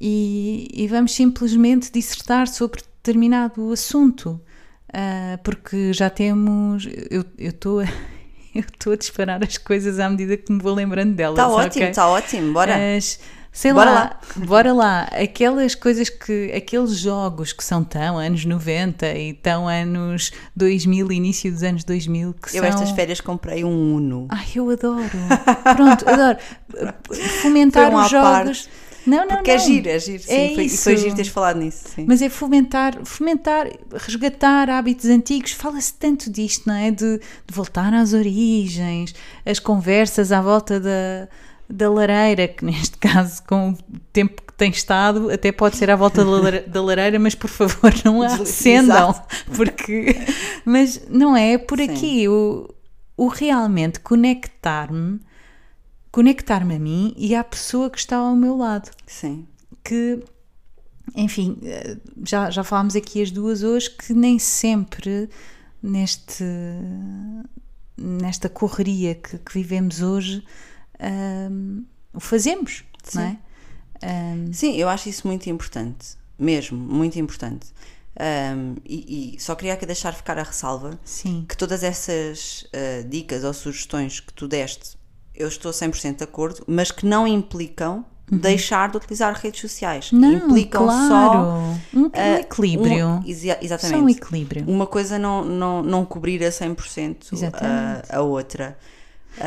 e, 0.00 0.68
e 0.72 0.88
vamos 0.88 1.14
simplesmente 1.14 1.92
dissertar 1.92 2.48
sobre 2.48 2.80
determinado 2.80 3.70
assunto. 3.70 4.40
Uh, 4.88 5.38
porque 5.44 5.92
já 5.92 6.10
temos. 6.10 6.88
Eu 7.08 7.24
estou 7.38 7.82
eu 8.60 8.64
estou 8.64 8.92
a 8.92 8.96
disparar 8.96 9.42
as 9.42 9.58
coisas 9.58 9.98
à 9.98 10.08
medida 10.08 10.36
que 10.36 10.52
me 10.52 10.60
vou 10.60 10.74
lembrando 10.74 11.14
delas. 11.14 11.38
Está 11.38 11.48
ótimo, 11.48 11.84
está 11.84 12.08
okay? 12.08 12.22
ótimo, 12.22 12.52
bora. 12.52 12.96
As, 12.96 13.20
sei 13.52 13.72
bora 13.72 13.90
lá, 13.90 14.00
lá, 14.00 14.20
bora 14.36 14.72
lá. 14.72 15.02
Aquelas 15.04 15.74
coisas 15.74 16.08
que. 16.08 16.52
Aqueles 16.52 16.98
jogos 16.98 17.52
que 17.52 17.64
são 17.64 17.84
tão 17.84 18.18
anos 18.18 18.44
90 18.44 19.06
e 19.14 19.34
tão 19.34 19.68
anos 19.68 20.32
2000, 20.54 21.12
início 21.12 21.52
dos 21.52 21.62
anos 21.62 21.84
2000. 21.84 22.34
Que 22.34 22.58
eu, 22.58 22.62
são... 22.62 22.64
estas 22.64 22.90
férias, 22.90 23.20
comprei 23.20 23.64
um 23.64 23.94
Uno. 23.96 24.26
Ai, 24.30 24.46
eu 24.54 24.70
adoro. 24.70 25.10
Pronto, 25.74 26.08
adoro. 26.08 26.38
Fomentar 27.42 27.94
os 27.94 28.10
jogos. 28.10 28.66
Parte 28.66 28.85
não, 29.06 29.26
não, 29.26 29.36
Porque 29.36 29.50
é 29.50 29.56
não. 29.56 29.62
é 29.62 29.66
giro, 29.66 29.88
é 29.88 29.98
giro. 29.98 30.22
Sim, 30.22 30.32
é 30.32 30.54
foi, 30.54 30.64
isso. 30.64 30.84
foi 30.84 30.96
giro 30.96 31.14
teres 31.14 31.30
falado 31.30 31.58
nisso. 31.58 31.84
Sim. 31.94 32.04
Mas 32.08 32.20
é 32.20 32.28
fomentar, 32.28 32.98
fomentar, 33.04 33.68
resgatar 33.92 34.68
hábitos 34.68 35.06
antigos. 35.06 35.52
Fala-se 35.52 35.94
tanto 35.94 36.30
disto, 36.30 36.66
não 36.66 36.74
é? 36.74 36.90
De, 36.90 37.18
de, 37.18 37.54
voltar 37.54 37.94
às 37.94 38.12
origens, 38.12 39.14
as 39.44 39.58
conversas 39.58 40.32
à 40.32 40.40
volta 40.40 40.80
da, 40.80 41.28
da 41.68 41.90
lareira, 41.90 42.48
que 42.48 42.64
neste 42.64 42.98
caso, 42.98 43.42
com 43.44 43.70
o 43.70 43.76
tempo 44.12 44.42
que 44.42 44.52
tem 44.54 44.70
estado, 44.70 45.30
até 45.30 45.52
pode 45.52 45.76
ser 45.76 45.90
à 45.90 45.96
volta 45.96 46.24
da 46.66 46.82
lareira, 46.82 47.18
mas 47.18 47.34
por 47.34 47.50
favor 47.50 47.92
não 48.04 48.22
a 48.22 48.26
acendam. 48.26 49.14
Porque, 49.54 50.16
mas 50.64 51.02
não 51.08 51.36
é, 51.36 51.52
é 51.52 51.58
por 51.58 51.78
sim. 51.78 51.84
aqui. 51.84 52.28
O, 52.28 52.68
o 53.16 53.28
realmente 53.28 53.98
conectar-me 54.00 55.20
conectar-me 56.16 56.76
a 56.76 56.78
mim 56.78 57.12
e 57.14 57.34
à 57.34 57.44
pessoa 57.44 57.90
que 57.90 57.98
está 57.98 58.16
ao 58.16 58.34
meu 58.34 58.56
lado. 58.56 58.90
Sim. 59.06 59.46
Que, 59.84 60.24
enfim, 61.14 61.58
eh, 61.62 61.98
já, 62.24 62.48
já 62.48 62.64
falámos 62.64 62.96
aqui 62.96 63.20
as 63.20 63.30
duas 63.30 63.62
hoje 63.62 63.90
que 63.90 64.14
nem 64.14 64.38
sempre 64.38 65.28
neste, 65.82 66.42
nesta 67.98 68.48
correria 68.48 69.14
que, 69.14 69.36
que 69.36 69.52
vivemos 69.52 70.00
hoje 70.00 70.42
um, 71.50 71.84
o 72.14 72.18
fazemos, 72.20 72.82
Sim. 73.04 73.18
não 73.18 73.22
é? 73.22 73.38
Um, 74.02 74.52
Sim, 74.54 74.74
eu 74.74 74.88
acho 74.88 75.10
isso 75.10 75.28
muito 75.28 75.50
importante, 75.50 76.16
mesmo, 76.38 76.78
muito 76.78 77.18
importante. 77.18 77.66
Um, 78.18 78.76
e, 78.86 79.34
e, 79.34 79.38
só 79.38 79.54
queria 79.54 79.74
aqui 79.74 79.84
deixar 79.84 80.14
ficar 80.14 80.38
a 80.38 80.42
ressalva 80.42 80.98
Sim. 81.04 81.44
que 81.46 81.54
todas 81.54 81.82
essas 81.82 82.62
uh, 82.72 83.06
dicas 83.06 83.44
ou 83.44 83.52
sugestões 83.52 84.18
que 84.18 84.32
tu 84.32 84.48
deste 84.48 84.95
eu 85.36 85.48
estou 85.48 85.72
100% 85.72 86.16
de 86.16 86.24
acordo, 86.24 86.62
mas 86.66 86.90
que 86.90 87.06
não 87.06 87.26
implicam 87.26 88.04
uhum. 88.30 88.38
deixar 88.38 88.90
de 88.90 88.96
utilizar 88.96 89.34
redes 89.34 89.60
sociais. 89.60 90.12
Não, 90.12 90.32
implicam 90.32 90.84
claro. 90.84 91.08
só 91.08 91.98
um, 91.98 92.06
uh, 92.06 92.40
equilíbrio. 92.40 93.06
Um, 93.06 93.22
exatamente. 93.26 93.80
Só 93.80 93.96
um 93.96 94.08
equilíbrio. 94.08 94.64
Uma 94.66 94.86
coisa 94.86 95.18
não, 95.18 95.44
não, 95.44 95.82
não 95.82 96.04
cobrir 96.04 96.42
a 96.44 96.48
100% 96.48 97.52
a, 97.54 98.16
a 98.16 98.22
outra. 98.22 98.76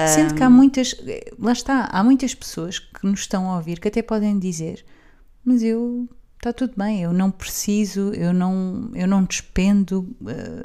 Sendo 0.08 0.36
que 0.36 0.44
há 0.44 0.50
muitas, 0.50 0.96
lá 1.40 1.52
está, 1.52 1.90
há 1.92 2.04
muitas 2.04 2.36
pessoas 2.36 2.78
que 2.78 3.08
nos 3.08 3.22
estão 3.22 3.50
a 3.50 3.56
ouvir 3.56 3.80
que 3.80 3.88
até 3.88 4.04
podem 4.04 4.38
dizer, 4.38 4.86
mas 5.44 5.64
eu, 5.64 6.08
está 6.38 6.54
tudo 6.54 6.74
bem, 6.78 7.02
eu 7.02 7.12
não 7.12 7.32
preciso, 7.32 8.14
eu 8.14 8.32
não, 8.32 8.92
eu 8.94 9.08
não 9.08 9.24
despendo 9.24 10.02
uh, 10.22 10.64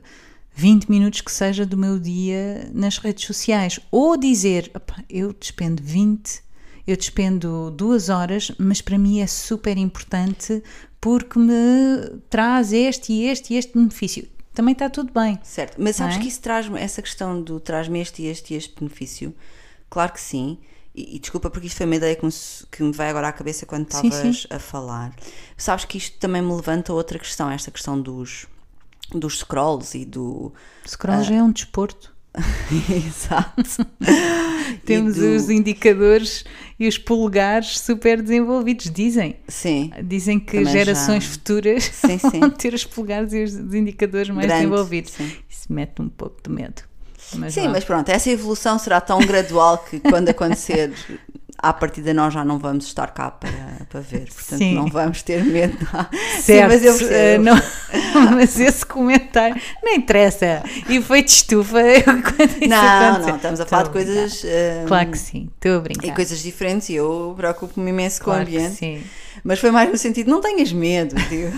20 0.55 0.88
minutos 0.88 1.20
que 1.20 1.32
seja 1.32 1.66
do 1.66 1.76
meu 1.76 1.98
dia 1.98 2.70
nas 2.72 2.98
redes 2.98 3.26
sociais. 3.26 3.80
Ou 3.90 4.16
dizer, 4.16 4.70
eu 5.11 5.32
despendo 5.32 5.82
20, 5.82 6.42
eu 6.86 6.96
despendo 6.96 7.70
duas 7.72 8.09
horas, 8.09 8.52
mas 8.59 8.80
para 8.80 8.96
mim 8.96 9.20
é 9.20 9.26
super 9.26 9.76
importante 9.76 10.62
porque 11.00 11.38
me 11.38 12.20
traz 12.30 12.72
este 12.72 13.12
e 13.12 13.26
este 13.26 13.52
e 13.52 13.57
este 13.57 13.74
benefício. 13.74 14.28
Também 14.55 14.72
está 14.72 14.88
tudo 14.88 15.12
bem. 15.12 15.38
Certo, 15.42 15.76
mas 15.78 15.96
sabes 15.96 16.16
é? 16.16 16.20
que 16.20 16.28
isso 16.28 16.40
traz 16.40 16.72
essa 16.76 17.02
questão 17.02 17.42
do 17.42 17.59
traz-me 17.59 18.00
este 18.00 18.22
e 18.22 18.26
este 18.26 18.55
e 18.55 18.57
este 18.57 18.74
benefício? 18.78 19.34
Claro 19.90 20.12
que 20.12 20.20
sim. 20.20 20.59
E, 20.94 21.16
e, 21.16 21.18
desculpa 21.18 21.50
porque 21.50 21.66
isto 21.66 21.76
foi 21.76 21.86
uma 21.86 21.96
ideia 21.96 22.14
que 22.14 22.24
me, 22.24 22.32
que 22.70 22.82
me 22.84 22.92
veio 22.92 23.11
agora 23.11 23.26
à 23.26 23.32
cabeça 23.32 23.66
quando 23.66 23.86
estavas 23.86 24.46
a 24.48 24.61
falar. 24.61 25.12
Sabes 25.57 25.84
que 25.84 25.98
isto 25.98 26.16
também 26.18 26.40
me 26.40 26.55
levanta 26.55 26.92
outra 26.92 27.18
questão, 27.18 27.50
esta 27.50 27.72
questão 27.72 28.00
dos 28.00 28.46
dos 29.18 29.38
scrolls 29.38 29.96
e 29.96 30.04
do. 30.04 30.52
Scrolls 30.86 31.30
uh, 31.30 31.36
é 31.36 31.42
um 31.42 31.52
desporto. 31.52 32.14
Exato. 33.06 33.86
Temos 34.84 35.16
do... 35.16 35.36
os 35.36 35.48
indicadores 35.48 36.44
e 36.78 36.88
os 36.88 36.98
polegares 36.98 37.78
super 37.78 38.20
desenvolvidos, 38.20 38.90
dizem. 38.90 39.36
Sim. 39.46 39.92
Dizem 40.02 40.40
que 40.40 40.64
gerações 40.64 41.24
já... 41.24 41.30
futuras 41.30 41.84
sim, 41.84 42.18
sim. 42.30 42.40
vão 42.40 42.50
ter 42.50 42.74
os 42.74 42.84
polegares 42.84 43.32
e 43.32 43.44
os 43.44 43.54
indicadores 43.74 44.30
mais 44.30 44.46
Grande, 44.46 44.62
desenvolvidos. 44.62 45.12
Sim. 45.12 45.32
Isso 45.48 45.72
mete 45.72 46.02
um 46.02 46.08
pouco 46.08 46.42
de 46.42 46.50
medo. 46.50 46.82
Mas 47.36 47.54
sim, 47.54 47.68
mas 47.68 47.84
pronto, 47.84 48.08
essa 48.10 48.30
evolução 48.30 48.78
será 48.78 49.00
tão 49.00 49.18
gradual 49.18 49.78
que 49.78 49.98
quando 49.98 50.28
acontecer 50.28 50.92
à 51.68 51.72
partida 51.72 52.12
nós 52.12 52.32
já 52.34 52.44
não 52.44 52.58
vamos 52.58 52.86
estar 52.86 53.08
cá 53.08 53.30
para, 53.30 53.50
para 53.88 54.00
ver, 54.00 54.28
portanto 54.32 54.58
Sim. 54.58 54.74
não 54.74 54.86
vamos 54.86 55.22
ter 55.22 55.42
medo. 55.44 55.76
Certo, 56.40 56.72
Sim, 56.72 56.84
mas, 56.84 56.84
eu 56.84 56.94
uh, 56.94 57.42
não, 57.42 57.56
mas 58.36 58.58
esse 58.60 58.84
comentário 58.84 59.60
não 59.82 59.94
interessa. 59.94 60.62
E 60.88 61.00
foi 61.00 61.22
de 61.22 61.30
estufa 61.30 61.80
Não, 62.68 63.20
não, 63.20 63.36
estamos 63.36 63.60
a 63.60 63.66
falar 63.66 63.84
de 63.84 63.90
coisas. 63.90 64.42
Uh, 64.42 64.86
claro 64.86 65.10
que 65.10 65.18
sim, 65.18 65.48
estou 65.54 65.78
a 65.78 65.80
brincar. 65.80 66.06
E 66.06 66.12
coisas 66.12 66.42
diferentes 66.42 66.88
e 66.90 66.94
eu 66.94 67.34
preocupo-me 67.36 67.90
imenso 67.90 68.22
claro 68.22 68.44
com 68.44 68.52
o 68.52 68.56
ambiente. 68.56 68.76
sim. 68.76 69.02
Mas 69.42 69.58
foi 69.58 69.70
mais 69.70 69.90
no 69.90 69.96
sentido, 69.96 70.30
não 70.30 70.40
tenhas 70.40 70.72
medo, 70.72 71.14
digo. 71.28 71.52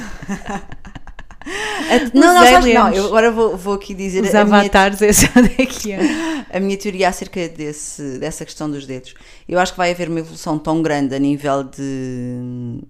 Não, 2.12 2.34
não, 2.34 2.44
sabes, 2.44 2.74
não, 2.74 2.92
eu 2.92 3.06
agora 3.06 3.30
vou, 3.30 3.56
vou 3.56 3.74
aqui 3.74 3.94
dizer 3.94 4.22
Os 4.22 4.34
a 4.34 4.40
avatares, 4.40 4.98
minha, 5.00 5.10
essa 5.10 5.30
daqui 5.40 5.92
é. 5.92 6.46
a 6.52 6.58
minha 6.58 6.76
teoria 6.76 7.08
acerca 7.08 7.48
desse, 7.48 8.18
dessa 8.18 8.44
questão 8.44 8.70
dos 8.70 8.86
dedos. 8.86 9.14
Eu 9.48 9.58
acho 9.58 9.72
que 9.72 9.78
vai 9.78 9.92
haver 9.92 10.08
uma 10.08 10.18
evolução 10.18 10.58
tão 10.58 10.82
grande 10.82 11.14
a 11.14 11.18
nível 11.18 11.62
de, 11.62 12.80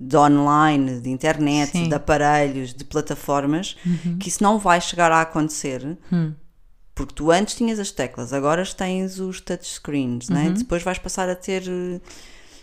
de 0.00 0.16
online, 0.16 1.00
de 1.00 1.10
internet, 1.10 1.72
Sim. 1.72 1.88
de 1.88 1.94
aparelhos, 1.94 2.72
de 2.72 2.84
plataformas, 2.84 3.76
uhum. 3.84 4.18
que 4.18 4.28
isso 4.28 4.42
não 4.42 4.58
vai 4.58 4.80
chegar 4.80 5.12
a 5.12 5.20
acontecer. 5.20 5.98
Hum. 6.12 6.32
Porque 6.94 7.14
tu 7.14 7.30
antes 7.30 7.54
tinhas 7.54 7.78
as 7.78 7.92
teclas, 7.92 8.32
agora 8.32 8.64
tens 8.66 9.20
os 9.20 9.40
touchscreens, 9.40 10.28
né? 10.28 10.44
uhum. 10.44 10.48
né? 10.48 10.54
depois 10.58 10.82
vais 10.82 10.98
passar 10.98 11.28
a 11.28 11.36
ter 11.36 11.62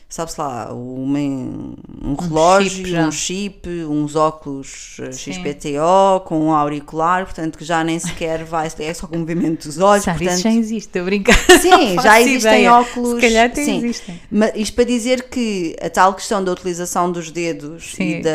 sabe-se 0.07 0.39
lá, 0.39 0.71
uma, 0.71 1.19
um, 1.19 1.75
um 2.03 2.15
relógio, 2.15 2.85
chip 2.85 2.97
um 2.97 3.11
chip, 3.11 3.69
uns 3.85 4.15
óculos 4.15 4.97
eh, 4.99 5.11
Sim. 5.11 5.33
XPTO 5.33 6.21
com 6.25 6.39
um 6.39 6.53
auricular, 6.53 7.25
portanto 7.25 7.57
que 7.57 7.65
já 7.65 7.83
nem 7.83 7.97
sequer 7.97 8.43
vai, 8.43 8.69
é 8.79 8.93
só 8.93 9.07
com 9.07 9.15
o 9.15 9.19
movimento 9.19 9.67
dos 9.67 9.79
olhos. 9.79 10.05
Sabe, 10.05 10.19
portanto, 10.19 10.37
isso 10.37 10.43
já 10.43 10.55
existe, 10.55 10.87
estou 10.87 11.01
a 11.01 11.05
brincar. 11.05 11.35
Sim, 11.59 11.99
já 12.01 12.21
existem 12.21 12.51
ideia. 12.51 12.73
óculos. 12.73 13.15
Se 13.15 13.21
calhar 13.21 13.45
até 13.47 13.65
sim. 13.65 13.77
existem. 13.77 14.21
Mas 14.29 14.51
isto 14.55 14.75
para 14.75 14.85
dizer 14.85 15.23
que 15.23 15.75
a 15.81 15.89
tal 15.89 16.13
questão 16.13 16.43
da 16.43 16.51
utilização 16.51 17.11
dos 17.11 17.31
dedos 17.31 17.93
sim. 17.95 18.19
e 18.19 18.21
da 18.21 18.31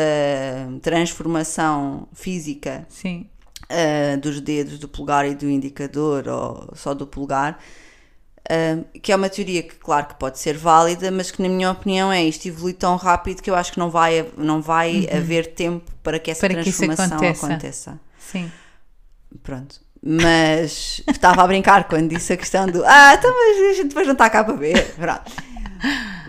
transformação 0.81 2.07
física 2.13 2.85
uh, 3.71 4.17
dos 4.19 4.41
dedos, 4.41 4.77
do 4.77 4.87
polegar 4.87 5.25
e 5.25 5.33
do 5.33 5.49
indicador, 5.49 6.27
ou 6.27 6.69
só 6.75 6.93
do 6.93 7.07
polegar, 7.07 7.59
que 9.01 9.11
é 9.11 9.15
uma 9.15 9.29
teoria 9.29 9.63
que, 9.63 9.75
claro, 9.75 10.07
que 10.07 10.15
pode 10.15 10.39
ser 10.39 10.57
válida, 10.57 11.11
mas 11.11 11.31
que, 11.31 11.41
na 11.41 11.49
minha 11.49 11.71
opinião, 11.71 12.11
é 12.11 12.23
isto 12.23 12.47
evolui 12.47 12.73
tão 12.73 12.95
rápido 12.95 13.41
que 13.41 13.49
eu 13.49 13.55
acho 13.55 13.71
que 13.71 13.79
não 13.79 13.89
vai, 13.89 14.25
não 14.37 14.61
vai 14.61 15.01
uhum. 15.01 15.17
haver 15.17 15.53
tempo 15.53 15.91
para 16.03 16.19
que 16.19 16.31
essa 16.31 16.47
para 16.47 16.61
transformação 16.61 17.19
que 17.19 17.25
aconteça. 17.25 17.45
aconteça. 17.45 17.99
Sim. 18.19 18.51
Pronto. 19.43 19.79
Mas 20.03 21.01
estava 21.07 21.43
a 21.43 21.47
brincar 21.47 21.87
quando 21.87 22.09
disse 22.09 22.33
a 22.33 22.37
questão 22.37 22.65
do 22.65 22.83
ah, 22.85 23.13
então 23.13 23.31
mas 23.31 23.71
a 23.71 23.73
gente 23.75 23.89
depois 23.89 24.07
não 24.07 24.13
está 24.13 24.29
cá 24.29 24.43
para 24.43 24.55
ver. 24.55 24.93
Pronto. 24.95 25.31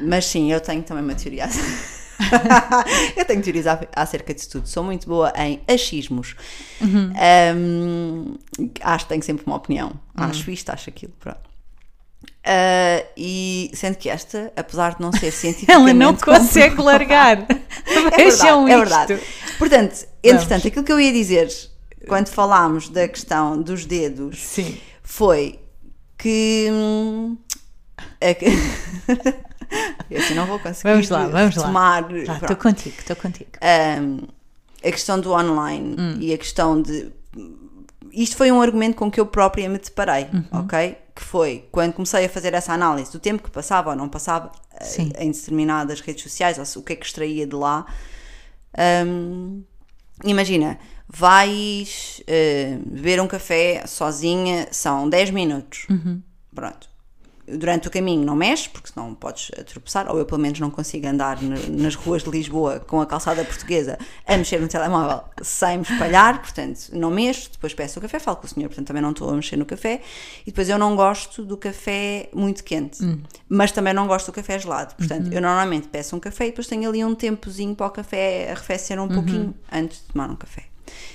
Mas 0.00 0.26
sim, 0.26 0.52
eu 0.52 0.60
tenho 0.60 0.82
também 0.82 1.02
uma 1.02 1.14
teoria. 1.14 1.48
eu 3.16 3.24
tenho 3.24 3.42
teorias 3.42 3.66
acerca 3.94 4.34
disso 4.34 4.50
tudo. 4.50 4.68
Sou 4.68 4.84
muito 4.84 5.06
boa 5.06 5.32
em 5.36 5.60
achismos. 5.68 6.36
Uhum. 6.80 7.12
Um, 7.56 8.38
acho 8.80 9.04
que 9.04 9.08
tenho 9.08 9.22
sempre 9.22 9.44
uma 9.46 9.56
opinião. 9.56 9.88
Uhum. 9.88 10.24
Acho 10.24 10.50
isto, 10.50 10.70
acho 10.70 10.90
aquilo. 10.90 11.12
Pronto. 11.18 11.51
Uh, 12.44 13.06
e 13.16 13.70
sendo 13.72 13.96
que 13.96 14.08
esta, 14.08 14.52
apesar 14.56 14.96
de 14.96 15.00
não 15.00 15.12
ser 15.12 15.30
cientificamente. 15.30 15.90
Ela 15.90 15.94
não 15.94 16.16
consegue 16.16 16.80
largar. 16.82 17.38
é 17.86 18.24
verdade, 18.24 18.72
é 18.72 18.76
verdade. 18.76 19.20
Portanto, 19.58 20.06
entretanto, 20.22 20.66
aquilo 20.66 20.84
que 20.84 20.92
eu 20.92 21.00
ia 21.00 21.12
dizer 21.12 21.48
quando 22.08 22.28
falámos 22.28 22.88
da 22.88 23.06
questão 23.06 23.60
dos 23.62 23.86
dedos 23.86 24.40
Sim. 24.40 24.76
foi 25.02 25.60
que. 26.18 26.68
Hum, 26.70 27.36
eu 30.10 30.20
assim 30.20 30.34
não 30.34 30.46
vou 30.46 30.58
conseguir 30.58 30.90
vamos 30.90 31.08
lá, 31.08 31.26
vamos 31.28 31.54
tomar. 31.54 32.10
Estou 32.12 32.56
contigo, 32.56 32.96
estou 32.98 33.16
contigo. 33.16 33.50
Um, 33.62 34.26
a 34.84 34.90
questão 34.90 35.20
do 35.20 35.32
online 35.32 35.96
hum. 35.98 36.16
e 36.20 36.32
a 36.32 36.38
questão 36.38 36.80
de. 36.82 37.12
Isto 38.12 38.36
foi 38.36 38.50
um 38.52 38.60
argumento 38.60 38.96
com 38.96 39.10
que 39.10 39.20
eu 39.20 39.26
própria 39.26 39.68
me 39.68 39.78
deparei, 39.78 40.26
uhum. 40.32 40.60
ok? 40.60 40.98
Que 41.14 41.22
foi 41.22 41.68
quando 41.70 41.92
comecei 41.92 42.24
a 42.24 42.28
fazer 42.28 42.54
essa 42.54 42.72
análise 42.72 43.12
do 43.12 43.18
tempo 43.18 43.42
que 43.42 43.50
passava 43.50 43.90
ou 43.90 43.96
não 43.96 44.08
passava 44.08 44.50
Sim. 44.80 45.12
em 45.18 45.30
determinadas 45.30 46.00
redes 46.00 46.22
sociais, 46.22 46.58
ou 46.58 46.82
o 46.82 46.84
que 46.84 46.92
é 46.94 46.96
que 46.96 47.04
extraía 47.04 47.46
de 47.46 47.54
lá. 47.54 47.86
Hum, 49.06 49.62
imagina, 50.24 50.78
vais 51.08 52.22
eh, 52.26 52.78
beber 52.86 53.20
um 53.20 53.26
café 53.26 53.84
sozinha, 53.86 54.68
são 54.70 55.08
10 55.08 55.30
minutos. 55.30 55.86
Pronto. 56.54 56.91
Durante 57.58 57.88
o 57.88 57.90
caminho 57.90 58.24
não 58.24 58.34
mexes, 58.36 58.66
porque 58.68 58.90
senão 58.92 59.14
podes 59.14 59.50
tropeçar, 59.66 60.10
ou 60.10 60.18
eu 60.18 60.24
pelo 60.24 60.40
menos 60.40 60.58
não 60.60 60.70
consigo 60.70 61.06
andar 61.06 61.40
na- 61.42 61.56
nas 61.68 61.94
ruas 61.94 62.22
de 62.22 62.30
Lisboa 62.30 62.80
com 62.80 63.00
a 63.00 63.06
calçada 63.06 63.44
portuguesa 63.44 63.98
a 64.26 64.36
mexer 64.36 64.60
no 64.60 64.68
telemóvel 64.68 65.22
sem 65.42 65.78
me 65.78 65.82
espalhar, 65.84 66.40
portanto 66.40 66.90
não 66.92 67.10
mexo, 67.10 67.50
depois 67.52 67.74
peço 67.74 67.98
o 67.98 68.02
café, 68.02 68.18
falo 68.18 68.36
com 68.38 68.46
o 68.46 68.48
senhor, 68.48 68.68
portanto 68.68 68.86
também 68.86 69.02
não 69.02 69.10
estou 69.10 69.28
a 69.30 69.34
mexer 69.34 69.56
no 69.56 69.64
café, 69.66 70.00
e 70.42 70.46
depois 70.46 70.68
eu 70.68 70.78
não 70.78 70.96
gosto 70.96 71.44
do 71.44 71.56
café 71.56 72.28
muito 72.34 72.62
quente, 72.64 73.02
mas 73.48 73.70
também 73.72 73.92
não 73.92 74.06
gosto 74.06 74.26
do 74.26 74.32
café 74.34 74.58
gelado, 74.58 74.94
portanto 74.94 75.26
eu 75.32 75.40
normalmente 75.40 75.88
peço 75.88 76.16
um 76.16 76.20
café 76.20 76.46
e 76.46 76.50
depois 76.50 76.66
tenho 76.66 76.88
ali 76.88 77.04
um 77.04 77.14
tempozinho 77.14 77.74
para 77.74 77.86
o 77.86 77.90
café 77.90 78.50
arrefecer 78.50 79.00
um 79.00 79.08
pouquinho 79.08 79.54
antes 79.70 79.98
de 79.98 80.04
tomar 80.12 80.30
um 80.30 80.36
café. 80.36 80.62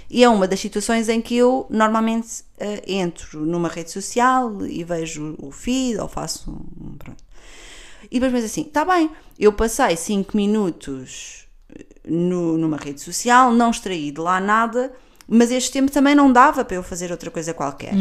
E 0.09 0.23
é 0.23 0.29
uma 0.29 0.47
das 0.47 0.59
situações 0.59 1.09
em 1.09 1.21
que 1.21 1.35
eu 1.35 1.65
normalmente 1.69 2.43
eh, 2.57 2.83
entro 2.87 3.45
numa 3.45 3.67
rede 3.67 3.91
social 3.91 4.65
e 4.65 4.83
vejo 4.83 5.35
o 5.39 5.51
feed 5.51 5.99
ou 5.99 6.07
faço 6.07 6.49
um. 6.51 6.95
Pronto. 6.97 7.23
E 8.09 8.19
depois 8.19 8.31
penso 8.31 8.45
assim: 8.45 8.61
está 8.61 8.85
bem, 8.85 9.09
eu 9.37 9.51
passei 9.53 9.95
5 9.97 10.35
minutos 10.37 11.45
eh, 11.75 11.85
no- 12.05 12.57
numa 12.57 12.77
rede 12.77 13.01
social, 13.01 13.51
não 13.51 13.69
extraí 13.71 14.11
de 14.11 14.19
lá 14.21 14.39
nada, 14.39 14.93
mas 15.27 15.51
este 15.51 15.71
tempo 15.73 15.91
também 15.91 16.15
não 16.15 16.31
dava 16.31 16.63
para 16.63 16.75
eu 16.77 16.83
fazer 16.83 17.11
outra 17.11 17.29
coisa 17.29 17.53
qualquer. 17.53 17.93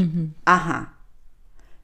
Aham. 0.46 0.88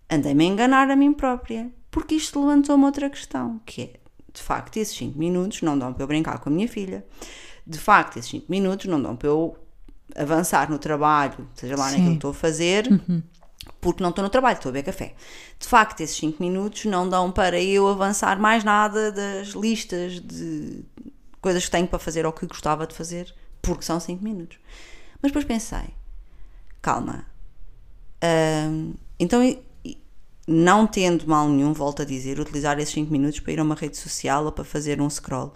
Andei-me 0.08 0.44
a 0.44 0.48
enganar 0.48 0.90
a 0.90 0.94
mim 0.96 1.12
própria, 1.12 1.70
porque 1.90 2.14
isto 2.14 2.38
levantou-me 2.40 2.84
outra 2.84 3.08
questão, 3.08 3.60
que 3.64 3.82
é, 3.82 3.90
de 4.32 4.42
facto, 4.42 4.76
esses 4.76 4.96
5 4.96 5.18
minutos 5.18 5.62
não 5.62 5.78
dão 5.78 5.92
para 5.92 6.02
eu 6.02 6.06
brincar 6.06 6.38
com 6.38 6.50
a 6.50 6.52
minha 6.52 6.68
filha, 6.68 7.04
de 7.66 7.78
facto, 7.78 8.18
esses 8.18 8.30
5 8.30 8.46
minutos 8.50 8.86
não 8.86 9.00
dão 9.02 9.16
para 9.16 9.28
eu 9.28 9.56
avançar 10.16 10.70
no 10.70 10.78
trabalho, 10.78 11.48
seja 11.54 11.76
lá 11.76 11.88
Sim. 11.88 11.96
naquilo 11.96 12.10
que 12.10 12.16
estou 12.16 12.30
a 12.30 12.34
fazer, 12.34 13.00
porque 13.80 14.02
não 14.02 14.10
estou 14.10 14.22
no 14.24 14.30
trabalho, 14.30 14.56
estou 14.56 14.70
a 14.70 14.72
beber 14.72 14.86
café. 14.86 15.14
De 15.58 15.66
facto, 15.66 16.00
esses 16.00 16.16
5 16.16 16.42
minutos 16.42 16.84
não 16.84 17.08
dão 17.08 17.30
para 17.30 17.60
eu 17.60 17.88
avançar 17.88 18.38
mais 18.38 18.64
nada 18.64 19.12
das 19.12 19.48
listas 19.48 20.20
de 20.20 20.84
coisas 21.40 21.64
que 21.64 21.70
tenho 21.70 21.86
para 21.86 21.98
fazer 21.98 22.24
ou 22.24 22.32
que 22.32 22.46
gostava 22.46 22.86
de 22.86 22.94
fazer, 22.94 23.34
porque 23.60 23.84
são 23.84 23.98
5 23.98 24.22
minutos. 24.22 24.58
Mas 25.20 25.30
depois 25.30 25.44
pensei, 25.44 25.94
calma, 26.80 27.26
hum, 28.68 28.94
então 29.18 29.40
não 30.46 30.86
tendo 30.86 31.26
mal 31.26 31.48
nenhum, 31.48 31.72
volto 31.72 32.02
a 32.02 32.04
dizer, 32.04 32.40
utilizar 32.40 32.78
esses 32.78 32.94
5 32.94 33.12
minutos 33.12 33.40
para 33.40 33.52
ir 33.52 33.60
a 33.60 33.62
uma 33.62 33.74
rede 33.74 33.96
social 33.96 34.44
ou 34.44 34.52
para 34.52 34.64
fazer 34.64 35.00
um 35.00 35.08
scroll. 35.08 35.54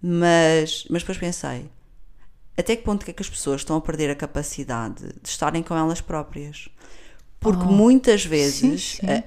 Mas, 0.00 0.86
mas 0.88 1.02
depois 1.02 1.18
pensei, 1.18 1.70
até 2.56 2.76
que 2.76 2.82
ponto 2.82 3.08
é 3.08 3.12
que 3.12 3.22
as 3.22 3.28
pessoas 3.30 3.60
estão 3.62 3.76
a 3.76 3.80
perder 3.80 4.10
a 4.10 4.14
capacidade 4.14 5.04
de 5.22 5.28
estarem 5.28 5.62
com 5.62 5.74
elas 5.76 6.00
próprias? 6.00 6.68
Porque 7.38 7.64
Oh, 7.64 7.70
muitas 7.72 8.24
vezes 8.24 8.58
sim, 8.58 8.76
sim. 9.00 9.06
eh, 9.06 9.24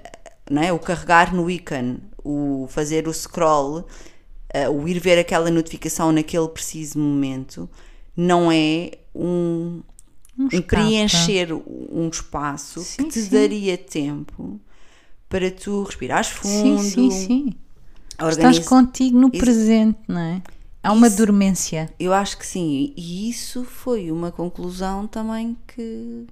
não 0.50 0.62
é? 0.62 0.72
o 0.72 0.78
carregar 0.80 1.34
no 1.34 1.50
ícone, 1.50 2.00
o 2.24 2.68
fazer 2.70 3.08
o 3.08 3.14
scroll, 3.14 3.86
eh, 4.50 4.70
o 4.70 4.88
ir 4.88 5.00
ver 5.00 5.18
aquela 5.18 5.50
notificação 5.50 6.12
naquele 6.12 6.48
preciso 6.50 7.00
momento, 7.00 7.68
não 8.16 8.52
é 8.52 8.92
um, 9.16 9.82
Um 10.38 10.46
um 10.46 10.62
preencher 10.62 11.52
um 11.54 12.08
espaço 12.08 12.82
Sim, 12.82 13.06
que 13.06 13.10
te 13.10 13.22
daria 13.24 13.78
tempo 13.78 14.60
para 15.28 15.50
tu 15.50 15.82
respirares 15.84 16.28
fundo, 16.30 16.84
Sim, 16.84 17.10
sim, 17.10 17.10
sim. 17.10 17.54
organiz- 18.22 18.58
Estás 18.60 18.68
contigo 18.68 19.18
no 19.20 19.30
Isso- 19.34 19.44
presente, 19.44 19.98
não 20.08 20.20
é? 20.20 20.42
Há 20.84 20.92
uma 20.92 21.08
Isso- 21.08 21.18
dormência. 21.18 21.90
Eu 22.00 22.14
acho 22.14 22.38
que 22.38 22.46
sim, 22.46 22.94
e 22.98 23.30
isso 23.30 23.64
foi 23.64 24.12
uma 24.12 24.32
conclusão 24.32 25.08
também 25.08 25.58
que, 25.66 26.28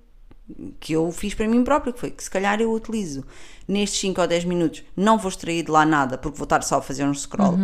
que 0.80 0.94
eu 0.94 1.10
fiz 1.12 1.34
para 1.34 1.48
mim 1.48 1.64
própria, 1.64 1.94
que 1.94 2.00
foi 2.00 2.12
que 2.12 2.22
se 2.24 2.30
calhar 2.30 2.60
eu 2.60 2.72
utilizo 2.74 3.24
nestes 3.68 4.02
5 4.02 4.20
ou 4.20 4.28
10 4.28 4.44
minutos, 4.44 4.84
não 4.96 5.18
vou 5.18 5.30
extrair 5.30 5.64
de 5.64 5.72
lá 5.72 5.86
nada, 5.86 6.18
porque 6.18 6.38
vou 6.38 6.44
estar 6.44 6.62
só 6.64 6.78
a 6.80 6.82
fazer 6.82 7.06
um 7.06 7.14
scroll, 7.14 7.58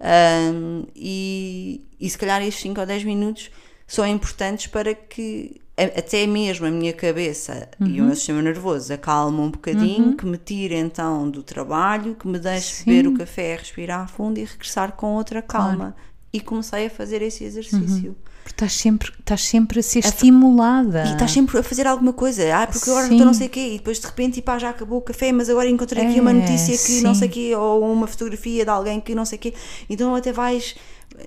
Um, 0.00 0.84
e, 0.94 1.84
e 1.98 2.08
se 2.08 2.16
calhar 2.16 2.40
estes 2.40 2.62
5 2.62 2.80
ou 2.80 2.86
10 2.86 3.02
minutos 3.02 3.50
são 3.84 4.06
importantes 4.06 4.68
para 4.68 4.94
que 4.94 5.60
até 5.76 6.24
mesmo 6.26 6.66
a 6.66 6.70
minha 6.70 6.92
cabeça 6.92 7.68
e 7.80 8.00
o 8.00 8.04
meu 8.04 8.14
sistema 8.14 8.40
nervoso 8.42 8.92
acalmem 8.92 9.40
um 9.40 9.50
bocadinho, 9.50 10.16
que 10.16 10.24
me 10.26 10.36
tire 10.38 10.74
então 10.76 11.28
do 11.30 11.42
trabalho, 11.42 12.14
que 12.14 12.26
me 12.28 12.38
deixe 12.38 12.74
Sim. 12.76 12.84
beber 12.84 13.08
o 13.08 13.14
café, 13.18 13.56
respirar 13.56 14.08
fundo 14.08 14.38
e 14.38 14.44
regressar 14.44 14.92
com 14.92 15.14
outra 15.14 15.40
calma. 15.42 15.96
E 16.32 16.40
comecei 16.40 16.86
a 16.86 16.90
fazer 16.90 17.22
esse 17.22 17.42
exercício. 17.44 18.14
Porque 18.42 18.50
estás 18.54 18.72
sempre, 18.74 19.10
estás 19.18 19.42
sempre 19.44 19.80
a 19.80 19.82
ser 19.82 20.00
estimulada. 20.00 21.04
E 21.06 21.12
estás 21.12 21.30
sempre 21.30 21.58
a 21.58 21.62
fazer 21.62 21.86
alguma 21.86 22.12
coisa. 22.12 22.42
Ah, 22.54 22.66
porque 22.66 22.88
agora 22.90 23.06
Sim. 23.06 23.12
estou 23.14 23.26
não 23.26 23.34
sei 23.34 23.46
o 23.46 23.50
quê. 23.50 23.74
E 23.74 23.78
depois 23.78 23.98
de 23.98 24.06
repente, 24.06 24.42
pá, 24.42 24.58
já 24.58 24.70
acabou 24.70 24.98
o 24.98 25.02
café, 25.02 25.32
mas 25.32 25.48
agora 25.48 25.68
encontrei 25.70 26.06
aqui 26.06 26.20
uma 26.20 26.30
É, 26.30 26.34
notícia 26.34 26.76
que 26.76 27.00
não 27.02 27.14
sim. 27.14 27.20
sei 27.20 27.28
o 27.28 27.30
quê, 27.30 27.54
ou 27.56 27.92
uma 27.92 28.06
fotografia 28.06 28.64
de 28.64 28.70
alguém 28.70 29.00
que 29.00 29.14
não 29.14 29.24
sei 29.24 29.36
o 29.38 29.40
quê. 29.40 29.54
Então 29.88 30.14
até 30.14 30.32
vais. 30.32 30.74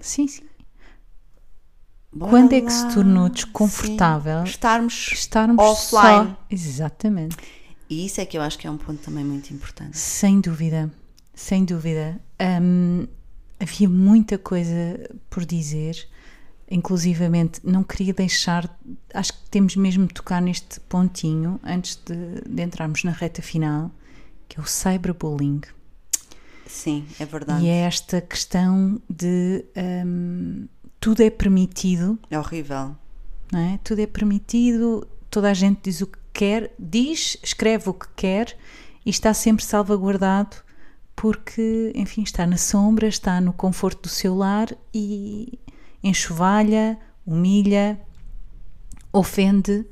Sim, 0.01 0.27
sim. 0.27 0.43
bora 2.13 2.29
Quando 2.29 2.53
é 2.53 2.61
que 2.61 2.71
se 2.71 2.83
lá. 2.83 2.93
tornou 2.93 3.29
desconfortável 3.29 4.39
Sim. 4.39 4.51
Estarmos. 4.51 5.09
estarmos 5.13 5.63
Offline. 5.63 6.27
só? 6.29 6.37
Exatamente. 6.49 7.37
E 7.89 8.05
isso 8.05 8.21
é 8.21 8.25
que 8.25 8.37
eu 8.37 8.41
acho 8.41 8.57
que 8.57 8.67
é 8.67 8.71
um 8.71 8.77
ponto 8.77 8.99
também 9.01 9.23
muito 9.25 9.51
importante. 9.53 9.97
Sem 9.97 10.39
dúvida, 10.39 10.91
sem 11.33 11.65
dúvida. 11.65 12.19
Hum, 12.61 13.05
havia 13.61 13.87
muita 13.87 14.37
coisa 14.37 14.73
por 15.29 15.45
dizer, 15.45 16.07
inclusivamente 16.69 17.59
não 17.63 17.83
queria 17.83 18.13
deixar, 18.13 18.79
acho 19.13 19.33
que 19.33 19.49
temos 19.49 19.75
mesmo 19.75 20.07
de 20.07 20.13
tocar 20.13 20.41
neste 20.41 20.79
pontinho 20.81 21.59
antes 21.63 21.95
de, 22.05 22.41
de 22.49 22.61
entrarmos 22.63 23.03
na 23.03 23.11
reta 23.11 23.41
final, 23.41 23.91
que 24.47 24.59
é 24.59 24.63
o 24.63 24.65
cyberbullying. 24.65 25.61
Sim, 26.65 27.05
é 27.19 27.25
verdade. 27.25 27.65
E 27.65 27.69
é 27.69 27.81
esta 27.81 28.21
questão 28.21 29.01
de 29.09 29.65
hum, 30.05 30.67
tudo 30.99 31.21
é 31.21 31.29
permitido, 31.29 32.17
É 32.29 32.39
horrível. 32.39 32.95
não 33.51 33.59
é? 33.59 33.79
Tudo 33.83 33.99
é 33.99 34.07
permitido, 34.07 35.05
toda 35.29 35.49
a 35.51 35.53
gente 35.53 35.81
diz 35.83 36.01
o 36.01 36.07
que 36.07 36.17
quer, 36.33 36.73
diz, 36.79 37.37
escreve 37.43 37.89
o 37.89 37.93
que 37.93 38.07
quer 38.15 38.57
e 39.05 39.09
está 39.09 39.33
sempre 39.33 39.65
salvaguardado 39.65 40.55
porque, 41.21 41.91
enfim, 41.93 42.23
está 42.23 42.47
na 42.47 42.57
sombra, 42.57 43.07
está 43.07 43.39
no 43.39 43.53
conforto 43.53 44.01
do 44.01 44.09
seu 44.09 44.33
lar 44.33 44.75
e 44.91 45.59
enxovalha, 46.03 46.97
humilha, 47.23 48.01
ofende 49.13 49.85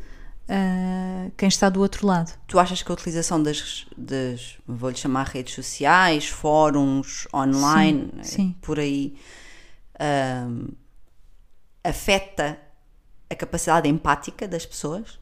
ah, 0.47 1.29
quem 1.37 1.47
está 1.47 1.69
do 1.69 1.81
outro 1.81 2.07
lado. 2.07 2.35
Tu 2.47 2.57
achas 2.57 2.81
que 2.81 2.91
a 2.91 2.95
utilização 2.95 3.43
das, 3.43 3.85
das 3.95 4.57
vou-lhe 4.65 4.97
chamar 4.97 5.27
redes 5.27 5.53
sociais, 5.53 6.27
fóruns, 6.27 7.27
online, 7.31 8.09
Sim, 8.23 8.23
sim. 8.23 8.55
por 8.59 8.79
aí, 8.79 9.15
hum, 10.47 10.69
afeta 11.83 12.59
a 13.29 13.35
capacidade 13.35 13.87
empática 13.87 14.47
das 14.47 14.65
pessoas? 14.65 15.19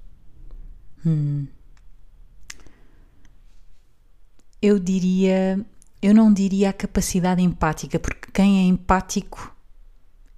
Eu 4.62 4.80
diria, 4.80 5.66
eu 6.08 6.14
não 6.14 6.32
diria 6.34 6.70
a 6.70 6.74
capacidade 6.74 7.41
empática, 7.41 7.99
porque 7.99 8.30
quem 8.34 8.60
é 8.60 8.64
empático 8.64 9.53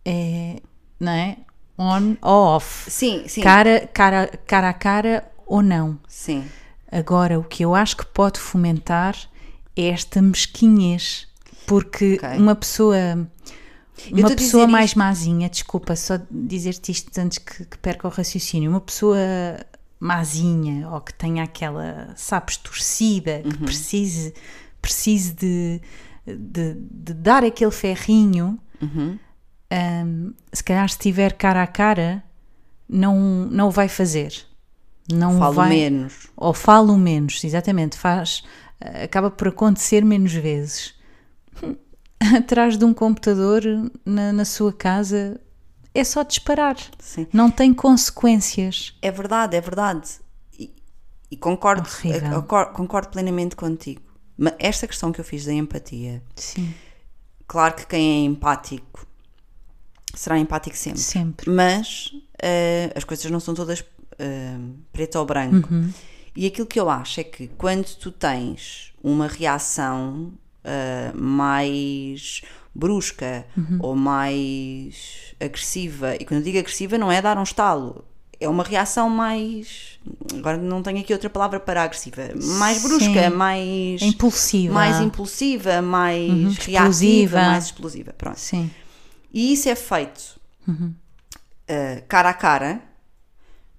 é, 0.05 0.61
não 0.99 1.11
é? 1.11 1.37
On 1.77 2.15
ou 2.21 2.43
off. 2.55 2.89
Sim, 2.91 3.25
sim. 3.27 3.41
Cara, 3.41 3.87
cara, 3.93 4.27
cara 4.45 4.69
a 4.69 4.73
cara 4.73 5.31
ou 5.45 5.61
não. 5.61 5.99
Sim, 6.07 6.45
Agora, 6.91 7.37
o 7.39 7.43
que 7.43 7.63
eu 7.63 7.75
acho 7.75 7.95
que 7.97 8.05
pode 8.05 8.39
fomentar 8.39 9.15
é 9.75 9.89
esta 9.89 10.19
mesquinhez, 10.23 11.27
porque 11.67 12.15
Ok. 12.15 12.37
uma 12.39 12.55
pessoa, 12.55 12.97
uma 14.11 14.35
pessoa 14.35 14.65
mais 14.67 14.89
isto- 14.89 14.97
mazinha, 14.97 15.47
desculpa 15.49 15.95
só 15.95 16.19
dizer-te 16.31 16.91
isto 16.91 17.15
antes 17.19 17.37
que, 17.37 17.63
que 17.63 17.77
perca 17.77 18.07
o 18.07 18.11
raciocínio, 18.11 18.71
uma 18.71 18.81
pessoa 18.81 19.17
mazinha 19.99 20.89
ou 20.89 20.99
que 20.99 21.13
tenha 21.13 21.43
aquela, 21.43 22.11
sabes, 22.15 22.57
torcida, 22.57 23.43
Uhum. 23.45 23.51
que 23.51 23.57
precise, 23.65 24.33
precise 24.81 25.33
de, 25.33 25.81
de, 26.25 26.75
de 26.75 27.13
dar 27.13 27.43
aquele 27.43 27.71
ferrinho, 27.71 28.59
Uhum. 28.81 29.19
hum, 29.71 30.33
se 30.53 30.63
calhar 30.63 30.87
se 30.89 30.95
estiver 30.95 31.33
cara 31.33 31.61
a 31.63 31.67
cara, 31.67 32.23
não, 32.87 33.17
não 33.51 33.67
o 33.67 33.71
vai 33.71 33.87
fazer. 33.89 34.33
Não 35.11 35.37
falo 35.39 35.53
vai, 35.55 35.69
menos. 35.69 36.27
ou 36.37 36.53
falo 36.53 36.95
menos, 36.97 37.43
exatamente, 37.43 37.97
faz, 37.97 38.43
acaba 39.03 39.29
por 39.31 39.47
acontecer 39.47 40.05
menos 40.05 40.31
vezes. 40.33 40.93
Atrás 42.37 42.77
de 42.77 42.85
um 42.85 42.93
computador 42.93 43.63
na, 44.05 44.31
na 44.33 44.45
sua 44.45 44.71
casa 44.73 45.39
é 45.95 46.03
só 46.03 46.21
disparar, 46.23 46.77
Sim. 46.99 47.25
não 47.33 47.49
tem 47.49 47.73
consequências. 47.73 48.95
É 49.01 49.09
verdade, 49.11 49.55
é 49.57 49.61
verdade. 49.61 50.09
E, 50.57 50.71
e 51.31 51.35
concordo, 51.37 51.89
eu 52.33 52.43
cor- 52.43 52.71
concordo 52.73 53.09
plenamente 53.09 53.55
contigo. 53.55 54.01
Mas 54.39 54.53
esta 54.57 54.87
questão 54.87 55.11
que 55.11 55.19
eu 55.19 55.25
fiz 55.25 55.45
da 55.45 55.53
empatia, 55.53 56.23
Sim, 56.33 56.73
claro 57.45 57.75
que 57.75 57.85
quem 57.85 58.23
é 58.23 58.25
empático 58.25 59.05
será 60.15 60.39
empático 60.39 60.77
sempre. 60.77 61.01
Sempre. 61.01 61.49
Mas 61.49 62.11
uh, 62.13 62.93
as 62.95 63.03
coisas 63.03 63.29
não 63.29 63.41
são 63.41 63.53
todas 63.53 63.81
uh, 63.81 64.73
preto 64.93 65.17
ou 65.19 65.25
branco. 65.25 65.71
Uhum. 65.73 65.91
E 66.35 66.47
aquilo 66.47 66.65
que 66.65 66.79
eu 66.79 66.89
acho 66.89 67.19
é 67.19 67.23
que 67.23 67.47
quando 67.57 67.85
tu 67.97 68.11
tens 68.11 68.93
uma 69.03 69.27
reação 69.27 70.31
uh, 70.63 71.17
mais 71.21 72.41
brusca 72.73 73.45
Uhum. 73.57 73.79
ou 73.81 73.95
mais 73.95 75.35
agressiva, 75.39 76.15
e 76.15 76.23
quando 76.23 76.39
eu 76.39 76.43
digo 76.45 76.59
agressiva 76.59 76.97
não 76.97 77.11
é 77.11 77.21
dar 77.21 77.37
um 77.37 77.43
estalo, 77.43 78.05
é 78.39 78.47
uma 78.47 78.63
reação 78.63 79.09
mais. 79.09 79.99
Agora 80.33 80.57
não 80.57 80.81
tenho 80.81 80.99
aqui 80.99 81.11
outra 81.13 81.29
palavra 81.29 81.59
para 81.59 81.83
agressiva. 81.83 82.21
Mais 82.35 82.81
brusca, 82.81 83.29
Sim. 83.29 83.35
mais. 83.35 84.01
Impulsiva. 84.01 84.73
mais 84.73 84.99
impulsiva, 85.01 85.81
mais 85.81 86.29
Uhum, 86.29 86.43
reativa, 86.45 86.77
explosiva. 86.79 87.41
mais 87.41 87.65
explosiva. 87.65 88.13
Pronto. 88.17 88.39
Sim. 88.39 88.71
E 89.33 89.53
isso 89.53 89.67
é 89.69 89.75
feito 89.75 90.39
Uhum. 90.67 90.93
uh, 91.69 92.03
cara 92.07 92.29
a 92.29 92.33
cara, 92.33 92.81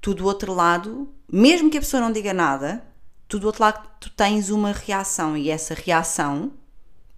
tu 0.00 0.14
do 0.14 0.24
outro 0.26 0.52
lado, 0.54 1.08
mesmo 1.32 1.70
que 1.70 1.78
a 1.78 1.80
pessoa 1.80 2.00
não 2.00 2.12
diga 2.12 2.32
nada, 2.32 2.82
tu 3.28 3.38
do 3.38 3.46
outro 3.46 3.62
lado 3.62 3.88
tu 3.98 4.10
tens 4.10 4.50
uma 4.50 4.72
reação 4.72 5.36
e 5.36 5.50
essa 5.50 5.74
reação, 5.74 6.52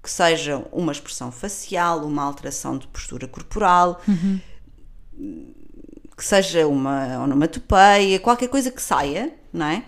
que 0.02 0.10
seja 0.10 0.64
uma 0.72 0.90
expressão 0.92 1.30
facial, 1.30 2.04
uma 2.04 2.22
alteração 2.24 2.76
de 2.76 2.86
postura 2.88 3.28
corporal, 3.28 4.00
que 6.22 6.28
seja 6.28 6.68
uma 6.68 7.18
onomatopeia, 7.24 8.20
qualquer 8.20 8.46
coisa 8.46 8.70
que 8.70 8.80
saia, 8.80 9.34
não 9.52 9.66
é? 9.66 9.82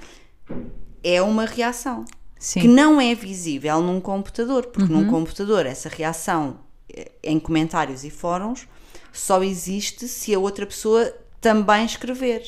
É 1.04 1.22
uma 1.22 1.44
reação 1.44 2.04
Sim. 2.40 2.62
que 2.62 2.66
não 2.66 3.00
é 3.00 3.14
visível 3.14 3.80
num 3.80 4.00
computador, 4.00 4.66
porque 4.66 4.92
num 4.92 5.06
computador 5.06 5.64
essa 5.64 5.88
reação 5.88 6.56
eh, 6.92 7.12
em 7.22 7.38
comentários 7.38 8.02
e 8.02 8.10
fóruns 8.10 8.66
só 9.12 9.44
existe 9.44 10.08
se 10.08 10.34
a 10.34 10.38
outra 10.40 10.66
pessoa 10.66 11.14
também 11.40 11.84
escrever. 11.86 12.42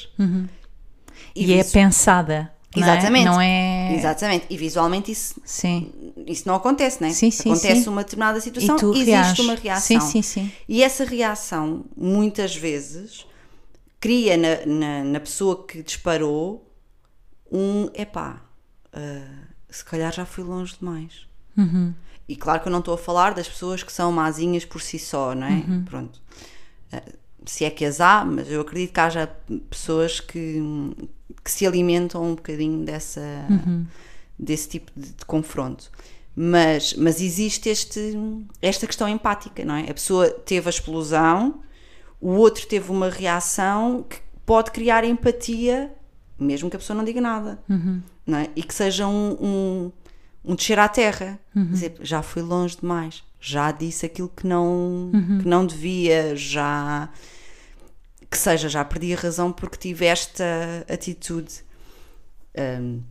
E, 1.33 1.45
é 1.55 1.59
visu- 1.63 1.73
pensada. 1.73 2.51
não 2.75 2.83
é? 2.83 2.91
Exatamente. 2.91 3.25
Não 3.25 3.41
é. 3.41 3.95
Exatamente. 3.95 4.47
E 4.51 4.57
visualmente 4.57 5.13
isso, 5.13 5.41
Sim. 5.45 5.93
isso 6.27 6.43
não 6.49 6.57
acontece, 6.57 7.01
não 7.01 7.09
é? 7.09 7.13
Sim, 7.13 7.31
sim, 7.31 7.51
acontece 7.53 7.85
sim. 7.85 7.89
uma 7.89 8.03
determinada 8.03 8.39
E 8.39 8.43
situação, 8.43 8.77
tu 8.77 8.93
existe 8.97 9.43
uma 9.43 9.55
reação. 9.55 10.01
Sim, 10.01 10.11
sim, 10.11 10.23
sim. 10.23 10.53
E 10.69 10.83
essa 10.83 11.05
reação, 11.05 11.85
muitas 11.97 12.57
vezes, 12.57 13.25
cria 14.07 14.37
na, 14.37 14.65
na, 14.67 15.05
na 15.05 15.21
pessoa 15.21 15.67
que 15.67 15.83
disparou 15.83 16.73
um 17.51 17.89
epá, 17.93 18.41
ah, 18.93 19.49
se 19.69 19.85
calhar 19.85 20.13
já 20.13 20.25
fui 20.25 20.45
longe 20.45 20.77
demais. 20.79 21.27
Uhum. 21.57 21.93
E 22.29 22.37
claro 22.37 22.61
que 22.61 22.69
eu 22.69 22.73
não 22.73 22.79
estou 22.79 22.95
a 22.95 22.99
falar 22.99 23.35
das 23.35 23.49
pessoas 23.49 23.83
que 23.83 23.93
são 23.93 24.13
mazinhas 24.13 24.65
por 24.65 24.81
si 24.81 24.97
só, 24.99 25.35
não 25.35 25.47
é? 25.49 25.51
Uhum. 25.51 25.85
Pronto. 25.85 26.23
Ah, 26.93 27.03
se 27.45 27.65
é 27.65 27.71
que 27.71 27.85
as 27.85 28.01
há, 28.01 28.25
mas 28.25 28.49
eu 28.49 28.61
acredito 28.61 28.93
que 28.93 29.01
haja 29.01 29.27
pessoas 29.69 30.21
que, 30.21 30.61
que 31.45 31.51
se 31.51 31.67
alimentam 31.67 32.23
um 32.23 32.35
bocadinho 32.37 32.85
dessa, 32.85 33.21
Uhum. 33.51 33.87
desse 34.39 34.69
tipo 34.69 34.93
de, 34.97 35.13
de 35.15 35.25
confronto. 35.25 35.91
Mas, 36.35 36.95
mas 36.95 37.21
existe 37.21 37.69
este, 37.69 38.17
esta 38.63 38.87
questão 38.87 39.09
empática, 39.09 39.65
não 39.65 39.75
é? 39.75 39.91
A 39.91 39.95
pessoa 39.95 40.29
teve 40.31 40.69
a 40.69 40.71
explosão, 40.71 41.61
o 42.21 42.31
outro 42.31 42.67
teve 42.67 42.91
uma 42.91 43.09
reação 43.11 44.05
que 44.09 44.19
pode 44.45 44.71
criar 44.71 45.05
empatia, 45.05 45.93
mesmo 46.39 46.71
que 46.71 46.77
a 46.77 46.79
pessoa 46.79 46.97
não 46.97 47.05
diga 47.05 47.21
nada, 47.21 47.59
não 48.27 48.39
é? 48.39 48.51
E 48.57 48.63
que 48.63 48.75
seja 48.75 49.07
um, 49.07 49.37
um, 49.41 49.93
um 50.45 50.55
descer 50.55 50.79
à 50.79 50.89
terra. 50.89 51.39
Dizer, 51.71 51.97
já 52.01 52.23
fui 52.23 52.43
longe 52.43 52.77
demais, 52.79 53.23
já 53.41 53.71
disse 53.71 54.07
aquilo 54.07 54.29
que 54.29 54.47
não, 54.47 55.11
que 55.43 55.49
não 55.49 55.67
devia, 55.67 56.35
já 56.37 57.09
que 58.31 58.37
seja, 58.39 58.69
já 58.69 58.85
perdi 58.85 59.15
a 59.15 59.17
razão 59.17 59.53
porque 59.53 59.77
tive 59.77 60.05
esta 60.05 60.45
atitude. 60.89 61.65
Um, 62.59 63.03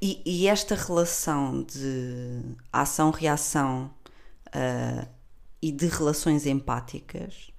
e, 0.00 0.22
e 0.24 0.46
esta 0.46 0.74
relação 0.74 1.62
de 1.62 2.40
ação-reação 2.72 3.90
uh, 4.48 5.08
e 5.60 5.72
de 5.72 5.86
relações 5.86 6.46
empáticas, 6.46 7.50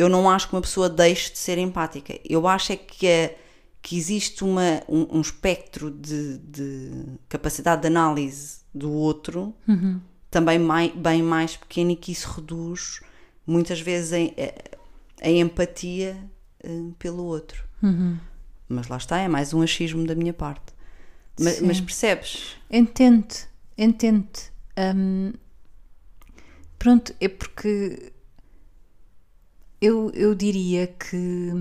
eu 0.00 0.08
não 0.08 0.28
acho 0.30 0.48
que 0.48 0.54
uma 0.54 0.60
pessoa 0.62 0.88
deixe 0.88 1.32
de 1.32 1.38
ser 1.38 1.58
empática. 1.58 2.18
Eu 2.28 2.46
acho 2.48 2.72
é 2.72 2.76
que, 2.76 3.06
é- 3.06 3.38
que 3.82 3.96
existe 3.96 4.44
uma, 4.44 4.82
um, 4.88 5.18
um 5.18 5.20
espectro 5.20 5.90
de, 5.90 6.38
de 6.38 6.92
capacidade 7.28 7.82
de 7.82 7.86
análise 7.88 8.60
do 8.74 8.90
outro 8.92 9.54
também 10.30 10.58
mai- 10.58 10.92
bem 10.94 11.22
mais 11.22 11.56
pequeno 11.56 11.90
e 11.90 11.96
que 11.96 12.12
isso 12.12 12.28
reduz 12.30 13.00
muitas 13.46 13.80
vezes 13.80 14.12
a, 14.12 15.26
a 15.26 15.30
empatia 15.30 16.16
eh, 16.62 16.68
pelo 16.98 17.24
outro. 17.24 17.64
Mas 18.68 18.86
lá 18.88 18.96
está, 18.96 19.18
é 19.18 19.26
mais 19.28 19.52
um 19.52 19.62
achismo 19.62 20.06
da 20.06 20.14
minha 20.14 20.32
parte. 20.32 20.72
Ma- 21.40 21.50
Sim. 21.50 21.66
Mas, 21.66 21.80
percebes? 21.80 22.56
Entendo, 22.70 23.34
entendo. 23.76 24.28
Hum, 24.78 25.32
pronto, 26.78 27.14
é 27.20 27.28
porque 27.28 28.12
eu, 29.80 30.10
eu 30.14 30.34
diria 30.34 30.86
que 30.86 31.52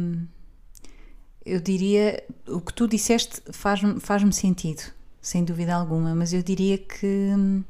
eu 1.45 1.59
diria 1.59 2.23
o 2.47 2.59
que 2.59 2.73
tu 2.73 2.87
disseste 2.87 3.41
faz-me 3.51 3.99
faz 3.99 4.23
sentido, 4.35 4.83
sem 5.21 5.43
dúvida 5.43 5.73
alguma, 5.73 6.13
mas 6.13 6.33
eu 6.33 6.43
diria 6.43 6.77
que 6.77 7.05
hum, 7.05 7.63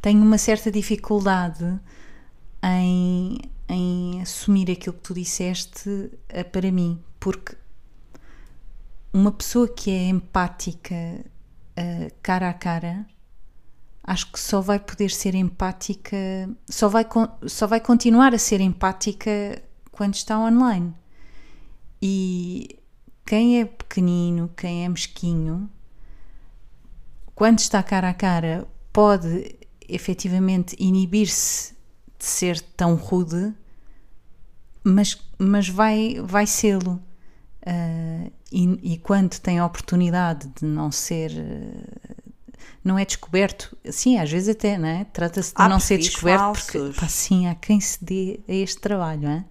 tenho 0.00 0.22
uma 0.22 0.38
certa 0.38 0.70
dificuldade 0.70 1.80
em, 2.62 3.38
em 3.68 4.20
assumir 4.22 4.70
aquilo 4.70 4.94
que 4.94 5.02
tu 5.02 5.14
disseste 5.14 6.10
eh, 6.28 6.44
para 6.44 6.70
mim, 6.70 7.02
porque 7.18 7.56
uma 9.12 9.32
pessoa 9.32 9.66
que 9.66 9.90
é 9.90 10.08
empática 10.08 10.94
uh, 10.94 12.12
cara 12.22 12.50
a 12.50 12.54
cara, 12.54 13.06
acho 14.04 14.30
que 14.32 14.38
só 14.38 14.60
vai 14.60 14.78
poder 14.78 15.10
ser 15.10 15.34
empática, 15.34 16.16
só 16.68 16.88
vai, 16.88 17.06
só 17.46 17.66
vai 17.66 17.80
continuar 17.80 18.34
a 18.34 18.38
ser 18.38 18.60
empática 18.60 19.62
quando 19.98 20.14
está 20.14 20.38
online. 20.38 20.94
E 22.00 22.78
quem 23.26 23.60
é 23.60 23.64
pequenino, 23.64 24.48
quem 24.56 24.84
é 24.84 24.88
mesquinho, 24.88 25.68
quando 27.34 27.58
está 27.58 27.82
cara 27.82 28.10
a 28.10 28.14
cara, 28.14 28.68
pode 28.92 29.56
efetivamente 29.88 30.76
inibir-se 30.78 31.74
de 32.16 32.24
ser 32.24 32.60
tão 32.60 32.94
rude, 32.94 33.52
mas, 34.84 35.20
mas 35.36 35.68
vai, 35.68 36.20
vai 36.22 36.46
sê-lo. 36.46 37.02
Uh, 37.66 38.32
e, 38.52 38.94
e 38.94 38.98
quando 38.98 39.40
tem 39.40 39.58
a 39.58 39.66
oportunidade 39.66 40.48
de 40.60 40.64
não 40.64 40.92
ser 40.92 41.32
uh, 41.32 42.32
não 42.84 42.96
é 42.96 43.04
descoberto, 43.04 43.76
sim, 43.90 44.16
às 44.16 44.30
vezes 44.30 44.48
até, 44.48 44.78
não 44.78 44.88
é? 44.88 45.04
Trata-se 45.06 45.50
de 45.50 45.60
Há 45.60 45.68
não 45.68 45.80
ser 45.80 45.98
descoberto 45.98 46.38
falsos. 46.38 46.70
porque 46.70 47.00
pá, 47.00 47.08
sim, 47.08 47.48
há 47.48 47.54
quem 47.56 47.80
se 47.80 48.02
dê 48.02 48.40
a 48.48 48.52
este 48.52 48.80
trabalho, 48.80 49.22
não 49.22 49.30
é? 49.30 49.44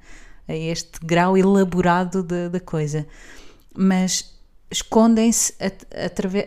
A 0.48 0.56
este 0.56 1.00
grau 1.04 1.38
elaborado 1.38 2.24
da, 2.24 2.60
coisa, 2.60 3.08
mas 3.76 4.34
escondem-se 4.72 5.54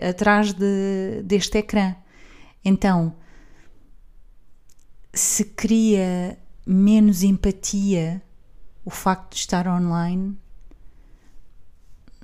atrás 0.08 0.52
de, 0.52 1.22
deste 1.24 1.58
ecrã. 1.58 1.94
Então, 2.64 3.14
se 5.12 5.44
cria 5.44 6.38
menos 6.66 7.22
empatia 7.22 8.22
o 8.84 8.90
facto 8.90 9.32
de 9.32 9.40
estar 9.40 9.66
online, 9.66 10.36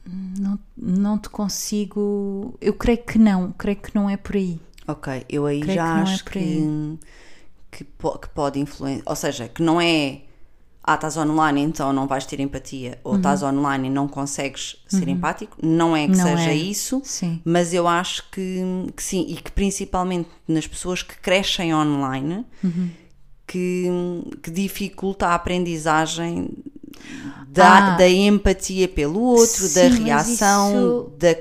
não, 0.07 0.59
não 0.77 1.19
te 1.19 1.29
consigo. 1.29 2.57
Eu 2.61 2.75
creio 2.75 3.03
que 3.05 3.19
não, 3.19 3.53
creio 3.53 3.77
que 3.77 3.95
não 3.95 4.09
é 4.09 4.17
por 4.17 4.37
aí. 4.37 4.61
Ok, 4.87 5.25
eu 5.29 5.47
aí 5.47 5.61
Creio 5.61 5.75
já 5.75 5.85
que 5.85 5.99
é 5.99 6.03
acho 6.03 6.25
por 6.25 6.33
que, 6.33 6.99
que, 7.73 7.85
que 7.85 8.29
pode 8.35 8.61
influenciar. 8.61 9.03
Ou 9.07 9.17
seja, 9.17 9.49
que 9.49 9.63
não 9.63 9.81
é. 9.81 10.23
Ah, 10.89 10.95
estás 10.95 11.17
online 11.17 11.61
então 11.63 11.93
não 11.93 12.07
vais 12.07 12.25
ter 12.27 12.39
empatia, 12.39 13.01
ou 13.03 13.17
estás 13.17 13.43
online 13.43 13.89
e 13.89 13.91
não 13.91 14.07
consegues 14.07 14.77
ser 14.87 15.09
empático. 15.09 15.57
Não 15.61 15.97
é 15.97 16.07
que 16.07 16.13
Uhum. 16.13 16.19
Não 16.19 16.25
seja 16.37 16.51
é. 16.51 16.55
isso, 16.55 17.03
Sim. 17.05 17.43
mas 17.45 17.75
eu 17.75 17.89
acho 17.89 18.23
que, 18.31 18.61
que 18.95 19.03
sim, 19.03 19.27
e 19.29 19.35
que 19.35 19.51
principalmente 19.51 20.29
nas 20.47 20.65
pessoas 20.67 21.03
que 21.03 21.17
crescem 21.19 21.75
online, 21.75 22.47
Uhum. 22.63 22.89
que, 23.47 23.89
que 24.43 24.51
dificulta 24.51 25.27
a 25.27 25.35
aprendizagem 25.35 26.51
da, 27.49 27.95
Ah. 27.95 27.97
da 27.97 28.09
empatia 28.09 28.87
pelo 28.87 29.21
outro, 29.21 29.63
da 29.63 29.69
Sim, 29.69 29.89
mas 29.91 29.99
reação, 29.99 30.71
isso- 30.71 31.13
da, 31.19 31.37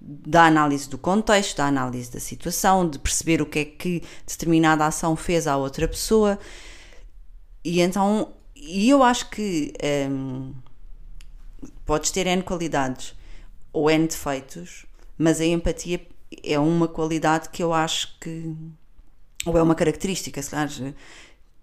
da 0.00 0.44
análise 0.44 0.88
do 0.90 0.98
contexto, 0.98 1.56
da 1.56 1.66
análise 1.66 2.12
da 2.12 2.20
situação, 2.20 2.86
de 2.88 2.98
perceber 2.98 3.40
o 3.40 3.46
que 3.46 3.58
é 3.60 3.64
que 3.64 4.02
determinada 4.26 4.84
ação 4.86 5.16
fez 5.16 5.46
à 5.46 5.56
outra 5.56 5.88
pessoa. 5.88 6.38
E 7.64 7.80
então, 7.80 8.28
e 8.60 8.88
eu 8.90 9.02
acho 9.02 9.30
que 9.30 9.72
hum, 10.10 10.52
podes 11.86 12.10
ter 12.10 12.26
N 12.26 12.42
qualidades 12.42 13.14
ou 13.72 13.90
N 13.90 14.06
defeitos, 14.06 14.84
mas 15.16 15.40
a 15.40 15.44
empatia 15.44 16.00
é 16.42 16.58
uma 16.58 16.86
qualidade 16.88 17.48
que 17.50 17.62
eu 17.62 17.72
acho 17.72 18.18
que, 18.20 18.54
ou 19.46 19.56
é 19.56 19.62
uma 19.62 19.74
característica, 19.74 20.42
se 20.42 20.50
calhar, 20.50 20.68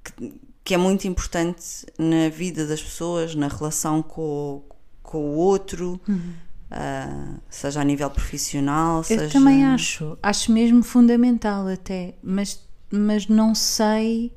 que, 0.04 0.34
que 0.64 0.74
é 0.74 0.78
muito 0.78 1.08
importante 1.08 1.86
na 1.98 2.30
vida 2.30 2.66
das 2.66 2.82
pessoas, 2.82 3.36
na 3.36 3.48
relação 3.48 4.02
com, 4.02 4.64
com 5.04 5.20
o 5.20 5.36
outro, 5.36 6.00
Uhum. 6.08 6.34
uh, 6.72 7.40
seja 7.50 7.82
a 7.82 7.84
nível 7.84 8.10
profissional, 8.10 8.98
Eu 9.00 9.04
seja. 9.04 9.30
também 9.30 9.64
acho, 9.66 10.18
acho 10.24 10.52
mesmo 10.52 10.82
fundamental 10.84 11.68
até, 11.68 12.16
mas, 12.24 12.60
mas 12.92 13.28
não 13.28 13.54
sei. 13.54 14.32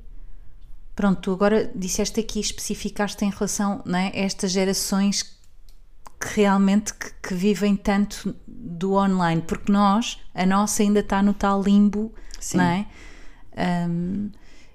Pronto, 0.99 1.21
tu 1.21 1.33
agora 1.33 1.71
disseste 1.77 2.19
aqui, 2.19 2.41
especificaste 2.41 3.25
em 3.25 3.31
relação 3.31 3.81
não 3.85 3.97
é, 3.97 4.09
a 4.09 4.19
estas 4.19 4.51
gerações 4.51 5.23
que 5.23 6.27
realmente 6.35 6.93
que, 6.93 7.13
que 7.23 7.35
vivem 7.35 7.77
tanto 7.77 8.35
do 8.45 8.95
online, 8.95 9.41
porque 9.41 9.71
nós, 9.71 10.19
a 10.35 10.45
nossa 10.45 10.83
ainda 10.83 10.99
está 10.99 11.23
no 11.23 11.33
tal 11.33 11.63
limbo, 11.63 12.13
Sim. 12.41 12.57
não 12.57 12.65
é? 12.65 12.87
Um, 13.89 14.31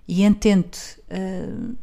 e 0.08 0.24
entendo, 0.24 0.78
um, 1.12 1.76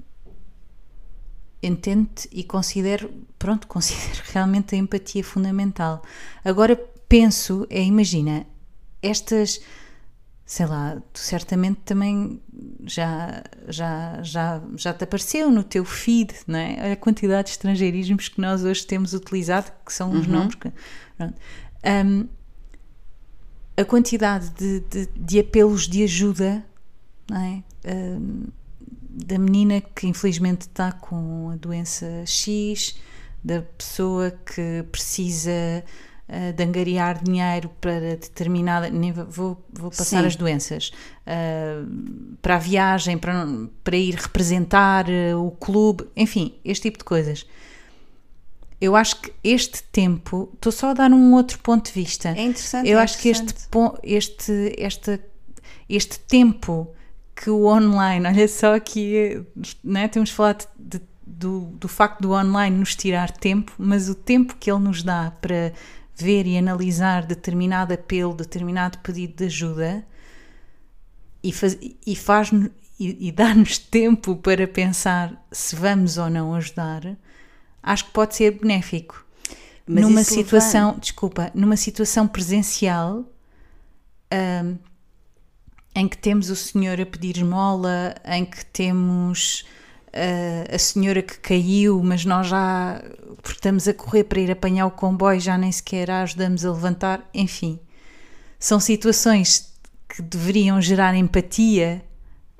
entendo 1.62 2.08
e 2.32 2.42
considero, 2.42 3.12
pronto, 3.38 3.66
considero 3.68 4.22
realmente 4.32 4.74
a 4.74 4.78
empatia 4.78 5.22
fundamental. 5.22 6.00
Agora 6.42 6.76
penso, 7.06 7.66
é, 7.68 7.82
imagina, 7.82 8.46
estas, 9.02 9.60
sei 10.50 10.66
lá, 10.66 11.00
tu 11.12 11.20
certamente 11.20 11.78
também 11.84 12.42
já, 12.84 13.40
já, 13.68 14.20
já, 14.20 14.60
já 14.76 14.92
te 14.92 15.04
apareceu 15.04 15.48
no 15.48 15.62
teu 15.62 15.84
feed, 15.84 16.34
não 16.44 16.58
é? 16.58 16.76
Olha 16.82 16.92
a 16.94 16.96
quantidade 16.96 17.44
de 17.44 17.50
estrangeirismos 17.52 18.28
que 18.28 18.40
nós 18.40 18.64
hoje 18.64 18.84
temos 18.84 19.14
utilizado, 19.14 19.70
que 19.86 19.92
são 19.92 20.10
os 20.10 20.26
nomes 20.26 20.56
que. 20.56 20.72
Um, 22.04 22.26
a 23.76 23.84
quantidade 23.84 24.50
de, 24.50 24.80
de, 24.80 25.06
de 25.14 25.38
apelos 25.38 25.86
de 25.86 26.02
ajuda, 26.02 26.66
não 27.30 27.40
é? 27.40 27.62
Um, 27.88 28.46
da 29.08 29.38
menina 29.38 29.80
que 29.80 30.08
infelizmente 30.08 30.62
está 30.62 30.90
com 30.90 31.50
a 31.50 31.56
doença 31.56 32.26
X, 32.26 32.98
da 33.44 33.62
pessoa 33.62 34.32
que 34.32 34.84
precisa 34.90 35.84
uh, 36.30 36.52
de 36.52 36.62
angariar 36.62 37.22
dinheiro 37.22 37.68
para 37.80 38.16
determinada. 38.16 38.88
Nem 38.88 39.12
vou, 39.12 39.62
vou 39.72 39.90
passar 39.90 40.20
Sim. 40.20 40.26
as 40.26 40.36
doenças. 40.36 40.92
uh, 41.26 42.36
para 42.40 42.54
a 42.56 42.58
viagem, 42.58 43.18
para, 43.18 43.46
para 43.84 43.96
ir 43.96 44.14
representar 44.14 45.06
uh, 45.08 45.44
o 45.44 45.50
clube, 45.50 46.04
enfim, 46.16 46.54
este 46.64 46.82
tipo 46.82 46.98
de 46.98 47.04
coisas. 47.04 47.44
Eu 48.80 48.96
acho 48.96 49.20
que 49.20 49.32
este 49.44 49.82
tempo, 49.82 50.48
estou 50.54 50.72
só 50.72 50.90
a 50.90 50.94
dar 50.94 51.10
um 51.10 51.34
outro 51.34 51.58
ponto 51.58 51.86
de 51.86 51.92
vista. 51.92 52.30
É 52.30 52.42
interessante. 52.42 52.88
Eu 52.88 52.98
é 52.98 53.02
acho 53.02 53.18
que 53.18 53.28
este, 53.28 53.42
interessante. 53.42 54.00
este, 54.02 54.74
este, 54.78 55.20
este 55.86 56.18
tempo 56.20 56.88
que 57.36 57.50
o 57.50 57.66
online, 57.66 58.24
olha 58.28 58.48
só 58.48 58.74
aqui, 58.74 59.42
né, 59.84 60.08
temos 60.08 60.30
falado 60.30 60.66
de- 60.78 61.02
do, 61.26 61.60
do 61.78 61.88
facto 61.88 62.20
do 62.22 62.32
online 62.32 62.76
nos 62.76 62.94
tirar 62.96 63.30
tempo, 63.30 63.72
mas 63.78 64.08
o 64.08 64.14
tempo 64.14 64.56
que 64.58 64.70
ele 64.70 64.80
nos 64.80 65.02
dá 65.02 65.30
para 65.40 65.72
ver 66.24 66.46
e 66.46 66.58
analisar 66.58 67.26
determinado 67.26 67.92
apelo, 67.92 68.34
determinado 68.34 68.98
pedido 68.98 69.36
de 69.36 69.44
ajuda 69.44 70.06
e, 71.42 71.52
faz, 71.52 71.78
e, 72.06 72.16
faz 72.16 72.50
e, 72.98 73.28
e 73.28 73.32
dá-nos 73.32 73.78
tempo 73.90 74.36
para 74.36 74.66
pensar 74.68 75.46
se 75.50 75.74
vamos 75.76 76.18
ou 76.18 76.28
não 76.28 76.54
ajudar, 76.54 77.16
acho 77.82 78.04
que 78.06 78.10
pode 78.12 78.34
ser 78.34 78.52
benéfico. 78.52 79.24
Mas 79.86 80.02
numa 80.04 80.22
situação, 80.22 80.96
desculpa, 80.98 81.50
numa 81.52 81.76
situação 81.76 82.28
presencial 82.28 83.24
ahm, 84.30 84.76
em 85.94 86.06
que 86.06 86.16
temos 86.16 86.48
o 86.50 86.56
senhor 86.56 87.00
a 87.00 87.06
pedir 87.06 87.38
esmola, 87.38 88.14
em 88.24 88.44
que 88.44 88.64
temos 88.66 89.64
a 90.74 90.78
senhora 90.78 91.22
que 91.22 91.38
caiu, 91.38 92.02
mas 92.02 92.24
nós 92.24 92.48
já 92.48 93.02
estamos 93.48 93.86
a 93.88 93.94
correr 93.94 94.24
para 94.24 94.40
ir 94.40 94.50
apanhar 94.50 94.86
o 94.86 94.90
comboio, 94.90 95.40
já 95.40 95.56
nem 95.56 95.70
sequer 95.70 96.10
a 96.10 96.22
ajudamos 96.22 96.64
a 96.64 96.72
levantar, 96.72 97.28
enfim. 97.32 97.78
São 98.58 98.78
situações 98.80 99.72
que 100.08 100.20
deveriam 100.22 100.80
gerar 100.82 101.14
empatia 101.14 102.04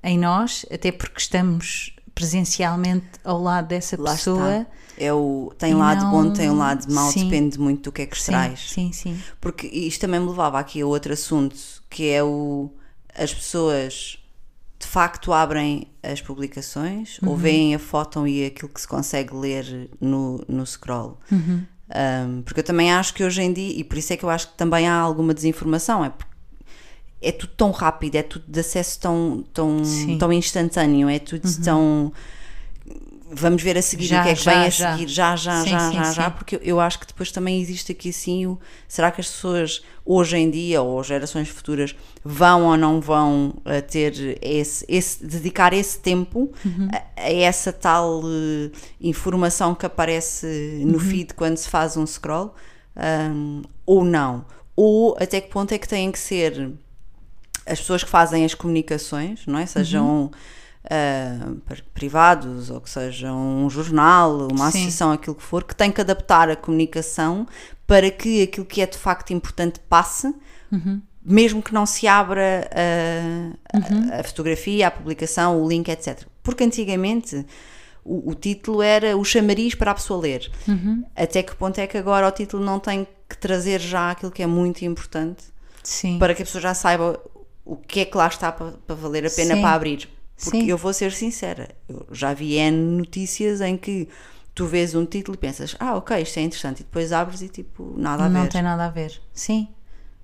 em 0.02 0.18
nós, 0.18 0.64
até 0.72 0.90
porque 0.92 1.20
estamos 1.20 1.94
presencialmente 2.14 3.06
ao 3.24 3.40
lado 3.42 3.68
dessa 3.68 4.00
Lá 4.00 4.12
pessoa. 4.12 4.60
está. 4.60 4.66
É 5.02 5.12
o, 5.12 5.50
tem 5.58 5.72
lado 5.74 6.04
não- 6.04 6.10
bom, 6.10 6.30
tem 6.32 6.50
um 6.50 6.58
lado 6.58 6.92
mau, 6.92 7.10
Sim. 7.10 7.24
depende 7.24 7.58
muito 7.58 7.84
do 7.84 7.92
que 7.92 8.02
é 8.02 8.06
que 8.06 8.16
Sim, 8.18 8.32
traz. 8.32 8.70
sim, 8.70 8.92
sim. 8.92 9.18
Porque 9.40 9.66
isto 9.66 10.00
também 10.02 10.20
me 10.20 10.28
levava 10.28 10.58
aqui 10.58 10.82
a 10.82 10.86
outro 10.86 11.12
assunto, 11.14 11.56
que 11.88 12.08
é 12.10 12.22
o 12.22 12.70
as 13.14 13.32
pessoas 13.32 14.19
de 14.80 14.86
facto 14.86 15.32
abrem 15.32 15.86
as 16.02 16.22
publicações 16.22 17.20
ou 17.22 17.36
veem 17.36 17.74
a 17.74 17.78
foto 17.78 18.26
e 18.26 18.46
aquilo 18.46 18.70
que 18.70 18.80
se 18.80 18.88
consegue 18.88 19.34
ler 19.36 19.90
no, 20.00 20.42
no 20.48 20.66
scroll. 20.66 21.18
Um, 21.30 22.42
porque 22.42 22.60
eu 22.60 22.64
também 22.64 22.90
acho 22.90 23.12
que 23.12 23.22
hoje 23.22 23.42
em 23.42 23.52
dia, 23.52 23.78
e 23.78 23.84
por 23.84 23.98
isso 23.98 24.12
é 24.12 24.16
que 24.16 24.24
eu 24.24 24.30
acho 24.30 24.48
que 24.48 24.56
também 24.56 24.88
há 24.88 24.94
alguma 24.94 25.34
desinformação, 25.34 26.04
é 26.04 26.12
é 27.22 27.30
tudo 27.30 27.52
tão 27.54 27.70
rápido, 27.70 28.16
é 28.16 28.22
tudo 28.22 28.44
de 28.48 28.60
acesso 28.60 28.98
tão, 28.98 29.44
tão, 29.52 29.84
Sim. 29.84 30.16
tão 30.16 30.32
instantâneo, 30.32 31.08
é 31.08 31.18
tudo 31.18 31.46
tão. 31.62 32.12
Vamos 33.32 33.62
ver 33.62 33.78
a 33.78 33.82
seguir 33.82 34.06
Já, 34.06 34.20
o 34.20 34.22
que 34.24 34.28
é 34.30 34.34
que 34.34 34.42
já, 34.42 34.50
vem 34.52 34.66
a 34.66 34.70
já. 34.70 34.92
seguir, 34.92 35.08
já, 35.08 35.36
já, 35.36 35.62
Sim, 35.64 35.70
já, 35.70 35.78
sim, 35.78 35.94
já, 35.94 36.02
sim. 36.04 36.14
já, 36.14 36.30
porque 36.30 36.58
eu- 36.62 36.80
acho 36.80 36.98
que 36.98 37.06
depois 37.06 37.30
também 37.30 37.60
existe 37.60 37.92
aqui 37.92 38.08
assim 38.10 38.46
o. 38.46 38.58
Será 38.88 39.10
que 39.12 39.20
as 39.20 39.28
pessoas 39.28 39.82
hoje 40.04 40.36
em 40.36 40.50
dia 40.50 40.82
ou 40.82 41.02
gerações 41.04 41.48
futuras 41.48 41.94
vão 42.24 42.64
ou 42.66 42.76
não 42.76 43.00
vão 43.00 43.54
a 43.64 43.80
ter 43.80 44.38
esse, 44.42 44.84
esse 44.88 45.24
dedicar 45.24 45.72
esse 45.72 46.00
tempo 46.00 46.52
Uhum. 46.64 46.88
a, 46.92 47.22
a 47.22 47.32
essa 47.32 47.72
tal 47.72 48.20
eh, 48.24 48.70
informação 49.00 49.74
que 49.76 49.86
aparece 49.86 50.82
no 50.84 50.94
Uhum. 50.94 50.98
feed 50.98 51.34
quando 51.34 51.56
se 51.56 51.68
faz 51.68 51.96
um 51.96 52.06
scroll 52.06 52.52
um, 52.96 53.62
ou 53.86 54.04
não? 54.04 54.44
Ou 54.74 55.16
até 55.20 55.40
que 55.40 55.48
ponto 55.50 55.72
é 55.72 55.78
que 55.78 55.86
têm 55.88 56.10
que 56.10 56.18
ser 56.18 56.72
as 57.66 57.78
pessoas 57.78 58.02
que 58.02 58.10
fazem 58.10 58.44
as 58.44 58.54
comunicações, 58.54 59.46
não 59.46 59.58
é? 59.58 59.66
Sejam 59.66 60.30
ah, 60.32 60.36
pri- 61.66 61.82
privados 61.94 62.70
ou 62.70 62.80
que 62.80 62.90
sejam 62.90 63.36
um 63.64 63.68
jornal, 63.70 64.48
uma 64.50 64.70
Sim. 64.70 64.78
associação, 64.78 65.12
aquilo 65.12 65.36
que 65.36 65.42
for, 65.42 65.64
que 65.64 65.74
têm 65.74 65.90
que 65.92 66.00
adaptar 66.00 66.48
a 66.50 66.56
comunicação 66.56 67.46
para 67.86 68.10
que 68.10 68.42
aquilo 68.42 68.66
que 68.66 68.80
é 68.80 68.86
de 68.86 68.96
facto 68.98 69.32
importante 69.32 69.80
passe, 69.88 70.32
mesmo 71.22 71.62
que 71.62 71.74
não 71.74 71.84
se 71.84 72.06
abra 72.08 72.68
a, 72.72 73.76
a- 74.16 74.20
a 74.20 74.24
fotografia, 74.24 74.86
a 74.88 74.90
publicação, 74.90 75.60
o 75.62 75.68
link, 75.68 75.88
etc. 75.90 76.22
Porque 76.42 76.64
antigamente 76.64 77.44
o, 78.04 78.30
o 78.30 78.34
título 78.34 78.80
era 78.80 79.16
o 79.16 79.24
chamariz 79.24 79.74
para 79.74 79.90
a 79.90 79.94
pessoa 79.94 80.20
ler. 80.22 80.50
Até 81.14 81.42
que 81.42 81.54
ponto 81.54 81.78
é 81.78 81.86
que 81.86 81.98
agora 81.98 82.26
o 82.26 82.30
título 82.32 82.64
não 82.64 82.78
tem 82.78 83.06
que 83.28 83.36
trazer 83.36 83.80
já 83.80 84.10
aquilo 84.12 84.32
que 84.32 84.42
é 84.42 84.46
muito 84.46 84.84
importante 84.84 85.44
Sim. 85.82 86.18
para 86.18 86.34
que 86.34 86.42
a 86.42 86.44
pessoa 86.44 86.62
já 86.62 86.74
saiba 86.74 87.20
o 87.64 87.76
que 87.76 88.00
é 88.00 88.04
que 88.04 88.16
lá 88.16 88.26
está 88.26 88.50
para, 88.50 88.72
para 88.86 88.96
valer 88.96 89.26
a 89.26 89.30
pena 89.30 89.54
Sim. 89.56 89.60
para 89.60 89.72
abrir. 89.74 90.08
Porque 90.42 90.60
Sim. 90.60 90.66
eu 90.66 90.78
vou 90.78 90.92
ser 90.92 91.12
sincera, 91.12 91.68
eu 91.88 92.06
já 92.12 92.32
vi 92.32 92.54
N 92.54 92.96
notícias 92.96 93.60
em 93.60 93.76
que 93.76 94.08
tu 94.54 94.66
vês 94.66 94.94
um 94.94 95.04
título 95.04 95.34
e 95.36 95.38
pensas, 95.38 95.76
ah, 95.78 95.96
ok, 95.96 96.18
isto 96.22 96.38
é 96.38 96.42
interessante, 96.42 96.80
e 96.80 96.84
depois 96.84 97.12
abres 97.12 97.42
e 97.42 97.48
tipo, 97.48 97.94
nada 97.96 98.24
a 98.24 98.28
não 98.28 98.42
ver. 98.42 98.48
tem 98.50 98.62
nada 98.62 98.86
a 98.86 98.88
ver. 98.90 99.20
Sim. 99.34 99.68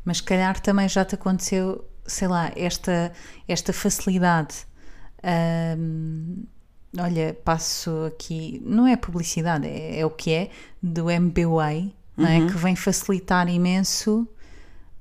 Mas 0.04 0.18
se 0.18 0.22
calhar 0.22 0.58
também 0.60 0.88
já 0.88 1.04
te 1.04 1.14
aconteceu, 1.16 1.84
sei 2.06 2.28
lá, 2.28 2.50
esta, 2.56 3.12
esta 3.46 3.72
facilidade. 3.72 4.66
Olha, 6.98 7.36
passo 7.44 7.90
aqui, 8.06 8.62
não 8.64 8.86
é 8.86 8.96
publicidade, 8.96 9.66
é, 9.66 10.00
é 10.00 10.06
o 10.06 10.10
que 10.10 10.32
é, 10.32 10.50
do 10.82 11.10
MBWay, 11.10 11.94
não 12.16 12.24
Uhum. 12.26 12.46
é? 12.46 12.50
que 12.50 12.56
vem 12.56 12.74
facilitar 12.74 13.48
imenso, 13.48 14.26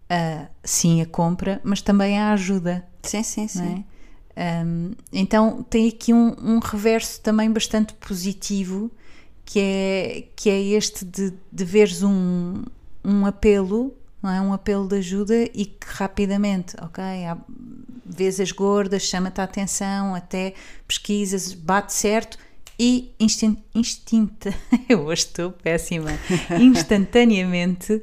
ah, 0.10 0.48
sim, 0.64 1.02
a 1.02 1.06
compra, 1.06 1.62
mas 1.64 1.82
também 1.82 2.20
a 2.20 2.34
ajuda. 2.34 2.86
Sim, 3.02 3.24
sim, 3.24 3.48
sim. 3.48 3.60
não 3.60 3.78
é? 3.78 3.84
Um, 4.38 4.92
então 5.14 5.64
tem 5.70 5.88
aqui 5.88 6.14
um, 6.14 6.36
um 6.42 6.60
reverso 6.60 7.22
também 7.22 7.50
bastante 7.50 7.94
positivo 7.94 8.92
que 9.46 9.60
é, 9.60 10.28
que 10.36 10.50
é 10.50 10.62
este 10.62 11.06
de, 11.06 11.32
de 11.52 11.64
veres 11.64 12.04
um, 12.04 12.64
um 13.04 13.26
apelo, 13.26 13.96
não 14.22 14.30
é? 14.30 14.42
um 14.42 14.52
apelo 14.52 14.88
de 14.88 14.96
ajuda 14.98 15.36
e 15.54 15.66
que 15.66 15.88
rapidamente, 15.88 16.76
ok, 16.82 17.02
há, 17.04 17.38
vês 18.06 18.40
as 18.40 18.52
gordas, 18.52 19.04
chama-te 19.04 19.40
a 19.40 19.44
atenção, 19.46 20.14
até 20.16 20.54
pesquisas, 20.88 21.54
bate 21.54 21.94
certo 21.94 22.38
e 22.78 23.14
instin, 23.20 23.64
instinta, 23.74 24.54
eu 24.90 25.02
hoje 25.06 25.22
estou 25.28 25.52
péssima, 25.52 26.12
instantaneamente 26.60 28.02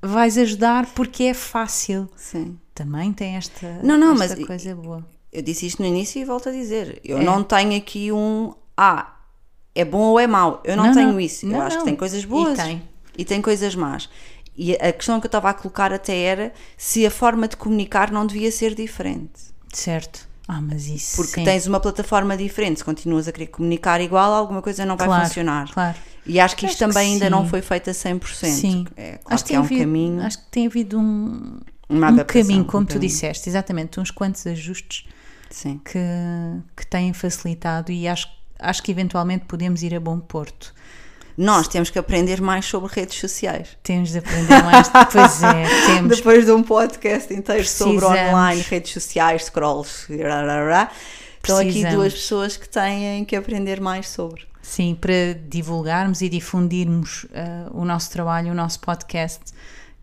vais 0.00 0.36
ajudar 0.38 0.86
porque 0.94 1.24
é 1.24 1.34
fácil. 1.34 2.08
Sim. 2.16 2.58
Também 2.74 3.12
tem 3.12 3.36
esta, 3.36 3.80
Não, 3.82 3.96
não, 3.98 4.20
esta 4.20 4.34
mas- 4.36 4.46
coisa 4.46 4.74
boa. 4.74 5.06
Eu 5.32 5.42
disse 5.42 5.66
isto 5.66 5.80
no 5.82 5.88
início 5.88 6.20
e 6.20 6.24
volto 6.24 6.48
a 6.48 6.52
dizer. 6.52 7.00
Eu 7.04 7.18
É. 7.18 7.24
não 7.24 7.42
tenho 7.42 7.76
aqui 7.76 8.12
um 8.12 8.52
ah, 8.76 9.14
é 9.74 9.84
bom 9.84 9.98
ou 10.10 10.20
é 10.20 10.26
mau. 10.26 10.60
Eu 10.64 10.76
não, 10.76 10.86
Não, 10.86 10.92
tenho 10.94 11.12
não. 11.12 11.20
isso. 11.20 11.46
Não, 11.46 11.56
eu 11.58 11.62
acho 11.62 11.78
que 11.78 11.84
tem 11.84 11.96
coisas 11.96 12.22
E 12.22 12.26
boas 12.26 12.58
tem. 12.58 12.82
e 13.16 13.24
tem 13.24 13.40
coisas 13.40 13.74
más. 13.74 14.08
E 14.56 14.74
a 14.74 14.92
questão 14.92 15.18
que 15.18 15.26
eu 15.26 15.28
estava 15.28 15.48
a 15.48 15.54
colocar 15.54 15.92
até 15.92 16.14
era 16.18 16.52
se 16.76 17.06
a 17.06 17.10
forma 17.10 17.48
de 17.48 17.56
comunicar 17.56 18.10
não 18.12 18.26
devia 18.26 18.50
ser 18.52 18.74
diferente. 18.74 19.40
Certo. 19.72 20.28
Ah, 20.46 20.60
mas 20.60 20.86
isso. 20.86 21.16
Porque 21.16 21.32
sim. 21.36 21.44
tens 21.44 21.66
uma 21.66 21.80
plataforma 21.80 22.36
diferente, 22.36 22.78
se 22.78 22.84
continuas 22.84 23.26
a 23.28 23.32
querer 23.32 23.46
comunicar 23.46 24.00
igual, 24.02 24.32
alguma 24.34 24.60
coisa 24.60 24.84
não 24.84 24.96
vai 24.96 25.06
Claro, 25.06 25.24
funcionar. 25.26 25.72
Claro. 25.72 25.96
E 26.26 26.38
acho 26.38 26.54
que 26.56 26.66
Acho 26.66 26.74
isto 26.74 26.78
também 26.80 27.06
que 27.06 27.12
ainda 27.14 27.24
sim. 27.26 27.30
não 27.30 27.48
foi 27.48 27.62
feito 27.62 27.88
a 27.88 27.92
100%. 27.94 28.46
Sim. 28.48 28.86
É 28.96 29.12
claro 29.18 29.22
acho, 29.34 29.44
que, 29.46 29.54
é 29.54 29.58
um 29.58 29.62
havido, 29.62 29.80
caminho, 29.80 30.22
acho 30.22 30.38
que 30.38 30.44
tem 30.50 30.66
havido 30.66 30.98
um, 30.98 31.58
um 31.88 32.00
caminho, 32.26 32.60
um 32.62 32.64
como 32.64 32.84
tu 32.84 32.94
caminho. 32.94 33.08
disseste, 33.08 33.48
exatamente, 33.48 33.98
uns 33.98 34.10
quantos 34.10 34.46
ajustes 34.46 35.04
Sim. 35.52 35.80
que, 35.84 35.98
que 36.76 36.86
têm 36.86 37.12
facilitado 37.12 37.92
e 37.92 38.08
acho, 38.08 38.28
acho 38.58 38.82
que 38.82 38.90
eventualmente 38.90 39.44
podemos 39.44 39.82
ir 39.82 39.94
a 39.94 40.00
bom 40.00 40.18
porto. 40.18 40.74
Nós 41.36 41.68
temos 41.68 41.88
que 41.90 41.98
aprender 41.98 42.40
mais 42.40 42.66
sobre 42.66 42.92
redes 42.92 43.18
sociais. 43.18 43.76
Temos 43.82 44.10
de 44.10 44.18
aprender 44.18 44.62
mais. 44.64 44.88
pois 44.88 45.42
é, 45.42 45.66
temos. 45.86 46.16
Depois 46.16 46.44
de 46.44 46.52
um 46.52 46.62
podcast 46.62 47.32
inteiro 47.32 47.66
sobre 47.66 47.98
Precisamos. 47.98 48.28
online, 48.28 48.62
redes 48.62 48.92
sociais, 48.92 49.44
scrolls, 49.46 50.06
rarará, 50.22 50.90
estão 51.36 51.58
aqui 51.58 51.84
duas 51.86 52.12
pessoas 52.12 52.56
que 52.56 52.68
têm 52.68 53.24
que 53.24 53.34
aprender 53.36 53.80
mais 53.80 54.08
sobre. 54.08 54.46
Sim, 54.60 54.94
para 54.94 55.34
divulgarmos 55.48 56.20
e 56.22 56.28
difundirmos 56.28 57.26
ah, 57.34 57.68
o 57.72 57.84
nosso 57.84 58.10
trabalho, 58.10 58.52
o 58.52 58.54
nosso 58.54 58.78
podcast, 58.80 59.40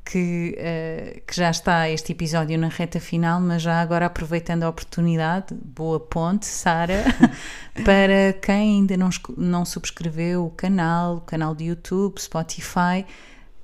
que, 0.10 0.58
ah, 0.58 1.22
que 1.28 1.36
já 1.36 1.52
está 1.52 1.88
este 1.88 2.14
episódio 2.14 2.58
na 2.58 2.68
reta 2.68 3.00
final, 3.00 3.40
mas 3.40 3.62
já 3.62 3.80
agora 3.80 4.08
aproveitando 4.08 4.64
a 4.64 4.70
oportunidade, 4.70 5.54
boa 5.54 6.00
ponte, 6.00 6.48
Sara, 6.48 7.06
para 7.86 8.34
quem 8.42 8.80
ainda 8.80 8.98
não, 8.98 9.10
não 9.38 9.64
subscreveu 9.64 10.48
o 10.48 10.50
canal, 10.50 11.18
o 11.18 11.22
canal 11.22 11.54
de 11.54 11.66
YouTube, 11.66 12.20
Spotify, 12.20 13.06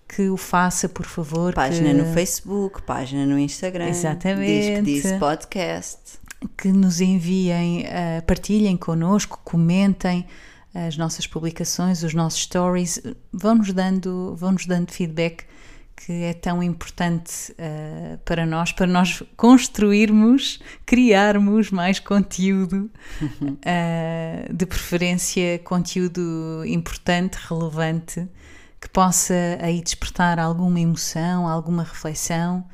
que 0.07 0.29
o 0.29 0.37
faça, 0.37 0.87
por 0.87 1.07
favor. 1.07 1.51
Página 1.55 1.89
que... 1.89 1.95
no 1.95 2.13
Facebook, 2.13 2.83
página 2.83 3.25
no 3.25 3.39
Instagram. 3.39 3.87
Exatamente. 3.87 4.83
Diz 4.83 5.03
que 5.03 5.09
diz 5.09 5.19
podcast. 5.19 6.19
que 6.55 6.67
nos 6.67 7.01
enviem, 7.01 7.85
eh, 7.87 8.21
partilhem 8.21 8.77
connosco, 8.77 9.39
comentem 9.43 10.27
as 10.75 10.95
nossas 10.95 11.25
publicações, 11.25 12.03
os 12.03 12.13
nossos 12.13 12.41
stories, 12.41 13.01
vão-nos 13.33 13.73
dando, 13.73 14.35
vão-nos 14.35 14.67
dando 14.67 14.91
feedback 14.91 15.45
que 15.95 16.23
é 16.23 16.33
tão 16.33 16.61
importante 16.61 17.55
eh, 17.57 18.17
para 18.25 18.45
nós, 18.45 18.71
para 18.71 18.85
nós 18.85 19.23
construirmos, 19.37 20.59
criarmos 20.85 21.71
mais 21.71 21.99
conteúdo, 21.99 22.91
eh, 23.63 24.47
de 24.53 24.65
preferência 24.65 25.57
conteúdo 25.59 26.63
importante, 26.65 27.37
relevante, 27.47 28.27
que 28.79 28.89
possa 28.89 29.33
aí 29.61 29.81
despertar 29.81 30.37
alguma 30.37 30.79
emoção, 30.79 31.47
alguma 31.47 31.83
reflexão 31.83 32.65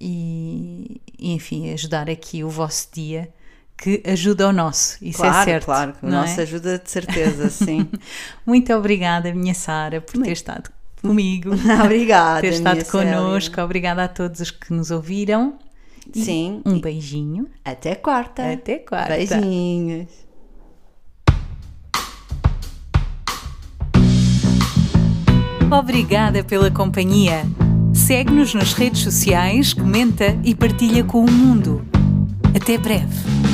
e, 0.00 1.00
enfim, 1.18 1.70
ajudar 1.72 2.08
aqui 2.08 2.42
o 2.42 2.48
vosso 2.48 2.88
dia, 2.92 3.32
que 3.76 4.02
ajuda 4.06 4.48
o 4.48 4.52
nosso, 4.52 4.96
isso 5.02 5.18
claro, 5.18 5.36
é 5.36 5.44
certo. 5.44 5.64
claro, 5.66 5.92
que 5.92 6.06
a 6.06 6.08
não 6.08 6.20
nossa 6.22 6.40
é? 6.40 6.44
ajuda 6.44 6.78
de 6.78 6.90
certeza, 6.90 7.50
sim. 7.50 7.88
Muito 8.46 8.72
obrigada, 8.72 9.34
minha 9.34 9.54
Sara, 9.54 10.00
por 10.00 10.22
ter 10.22 10.32
estado 10.32 10.70
comigo, 11.08 11.50
Obrigada. 11.84 12.40
ter 12.40 12.52
estado 12.54 12.74
minha 12.76 12.84
Célia. 12.84 13.14
connosco. 13.16 13.60
Obrigada 13.60 14.04
a 14.04 14.08
todos 14.08 14.40
os 14.40 14.50
que 14.50 14.72
nos 14.72 14.90
ouviram. 14.90 15.58
E 16.14 16.22
Sim. 16.22 16.62
Um 16.66 16.80
beijinho. 16.80 17.48
Até 17.64 17.94
quarta. 17.94 18.52
Até 18.52 18.78
quarta. 18.78 19.14
Beijinhos. 19.16 20.08
Obrigada 25.70 26.44
pela 26.44 26.70
companhia. 26.70 27.44
Segue-nos 27.92 28.54
nas 28.54 28.72
redes 28.72 29.02
sociais, 29.02 29.72
comenta 29.72 30.36
e 30.44 30.54
partilha 30.54 31.04
com 31.04 31.24
o 31.24 31.30
mundo. 31.30 31.84
Até 32.54 32.78
breve. 32.78 33.53